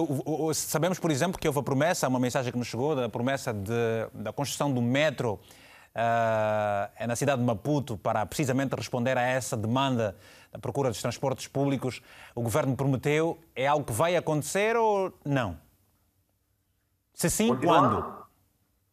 sabemos, 0.54 0.98
por 0.98 1.10
exemplo, 1.10 1.38
que 1.38 1.46
houve 1.46 1.60
a 1.60 1.62
promessa, 1.62 2.08
uma 2.08 2.18
mensagem 2.18 2.50
que 2.50 2.58
nos 2.58 2.68
chegou, 2.68 2.96
da 2.96 3.08
promessa 3.08 3.52
de, 3.52 4.08
da 4.14 4.32
construção 4.32 4.72
do 4.72 4.80
metro 4.80 5.34
uh, 5.34 6.90
é 6.96 7.06
na 7.06 7.14
cidade 7.14 7.40
de 7.40 7.46
Maputo 7.46 7.96
para 7.96 8.24
precisamente 8.24 8.74
responder 8.74 9.18
a 9.18 9.22
essa 9.22 9.56
demanda 9.56 10.16
da 10.50 10.58
procura 10.58 10.88
dos 10.88 11.00
transportes 11.00 11.46
públicos. 11.46 12.02
O 12.34 12.42
governo 12.42 12.74
prometeu, 12.74 13.38
é 13.54 13.66
algo 13.66 13.84
que 13.84 13.92
vai 13.92 14.16
acontecer 14.16 14.76
ou 14.76 15.12
não? 15.24 15.58
Se 17.14 17.28
sim, 17.28 17.54
quando? 17.56 18.26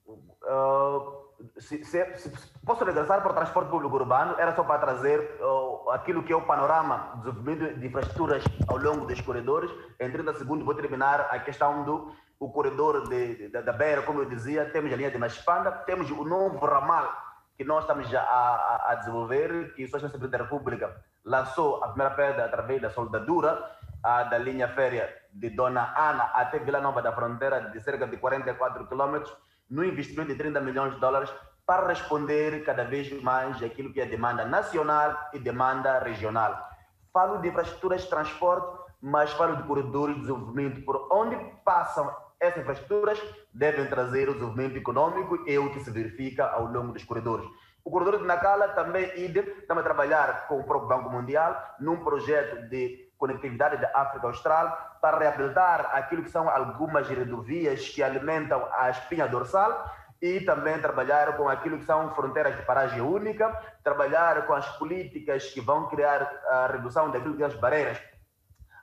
Uh, 0.08 1.30
se, 1.58 1.84
se, 1.86 2.18
se, 2.18 2.32
posso 2.70 2.86
regressar 2.86 3.24
para 3.24 3.32
o 3.32 3.34
transporte 3.34 3.68
público 3.72 3.96
urbano, 3.96 4.36
era 4.38 4.56
só 4.56 4.64
para 4.64 4.78
trazer 4.78 5.40
uh, 5.42 5.90
aquilo 5.90 6.22
que 6.22 6.32
é 6.32 6.36
o 6.36 6.44
panorama 6.44 7.14
do 7.16 7.32
desenvolvimento 7.32 7.80
de 7.80 7.88
infraestruturas 7.88 8.44
ao 8.68 8.78
longo 8.78 9.08
dos 9.08 9.20
corredores. 9.22 9.72
Em 10.00 10.12
30 10.12 10.36
segundos 10.36 10.64
vou 10.64 10.76
terminar 10.76 11.30
a 11.32 11.40
questão 11.40 11.84
do 11.84 12.14
o 12.40 12.52
corredor 12.52 13.10
de, 13.10 13.50
de, 13.50 13.50
da 13.50 13.74
Beira, 13.74 14.04
como 14.04 14.22
eu 14.22 14.26
dizia, 14.26 14.70
temos 14.70 14.94
a 14.94 14.96
linha 14.96 15.10
de 15.10 15.18
Maspanda, 15.18 15.72
temos 15.72 16.12
o 16.12 16.24
novo 16.24 16.64
ramal 16.64 17.12
que 17.58 17.64
nós 17.64 17.82
estamos 17.82 18.14
a, 18.14 18.22
a, 18.22 18.92
a 18.92 18.96
desenvolver, 18.96 19.74
que 19.74 19.82
a 19.82 19.86
Associação 19.88 20.20
da 20.20 20.38
República 20.38 20.96
lançou 21.26 21.84
a 21.84 21.88
primeira 21.88 22.14
pedra 22.14 22.46
através 22.46 22.80
da 22.80 22.92
soldadura 22.92 23.66
a, 24.04 24.24
da 24.26 24.38
linha 24.38 24.68
férrea 24.68 25.12
de 25.34 25.50
Dona 25.50 25.92
Ana 25.98 26.26
até 26.36 26.60
Vila 26.60 26.80
Nova 26.80 27.02
da 27.02 27.12
Fronteira, 27.12 27.72
de 27.72 27.82
cerca 27.82 28.06
de 28.06 28.16
44 28.18 28.86
quilômetros, 28.86 29.36
no 29.68 29.84
investimento 29.84 30.30
de 30.30 30.38
30 30.38 30.62
milhões 30.62 30.94
de 30.94 31.00
dólares, 31.00 31.34
para 31.70 31.86
responder 31.86 32.64
cada 32.64 32.84
vez 32.84 33.12
mais 33.22 33.62
aquilo 33.62 33.94
que 33.94 34.02
é 34.02 34.06
demanda 34.08 34.44
nacional 34.44 35.16
e 35.32 35.38
demanda 35.38 36.00
regional. 36.00 36.68
Falo 37.14 37.38
de 37.38 37.50
infraestruturas 37.50 38.02
de 38.02 38.10
transporte, 38.10 38.76
mas 39.00 39.32
falo 39.34 39.56
de 39.56 39.62
corredores 39.62 40.16
de 40.16 40.22
desenvolvimento 40.22 40.84
por 40.84 41.08
onde 41.12 41.36
passam 41.64 42.12
essas 42.40 42.64
infraestruturas 42.64 43.22
devem 43.54 43.86
trazer 43.86 44.28
o 44.30 44.34
desenvolvimento 44.34 44.78
econômico 44.78 45.48
e 45.48 45.54
é 45.54 45.60
o 45.60 45.72
que 45.72 45.82
se 45.82 45.92
verifica 45.92 46.48
ao 46.48 46.66
longo 46.66 46.92
dos 46.92 47.04
corredores. 47.04 47.48
O 47.84 47.92
corredor 47.92 48.18
de 48.18 48.26
Nacala 48.26 48.70
também 48.70 49.04
estamos 49.16 49.82
a 49.82 49.86
trabalhar 49.86 50.48
com 50.48 50.60
o 50.60 50.64
próprio 50.64 50.90
Banco 50.90 51.12
Mundial 51.12 51.76
num 51.80 51.98
projeto 51.98 52.68
de 52.68 53.12
conectividade 53.16 53.80
da 53.80 53.92
África 53.94 54.26
Austral 54.26 54.98
para 55.00 55.20
reabilitar 55.20 55.92
aquilo 55.94 56.24
que 56.24 56.32
são 56.32 56.50
algumas 56.50 57.08
rodovias 57.08 57.90
que 57.90 58.02
alimentam 58.02 58.68
a 58.74 58.90
espinha 58.90 59.28
dorsal 59.28 59.99
e 60.22 60.42
também 60.42 60.80
trabalhar 60.80 61.38
com 61.38 61.48
aquilo 61.48 61.78
que 61.78 61.86
são 61.86 62.14
fronteiras 62.14 62.56
de 62.56 62.64
paragem 62.64 63.02
única, 63.02 63.50
trabalhar 63.84 64.46
com 64.46 64.54
as 64.54 64.68
políticas 64.78 65.46
que 65.54 65.62
vão 65.62 65.88
criar 65.88 66.22
a 66.50 66.68
redução 66.68 67.10
daquilo 67.10 67.34
que 67.34 67.40
são 67.40 67.48
as 67.48 67.56
barreiras 67.56 67.98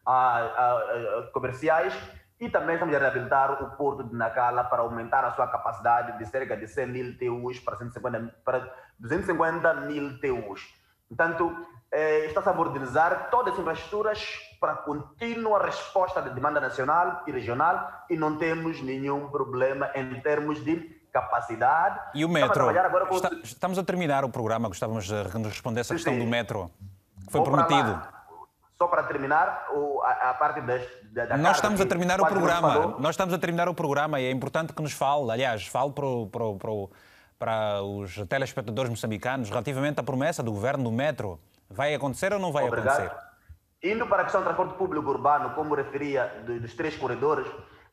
a, 0.06 0.12
a, 0.12 0.78
a, 0.78 1.30
comerciais 1.32 1.94
e 2.40 2.48
também 2.48 2.74
estamos 2.74 2.94
a 2.94 2.98
reabilitar 2.98 3.62
o 3.62 3.76
porto 3.76 4.04
de 4.04 4.14
Nacala 4.14 4.64
para 4.64 4.82
aumentar 4.82 5.24
a 5.24 5.32
sua 5.32 5.46
capacidade 5.48 6.18
de 6.18 6.26
cerca 6.26 6.56
de 6.56 6.66
100 6.66 6.86
mil 6.86 7.18
TUs 7.18 7.58
para, 7.60 7.76
150, 7.76 8.34
para 8.44 8.72
250 8.98 9.74
mil 9.74 10.18
TUs. 10.20 10.74
Portanto, 11.08 11.54
eh, 11.90 12.26
está-se 12.26 12.48
a 12.48 12.52
modernizar 12.52 13.30
todas 13.30 13.54
as 13.54 13.60
infraestruturas 13.60 14.38
para 14.60 14.74
contínua 14.74 15.64
resposta 15.64 16.20
da 16.20 16.30
demanda 16.30 16.60
nacional 16.60 17.22
e 17.26 17.30
regional 17.30 18.04
e 18.10 18.16
não 18.16 18.36
temos 18.36 18.82
nenhum 18.82 19.28
problema 19.28 19.90
em 19.94 20.20
termos 20.20 20.62
de 20.64 20.96
capacidade. 21.20 22.00
E 22.14 22.24
o 22.24 22.28
metro? 22.28 22.70
Estamos 22.70 23.24
a. 23.24 23.28
Está, 23.28 23.30
estamos 23.42 23.78
a 23.78 23.82
terminar 23.82 24.24
o 24.24 24.28
programa, 24.28 24.68
gostávamos 24.68 25.06
de 25.06 25.22
responder 25.48 25.80
essa 25.80 25.88
sim, 25.88 25.94
questão 25.94 26.14
sim. 26.14 26.20
do 26.20 26.26
metro, 26.26 26.70
que 27.24 27.32
foi 27.32 27.40
Vou 27.40 27.50
prometido 27.50 28.16
só 28.78 28.86
para 28.88 29.02
terminar 29.04 29.66
a, 30.04 30.30
a 30.30 30.34
parte 30.34 30.60
das, 30.60 30.82
da, 31.10 31.24
da 31.24 31.36
Nós 31.38 31.56
estamos 31.56 31.80
a 31.80 31.86
terminar 31.86 32.20
o 32.20 32.26
programa. 32.26 32.96
Nós 32.98 33.10
estamos 33.10 33.32
a 33.32 33.38
terminar 33.38 33.68
o 33.68 33.74
programa 33.74 34.20
e 34.20 34.26
é 34.26 34.30
importante 34.30 34.72
que 34.72 34.82
nos 34.82 34.92
fale, 34.92 35.30
aliás, 35.30 35.66
fale 35.66 35.92
para, 35.92 36.06
para, 36.30 36.54
para, 36.54 36.70
para 37.38 37.82
os 37.82 38.14
telespectadores 38.28 38.90
moçambicanos 38.90 39.48
relativamente 39.48 39.98
à 39.98 40.02
promessa 40.02 40.42
do 40.42 40.52
governo 40.52 40.84
do 40.84 40.92
metro. 40.92 41.40
Vai 41.70 41.94
acontecer 41.94 42.32
ou 42.32 42.38
não 42.38 42.52
vai 42.52 42.68
Obrigado. 42.68 43.00
acontecer? 43.00 43.26
Indo 43.82 44.06
para 44.06 44.22
a 44.22 44.24
questão 44.24 44.42
do 44.42 44.44
transporte 44.44 44.74
público 44.74 45.08
urbano, 45.08 45.54
como 45.54 45.74
referia 45.74 46.44
dos 46.44 46.74
três 46.74 46.96
corredores, 46.96 47.46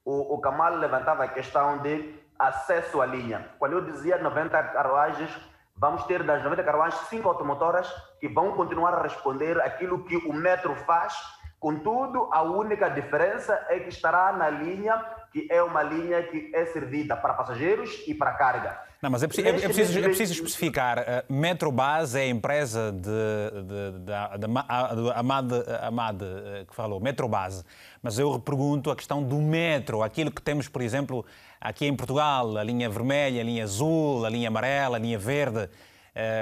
o, 0.03 0.35
o 0.35 0.41
Kamal 0.41 0.75
levantava 0.75 1.23
a 1.23 1.27
questão 1.29 1.81
de 1.81 2.22
acesso 2.37 3.01
à 3.01 3.05
linha. 3.05 3.49
Quando 3.59 3.73
eu 3.73 3.81
dizia 3.81 4.17
90 4.17 4.63
carruagens, 4.63 5.29
vamos 5.75 6.03
ter 6.05 6.23
das 6.23 6.43
90 6.43 6.63
carruagens 6.63 7.01
cinco 7.07 7.29
automotoras 7.29 7.91
que 8.19 8.27
vão 8.27 8.53
continuar 8.53 8.93
a 8.93 9.01
responder 9.01 9.59
aquilo 9.61 10.03
que 10.03 10.17
o 10.17 10.33
metro 10.33 10.75
faz. 10.85 11.13
Contudo, 11.59 12.29
a 12.31 12.41
única 12.41 12.89
diferença 12.89 13.65
é 13.69 13.79
que 13.79 13.89
estará 13.89 14.31
na 14.33 14.49
linha 14.49 15.03
que 15.31 15.47
é 15.49 15.63
uma 15.63 15.81
linha 15.81 16.21
que 16.23 16.51
é 16.53 16.65
servida 16.65 17.17
para 17.17 17.33
passageiros 17.33 18.03
e 18.07 18.13
para 18.13 18.33
carga. 18.33 18.92
Não, 19.03 19.09
mas 19.09 19.21
é 19.21 19.27
preciso, 19.27 19.47
é, 19.49 19.51
é 19.51 19.59
preciso, 19.59 19.99
é 19.99 20.01
preciso 20.03 20.31
especificar. 20.31 20.99
Uh, 20.99 21.33
Metrobase 21.33 22.17
é 22.17 22.21
a 22.21 22.27
empresa 22.27 22.89
de, 22.89 23.01
de, 23.01 23.91
de, 23.91 23.99
de, 23.99 24.05
de 24.05 25.11
Amad, 25.13 25.51
Amad 25.81 26.21
uh, 26.21 26.65
que 26.65 26.73
falou, 26.73 27.01
Metrobase. 27.01 27.65
Mas 28.01 28.17
eu 28.17 28.39
pergunto 28.39 28.89
a 28.89 28.95
questão 28.95 29.21
do 29.21 29.35
metro, 29.39 30.01
aquilo 30.01 30.31
que 30.31 30.41
temos, 30.41 30.69
por 30.69 30.81
exemplo, 30.81 31.25
aqui 31.59 31.85
em 31.85 31.93
Portugal, 31.93 32.57
a 32.57 32.63
linha 32.63 32.89
vermelha, 32.89 33.41
a 33.41 33.43
linha 33.43 33.65
azul, 33.65 34.25
a 34.25 34.29
linha 34.29 34.47
amarela, 34.47 34.95
a 34.95 34.99
linha 35.01 35.19
verde, 35.19 35.69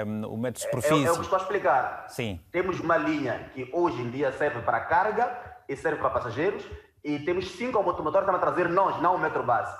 um, 0.06 0.28
o 0.28 0.36
metro 0.36 0.60
de 0.60 0.64
superfície. 0.64 1.04
É, 1.04 1.08
é 1.08 1.10
o 1.10 1.16
que 1.16 1.22
estou 1.22 1.38
a 1.40 1.42
explicar. 1.42 2.06
Sim. 2.10 2.38
Temos 2.52 2.78
uma 2.78 2.96
linha 2.96 3.50
que 3.52 3.68
hoje 3.72 4.00
em 4.00 4.08
dia 4.08 4.30
serve 4.30 4.60
para 4.62 4.78
carga 4.82 5.36
e 5.68 5.74
serve 5.74 5.98
para 5.98 6.10
passageiros 6.10 6.64
e 7.04 7.18
temos 7.18 7.50
cinco 7.56 7.76
automotores 7.78 8.24
que 8.24 8.32
estão 8.32 8.36
a 8.36 8.38
trazer 8.38 8.68
nós, 8.68 9.02
não 9.02 9.16
o 9.16 9.18
metro 9.18 9.42
base, 9.42 9.76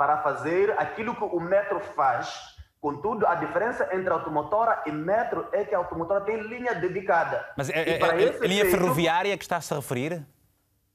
para 0.00 0.16
fazer 0.22 0.74
aquilo 0.78 1.14
que 1.14 1.22
o 1.22 1.38
metro 1.38 1.78
faz. 1.78 2.56
Contudo, 2.80 3.26
a 3.26 3.34
diferença 3.34 3.86
entre 3.92 4.08
automotora 4.08 4.82
e 4.86 4.90
metro 4.90 5.46
é 5.52 5.62
que 5.62 5.74
a 5.74 5.78
automotora 5.78 6.22
tem 6.22 6.40
linha 6.40 6.74
dedicada. 6.74 7.46
Mas 7.54 7.68
é, 7.68 7.74
é, 7.74 8.00
é, 8.00 8.22
é 8.42 8.46
linha 8.46 8.64
ferroviária 8.64 9.36
que 9.36 9.44
está 9.44 9.58
a 9.58 9.60
se 9.60 9.74
referir? 9.74 10.26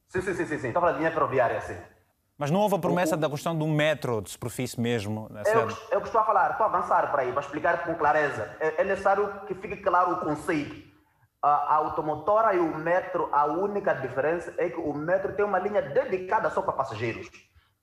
Sim, 0.07 0.21
sim, 0.21 0.33
sim, 0.33 0.45
sim, 0.47 0.57
sim. 0.57 0.67
Estou 0.69 0.81
falando 0.81 0.95
de 0.95 1.01
linha 1.03 1.11
ferroviária, 1.11 1.61
sim. 1.61 1.77
Mas 2.35 2.49
não 2.49 2.61
houve 2.61 2.77
a 2.77 2.79
promessa 2.79 3.15
o, 3.15 3.19
da 3.19 3.27
de 3.27 3.63
um 3.63 3.71
metro 3.71 4.23
de 4.23 4.31
superfície 4.31 4.81
mesmo 4.81 5.29
cidade? 5.45 5.77
É 5.91 5.97
o 5.97 6.01
que 6.01 6.07
estou 6.07 6.21
a 6.21 6.25
falar, 6.25 6.49
estou 6.49 6.65
a 6.65 6.69
avançar 6.69 7.11
para 7.11 7.21
aí, 7.21 7.31
para 7.31 7.41
explicar 7.41 7.83
com 7.83 7.93
clareza. 7.93 8.57
É, 8.59 8.81
é 8.81 8.83
necessário 8.83 9.41
que 9.45 9.53
fique 9.53 9.77
claro 9.77 10.13
o 10.13 10.19
conceito. 10.21 10.83
A, 11.43 11.49
a 11.49 11.75
automotora 11.75 12.55
e 12.55 12.59
o 12.59 12.75
metro, 12.75 13.29
a 13.31 13.45
única 13.45 13.93
diferença 13.93 14.51
é 14.57 14.67
que 14.67 14.79
o 14.79 14.95
metro 14.95 15.33
tem 15.33 15.45
uma 15.45 15.59
linha 15.59 15.83
dedicada 15.83 16.49
só 16.49 16.63
para 16.63 16.73
passageiros. 16.73 17.29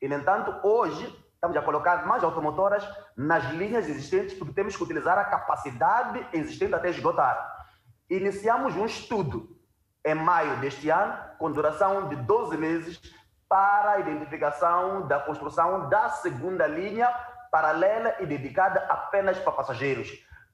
E, 0.02 0.08
no 0.08 0.16
entanto, 0.16 0.52
hoje 0.66 1.06
estamos 1.34 1.56
a 1.56 1.62
colocar 1.62 2.04
mais 2.06 2.24
automotoras 2.24 2.84
nas 3.16 3.44
linhas 3.52 3.88
existentes 3.88 4.36
porque 4.36 4.52
temos 4.52 4.76
que 4.76 4.82
utilizar 4.82 5.16
a 5.16 5.24
capacidade 5.24 6.26
existente 6.32 6.74
até 6.74 6.90
esgotar. 6.90 7.66
iniciamos 8.10 8.76
um 8.76 8.84
estudo 8.84 9.56
em 10.04 10.14
maio 10.14 10.56
deste 10.56 10.90
ano, 10.90 11.16
com 11.38 11.52
duração 11.52 12.08
de 12.08 12.16
12 12.16 12.56
meses, 12.56 13.00
para 13.48 13.92
a 13.92 14.00
identificação 14.00 15.06
da 15.06 15.20
construção 15.20 15.88
da 15.88 16.08
segunda 16.08 16.66
linha 16.66 17.08
paralela 17.50 18.16
e 18.18 18.26
dedicada 18.26 18.80
apenas 18.88 19.38
para 19.38 19.52
passageiros. 19.52 20.10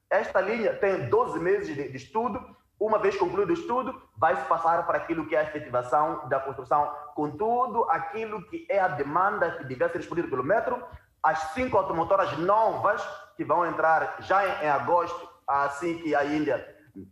Esta 0.09 0.41
linha 0.41 0.75
tem 0.75 1.09
12 1.09 1.39
meses 1.39 1.75
de, 1.75 1.89
de 1.89 1.97
estudo. 1.97 2.39
Uma 2.79 2.97
vez 2.97 3.17
concluído 3.17 3.49
o 3.49 3.53
estudo, 3.53 4.01
vai 4.15 4.35
se 4.35 4.43
passar 4.43 4.85
para 4.87 4.97
aquilo 4.97 5.27
que 5.27 5.35
é 5.35 5.39
a 5.39 5.43
efetivação 5.43 6.27
da 6.29 6.39
construção. 6.39 6.89
Contudo, 7.13 7.83
aquilo 7.89 8.41
que 8.45 8.65
é 8.69 8.79
a 8.79 8.87
demanda 8.87 9.51
que 9.51 9.65
deve 9.65 9.91
ser 9.91 9.97
respondido 9.97 10.29
pelo 10.29 10.43
metro, 10.43 10.81
as 11.21 11.39
cinco 11.51 11.77
automotoras 11.77 12.37
novas 12.37 13.05
que 13.35 13.43
vão 13.43 13.65
entrar 13.65 14.15
já 14.19 14.63
em, 14.63 14.69
agosto, 14.69 15.27
assim 15.45 15.97
que 15.97 16.15
a 16.15 16.23
Índia 16.23 16.65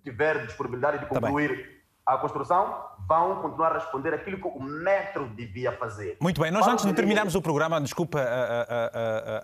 tiver 0.04 0.46
disponibilidade 0.46 1.00
de 1.00 1.06
tá 1.06 1.20
concluir 1.20 1.84
a 2.06 2.18
construção, 2.18 2.86
vão 3.08 3.42
continuar 3.42 3.72
a 3.72 3.80
responder 3.80 4.14
aquilo 4.14 4.38
que 4.38 4.48
o 4.48 4.62
metro 4.62 5.28
devia 5.30 5.72
fazer. 5.72 6.18
Muito 6.20 6.42
bem, 6.42 6.52
nós 6.52 6.68
antes 6.68 6.86
de 6.86 6.94
terminarmos 6.94 7.36
o 7.36 7.42
programa, 7.42 7.80
desculpa, 7.80 8.20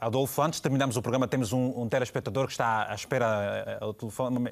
Adolfo, 0.01 0.41
antes 0.41 0.59
de 0.59 0.63
terminarmos 0.63 0.97
o 0.97 1.01
programa, 1.01 1.27
temos 1.27 1.53
um, 1.53 1.81
um 1.81 1.87
telespectador 1.87 2.45
que 2.45 2.51
está 2.51 2.91
à 2.91 2.93
espera 2.93 3.77
ao 3.79 3.93
telefone 3.93 4.49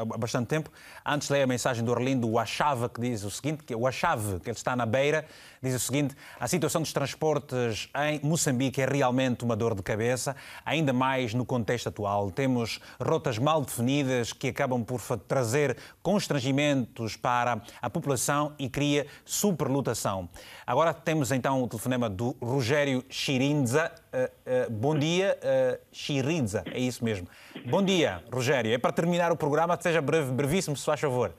há 0.00 0.18
bastante 0.18 0.46
tempo. 0.46 0.70
Antes 1.04 1.28
leio 1.28 1.44
a 1.44 1.46
mensagem 1.46 1.84
do 1.84 1.90
Orlindo, 1.90 2.28
o 2.28 2.38
Achave, 2.38 2.88
que 2.88 3.00
diz 3.00 3.24
o 3.24 3.30
seguinte, 3.30 3.62
que 3.62 3.74
o 3.74 3.86
Achave, 3.86 4.40
que 4.40 4.48
ele 4.48 4.56
está 4.56 4.74
na 4.74 4.86
beira, 4.86 5.26
diz 5.62 5.74
o 5.74 5.78
seguinte: 5.78 6.16
a 6.40 6.48
situação 6.48 6.80
dos 6.80 6.92
transportes 6.92 7.90
em 8.08 8.20
Moçambique 8.26 8.80
é 8.80 8.86
realmente 8.86 9.44
uma 9.44 9.54
dor 9.54 9.74
de 9.74 9.82
cabeça, 9.82 10.34
ainda 10.64 10.92
mais 10.92 11.34
no 11.34 11.44
contexto 11.44 11.88
atual. 11.88 12.30
Temos 12.30 12.80
rotas 13.00 13.38
mal 13.38 13.60
definidas 13.60 14.32
que 14.32 14.48
acabam 14.48 14.82
por 14.82 15.00
trazer 15.28 15.76
constrangimentos 16.02 17.16
para 17.16 17.60
a 17.82 17.90
população 17.90 18.45
e 18.58 18.68
cria 18.68 19.06
superlotação. 19.24 20.28
Agora 20.66 20.92
temos 20.92 21.32
então 21.32 21.62
o 21.62 21.68
telefonema 21.68 22.08
do 22.08 22.36
Rogério 22.42 23.04
Chirinza. 23.08 23.92
Uh, 24.12 24.68
uh, 24.68 24.70
bom 24.70 24.98
dia, 24.98 25.36
uh, 25.38 25.80
Chirinza, 25.92 26.64
é 26.72 26.78
isso 26.78 27.04
mesmo. 27.04 27.26
Bom 27.64 27.82
dia, 27.82 28.22
Rogério. 28.32 28.72
É 28.72 28.78
para 28.78 28.92
terminar 28.92 29.32
o 29.32 29.36
programa, 29.36 29.76
seja 29.80 30.00
breve, 30.00 30.32
brevíssimo, 30.32 30.76
se 30.76 30.84
faz 30.84 31.00
favor. 31.00 31.32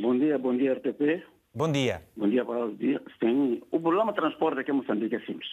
Bom 0.00 0.16
dia, 0.18 0.38
bom 0.38 0.56
dia, 0.56 0.74
RTP. 0.74 1.24
Bom 1.54 1.72
dia. 1.72 2.02
Bom 2.16 2.28
dia, 2.28 2.44
bom 2.44 2.70
dia. 2.74 3.02
Sim, 3.18 3.62
o 3.70 3.80
problema 3.80 4.12
do 4.12 4.14
transporte 4.14 4.60
aqui 4.60 4.70
em 4.70 4.74
Moçambique 4.74 5.16
é 5.16 5.20
simples. 5.20 5.48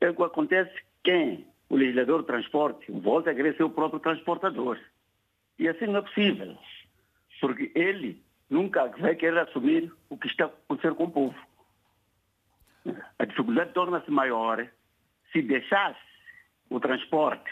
É 0.00 0.10
o 0.10 0.14
que 0.14 0.22
acontece 0.22 0.72
quem, 1.02 1.46
o 1.68 1.76
legislador 1.76 2.22
do 2.22 2.26
transporte, 2.26 2.90
volta 2.90 3.30
a 3.30 3.34
querer 3.34 3.56
ser 3.56 3.64
o 3.64 3.70
próprio 3.70 4.00
transportador. 4.00 4.78
E 5.58 5.68
assim 5.68 5.86
não 5.86 5.96
é 5.96 6.02
possível. 6.02 6.56
Porque 7.40 7.70
ele 7.74 8.22
nunca 8.48 8.86
vai 8.98 9.14
querer 9.14 9.38
assumir 9.40 9.92
o 10.08 10.16
que 10.16 10.28
está 10.28 10.44
a 10.44 10.48
acontecer 10.48 10.94
com 10.94 11.04
o 11.04 11.10
povo. 11.10 11.36
A 13.18 13.24
dificuldade 13.24 13.72
torna-se 13.72 14.10
maior 14.10 14.66
se 15.32 15.42
deixasse 15.42 15.98
o 16.70 16.78
transporte 16.78 17.50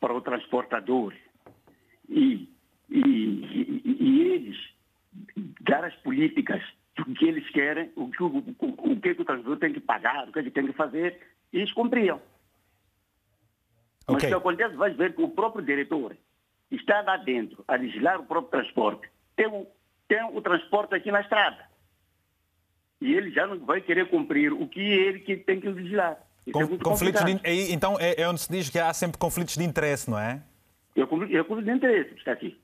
para 0.00 0.12
o 0.12 0.20
transportador 0.20 1.14
e, 2.08 2.48
e, 2.90 3.00
e, 3.00 3.82
e 3.86 4.32
eles 4.32 4.56
dar 5.60 5.84
as 5.84 5.94
políticas 5.96 6.62
do 6.96 7.04
que 7.14 7.26
eles 7.26 7.48
querem, 7.50 7.90
o 7.96 8.10
que 8.10 8.22
o, 8.22 8.26
o, 8.26 8.92
o, 8.92 9.00
que 9.00 9.10
o 9.10 9.24
transportador 9.24 9.58
tem 9.58 9.72
que 9.72 9.80
pagar, 9.80 10.28
o 10.28 10.32
que 10.32 10.38
ele 10.38 10.50
tem 10.50 10.66
que 10.66 10.72
fazer, 10.72 11.20
e 11.52 11.58
eles 11.58 11.72
cumpriam. 11.72 12.20
Mas 14.06 14.16
okay. 14.16 14.28
o 14.28 14.32
que 14.32 14.38
acontece, 14.38 14.74
vai 14.74 14.92
ver 14.92 15.14
que 15.14 15.22
o 15.22 15.28
próprio 15.28 15.64
diretor 15.64 16.16
está 16.70 17.00
lá 17.02 17.16
dentro 17.18 17.64
a 17.68 17.76
legislar 17.76 18.20
o 18.20 18.26
próprio 18.26 18.50
transporte. 18.60 19.08
Tem 19.36 19.46
tem 20.12 20.22
o 20.24 20.42
transporte 20.42 20.94
aqui 20.94 21.10
na 21.10 21.22
estrada. 21.22 21.64
E 23.00 23.14
ele 23.14 23.30
já 23.30 23.46
não 23.46 23.58
vai 23.64 23.80
querer 23.80 24.10
cumprir 24.10 24.52
o 24.52 24.68
que 24.68 24.80
ele 24.80 25.20
que 25.20 25.38
tem 25.38 25.58
que 25.58 25.68
legislar. 25.68 26.18
Com, 26.52 26.62
é 26.62 26.78
conflitos 26.78 27.24
de, 27.24 27.72
então 27.72 27.96
é, 27.98 28.20
é, 28.20 28.28
onde 28.28 28.40
se 28.42 28.52
diz 28.52 28.68
que 28.68 28.78
há 28.78 28.92
sempre 28.92 29.16
conflitos 29.16 29.56
de 29.56 29.64
interesse, 29.64 30.10
não 30.10 30.18
é? 30.18 30.42
É, 30.94 31.00
é 31.00 31.06
conflito 31.06 31.64
de 31.64 31.70
interesse, 31.70 32.14
está 32.14 32.32
aqui. 32.32 32.60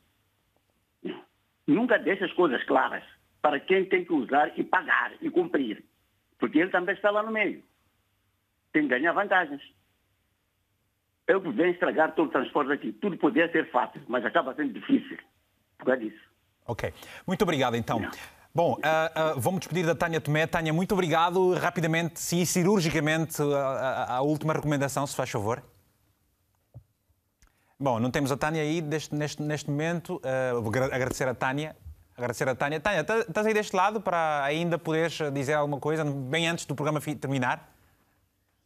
Nunca 1.67 1.99
deixa 1.99 2.27
as 2.27 2.33
coisas 2.33 2.63
claras 2.65 3.05
para 3.41 3.59
quem 3.61 3.85
tem 3.87 4.05
que 4.05 4.13
usar 4.13 4.53
e 4.59 4.63
pagar 4.63 5.13
e 5.23 5.31
cumprir. 5.31 5.83
Porque 6.39 6.59
ele 6.59 6.71
também 6.71 6.95
está 6.95 7.11
lá 7.11 7.23
no 7.23 7.33
meio. 7.33 7.63
Tem 8.73 8.83
que 8.83 8.89
ganhar 8.89 9.13
vantagens. 9.13 9.63
É 11.27 11.37
o 11.37 11.41
que 11.41 11.51
vem 11.51 11.71
estragar 11.71 12.15
todo 12.15 12.29
o 12.29 12.33
transporte 12.33 12.73
aqui. 12.73 12.93
Tudo 12.93 13.17
poderia 13.17 13.51
ser 13.51 13.71
fácil, 13.71 14.03
mas 14.07 14.25
acaba 14.25 14.55
sendo 14.55 14.73
difícil 14.73 15.19
por 15.79 15.87
causa 15.87 16.01
disso. 16.01 16.28
Ok. 16.69 16.93
Muito 17.27 17.43
obrigado, 17.43 17.77
então. 17.77 17.99
Não. 17.99 18.11
Bom, 18.55 18.75
uh, 18.75 18.77
uh, 18.77 19.41
vamos 19.41 19.61
despedir 19.61 19.87
da 19.87 19.95
Tânia 19.95 20.21
Tomé. 20.21 20.47
Tânia, 20.47 20.73
muito 20.73 20.93
obrigado. 20.93 21.55
Rapidamente, 21.55 22.21
sim, 22.21 22.45
cirurgicamente, 22.45 23.41
a, 23.43 24.17
a, 24.17 24.21
última 24.21 24.53
recomendação, 24.53 25.07
se 25.07 25.17
faz 25.17 25.31
favor. 25.31 25.63
Bom, 27.81 27.99
não 27.99 28.11
temos 28.11 28.31
a 28.31 28.37
Tânia 28.37 28.61
aí 28.61 28.83
neste, 28.83 29.15
neste, 29.15 29.43
neste 29.43 29.71
momento. 29.71 30.17
Uh, 30.17 30.61
vou 30.61 30.71
agradecer 30.71 31.27
a 31.27 31.35
Tânia. 31.35 31.75
Agradecer 32.17 32.49
a 32.49 32.55
Tânia. 32.55 32.81
Tânia, 32.81 33.01
estás 33.01 33.47
aí 33.47 33.55
deste 33.55 33.75
lado 33.75 34.01
para 34.01 34.43
ainda 34.45 34.77
poderes 34.77 35.19
dizer 35.33 35.55
alguma 35.55 35.79
coisa, 35.81 36.05
bem 36.05 36.49
antes 36.49 36.67
do 36.67 36.75
programa 36.75 37.01
terminar? 37.01 37.73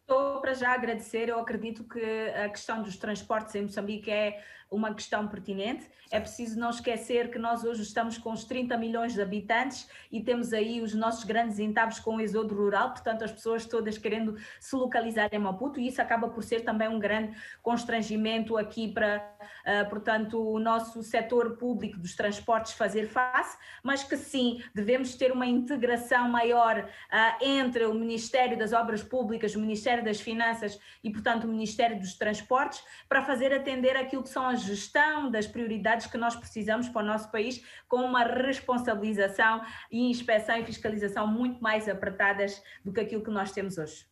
Estou 0.01 0.41
para 0.41 0.55
já 0.55 0.73
agradecer. 0.73 1.29
Eu 1.29 1.39
acredito 1.39 1.85
que 1.85 2.03
a 2.31 2.49
questão 2.49 2.83
dos 2.83 2.97
transportes 2.97 3.55
em 3.55 3.63
Moçambique 3.63 4.11
é 4.11 4.43
uma 4.73 4.95
questão 4.95 5.29
pertinente. 5.29 5.89
É 6.11 6.19
preciso 6.19 6.59
não 6.59 6.71
esquecer 6.71 7.31
que 7.31 7.39
nós 7.39 7.63
hoje 7.65 7.83
estamos 7.83 8.19
com 8.19 8.33
os 8.33 8.45
30 8.45 8.77
milhões 8.77 9.15
de 9.15 9.23
habitantes 9.23 9.89
e 10.11 10.21
temos 10.21 10.53
aí 10.53 10.81
os 10.81 10.95
nossos 10.95 11.25
grandes 11.25 11.59
entabos 11.59 12.01
com 12.01 12.17
o 12.17 12.21
êxodo 12.21 12.55
rural, 12.55 12.91
portanto, 12.91 13.23
as 13.25 13.33
pessoas 13.33 13.65
todas 13.65 13.97
querendo 13.97 14.37
se 14.59 14.75
localizar 14.75 15.29
em 15.33 15.39
Maputo, 15.39 15.79
e 15.79 15.89
isso 15.89 16.01
acaba 16.01 16.29
por 16.29 16.43
ser 16.43 16.61
também 16.63 16.89
um 16.89 16.99
grande 16.99 17.37
constrangimento 17.63 18.57
aqui 18.57 18.93
para, 18.93 19.37
uh, 19.41 19.89
portanto, 19.89 20.39
o 20.39 20.59
nosso 20.59 21.03
setor 21.03 21.57
público 21.57 21.99
dos 21.99 22.15
transportes 22.15 22.73
fazer 22.73 23.07
face, 23.07 23.57
mas 23.83 24.03
que 24.03 24.17
sim, 24.17 24.63
devemos 24.75 25.15
ter 25.15 25.33
uma 25.33 25.47
integração 25.47 26.29
maior 26.29 26.79
uh, 26.81 27.45
entre 27.45 27.87
o 27.87 27.95
Ministério 27.95 28.59
das 28.59 28.73
Obras 28.73 29.03
Públicas, 29.03 29.55
o 29.55 29.61
Ministério 29.61 30.05
das 30.05 30.21
Finanças 30.21 30.79
e, 31.03 31.11
portanto, 31.11 31.45
o 31.45 31.49
Ministério 31.49 31.99
dos 31.99 32.15
Transportes, 32.15 32.83
para 33.09 33.23
fazer 33.23 33.53
atender 33.53 33.97
aquilo 33.97 34.23
que 34.23 34.29
são 34.29 34.47
as 34.47 34.62
gestão 34.63 35.31
das 35.31 35.47
prioridades 35.47 36.07
que 36.07 36.17
nós 36.17 36.35
precisamos 36.35 36.89
para 36.89 37.03
o 37.03 37.07
nosso 37.07 37.31
país, 37.31 37.65
com 37.89 37.99
uma 37.99 38.25
responsabilização 38.25 39.63
e 39.91 40.11
inspeção 40.11 40.57
e 40.57 40.65
fiscalização 40.65 41.27
muito 41.27 41.63
mais 41.63 41.89
apertadas 41.89 42.63
do 42.85 42.93
que 42.93 43.01
aquilo 43.01 43.23
que 43.23 43.31
nós 43.31 43.53
temos 43.53 43.79
hoje. 43.79 44.07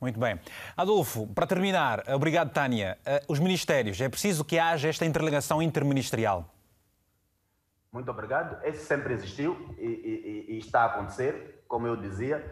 Muito 0.00 0.18
bem. 0.18 0.40
Adolfo, 0.76 1.26
para 1.26 1.46
terminar, 1.46 2.04
obrigado, 2.08 2.50
Tânia. 2.52 2.98
Eh, 3.04 3.22
os 3.28 3.38
ministérios, 3.38 4.00
é 4.00 4.08
preciso 4.08 4.44
que 4.44 4.58
haja 4.58 4.88
esta 4.88 5.04
interligação 5.04 5.60
interministerial? 5.60 6.54
Muito 7.92 8.10
obrigado. 8.10 8.64
Esse 8.64 8.86
sempre 8.86 9.12
existiu 9.12 9.74
e, 9.78 9.84
e, 9.84 10.54
e 10.54 10.58
está 10.58 10.82
a 10.82 10.86
acontecer. 10.86 11.64
Como 11.68 11.86
eu 11.86 11.96
dizia, 11.96 12.42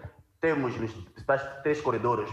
temos 0.41 0.77
nos 0.77 0.93
principais 0.93 1.43
três 1.62 1.81
corredores 1.81 2.29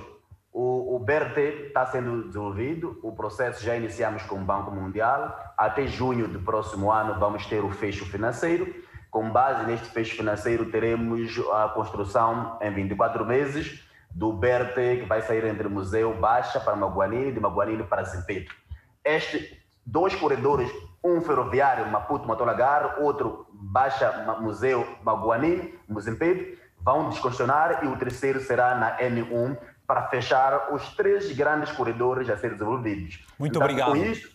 o, 0.56 0.96
o 0.96 1.00
BRT 1.00 1.68
está 1.68 1.86
sendo 1.86 2.28
desenvolvido, 2.28 2.98
o 3.04 3.12
processo 3.12 3.62
já 3.62 3.76
iniciamos 3.76 4.24
com 4.24 4.36
o 4.38 4.46
Banco 4.46 4.72
Mundial. 4.72 5.38
Até 5.58 5.86
junho 5.86 6.30
do 6.30 6.40
próximo 6.40 6.90
ano 6.90 7.20
vamos 7.20 7.46
ter 7.46 7.62
o 7.62 7.70
fecho 7.72 8.06
financeiro. 8.06 8.74
Com 9.12 9.30
base 9.30 9.66
neste 9.66 9.90
fecho 9.90 10.16
financeiro, 10.16 10.72
teremos 10.72 11.38
a 11.52 11.68
construção 11.68 12.58
em 12.62 12.74
24 12.74 13.26
meses 13.26 13.86
do 14.10 14.32
BRT 14.32 15.02
que 15.02 15.06
vai 15.06 15.22
sair 15.22 15.44
entre 15.44 15.68
Museu 15.68 16.14
Baixa 16.14 16.58
para 16.62 16.74
Maguanini 16.74 17.28
e 17.28 17.32
de 17.34 17.40
Maguanini 17.42 17.84
para 17.84 18.06
Zimpeto. 18.06 18.56
Estes 19.04 19.58
dois 19.86 20.16
corredores, 20.16 20.72
um 21.04 21.20
ferroviário 21.20 21.92
Maputo 21.92 22.26
Matolagar, 22.26 23.02
outro 23.02 23.46
Baixa 23.52 24.38
Museu 24.40 24.88
Maguanini, 25.04 25.78
Muzimpeto, 25.86 26.64
vão 26.80 27.10
descongestionar 27.10 27.84
e 27.84 27.88
o 27.88 27.98
terceiro 27.98 28.40
será 28.40 28.76
na 28.76 28.98
N1 29.00 29.58
para 29.88 30.08
fechar 30.08 30.74
os 30.74 30.96
três 30.96 31.32
grandes 31.32 31.72
corredores 31.72 32.30
a 32.30 32.38
ser 32.38 32.54
desenvolvidos. 32.54 33.24
Muito 33.38 33.52
então, 33.52 33.62
obrigado. 33.62 33.92
Com 33.92 33.98
isso, 33.98 34.30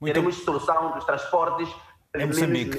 Muito... 0.00 0.12
teremos 0.12 0.36
solução 0.36 0.92
dos 0.92 1.04
transportes 1.04 1.68
em 2.14 2.26
Moçambique. 2.26 2.78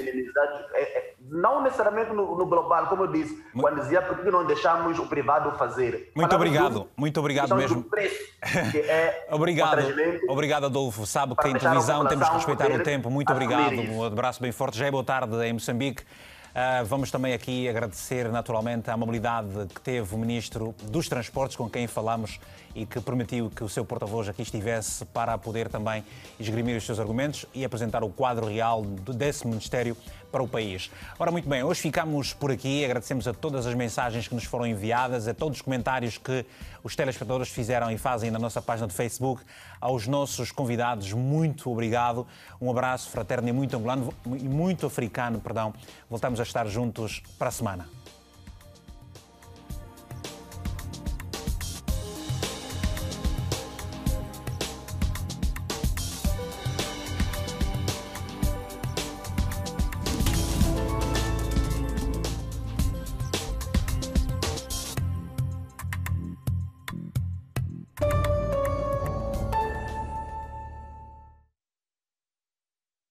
É, 0.74 0.80
é, 0.80 1.14
não 1.20 1.62
necessariamente 1.62 2.12
no, 2.12 2.36
no, 2.36 2.46
global, 2.46 2.86
como 2.86 3.04
eu 3.04 3.12
disse, 3.12 3.34
muito... 3.54 3.60
quando 3.60 3.80
dizia 3.80 4.02
por 4.02 4.18
que 4.18 4.30
não 4.30 4.44
deixamos 4.44 4.98
o 4.98 5.06
privado 5.06 5.56
fazer. 5.56 6.10
Muito 6.14 6.30
Falamos 6.30 6.34
obrigado, 6.34 6.80
do, 6.80 6.88
muito 6.96 7.20
obrigado 7.20 7.54
mesmo. 7.54 7.84
Preço, 7.84 8.18
é 8.76 9.26
obrigado, 9.30 9.82
obrigado 10.28 10.66
Adolfo. 10.66 11.06
Sabe 11.06 11.34
que 11.36 11.48
em 11.48 11.54
televisão 11.54 12.06
temos 12.06 12.28
que 12.28 12.34
respeitar 12.34 12.70
o 12.72 12.82
tempo. 12.82 13.10
Muito 13.10 13.32
obrigado. 13.32 13.80
Um 13.80 14.02
abraço 14.02 14.42
bem 14.42 14.52
forte. 14.52 14.78
Já 14.78 14.86
é 14.86 14.90
boa 14.90 15.04
tarde 15.04 15.36
em 15.44 15.52
Moçambique. 15.52 16.02
Uh, 16.50 16.84
vamos 16.84 17.10
também 17.12 17.32
aqui 17.32 17.68
agradecer 17.68 18.28
naturalmente 18.28 18.90
a 18.90 18.94
amabilidade 18.94 19.48
que 19.72 19.80
teve 19.80 20.14
o 20.14 20.18
Ministro 20.18 20.74
dos 20.82 21.08
Transportes, 21.08 21.56
com 21.56 21.70
quem 21.70 21.86
falamos 21.86 22.40
e 22.74 22.86
que 22.86 23.00
permitiu 23.00 23.50
que 23.50 23.64
o 23.64 23.68
seu 23.68 23.84
porta-voz 23.84 24.28
aqui 24.28 24.42
estivesse 24.42 25.04
para 25.06 25.36
poder 25.38 25.68
também 25.68 26.04
esgrimir 26.38 26.76
os 26.76 26.84
seus 26.84 26.98
argumentos 26.98 27.46
e 27.54 27.64
apresentar 27.64 28.02
o 28.02 28.10
quadro 28.10 28.46
real 28.46 28.82
desse 28.82 29.46
Ministério 29.46 29.96
para 30.30 30.42
o 30.42 30.48
país. 30.48 30.90
Ora, 31.18 31.30
muito 31.30 31.48
bem, 31.48 31.62
hoje 31.62 31.80
ficamos 31.80 32.32
por 32.32 32.50
aqui. 32.50 32.84
Agradecemos 32.84 33.26
a 33.26 33.34
todas 33.34 33.66
as 33.66 33.74
mensagens 33.74 34.28
que 34.28 34.34
nos 34.34 34.44
foram 34.44 34.66
enviadas, 34.66 35.26
a 35.26 35.34
todos 35.34 35.58
os 35.58 35.62
comentários 35.62 36.18
que 36.18 36.46
os 36.82 36.94
telespectadores 36.94 37.48
fizeram 37.48 37.90
e 37.90 37.98
fazem 37.98 38.30
na 38.30 38.38
nossa 38.38 38.62
página 38.62 38.86
de 38.86 38.94
Facebook. 38.94 39.42
Aos 39.80 40.06
nossos 40.06 40.52
convidados, 40.52 41.12
muito 41.12 41.70
obrigado. 41.70 42.26
Um 42.60 42.70
abraço 42.70 43.10
fraterno 43.10 43.48
e 43.48 43.52
muito 43.52 43.76
angolano 43.76 44.14
muito 44.24 44.86
africano, 44.86 45.40
perdão. 45.40 45.74
Voltamos 46.08 46.38
a 46.40 46.42
estar 46.42 46.66
juntos 46.66 47.22
para 47.38 47.48
a 47.48 47.52
semana. 47.52 47.99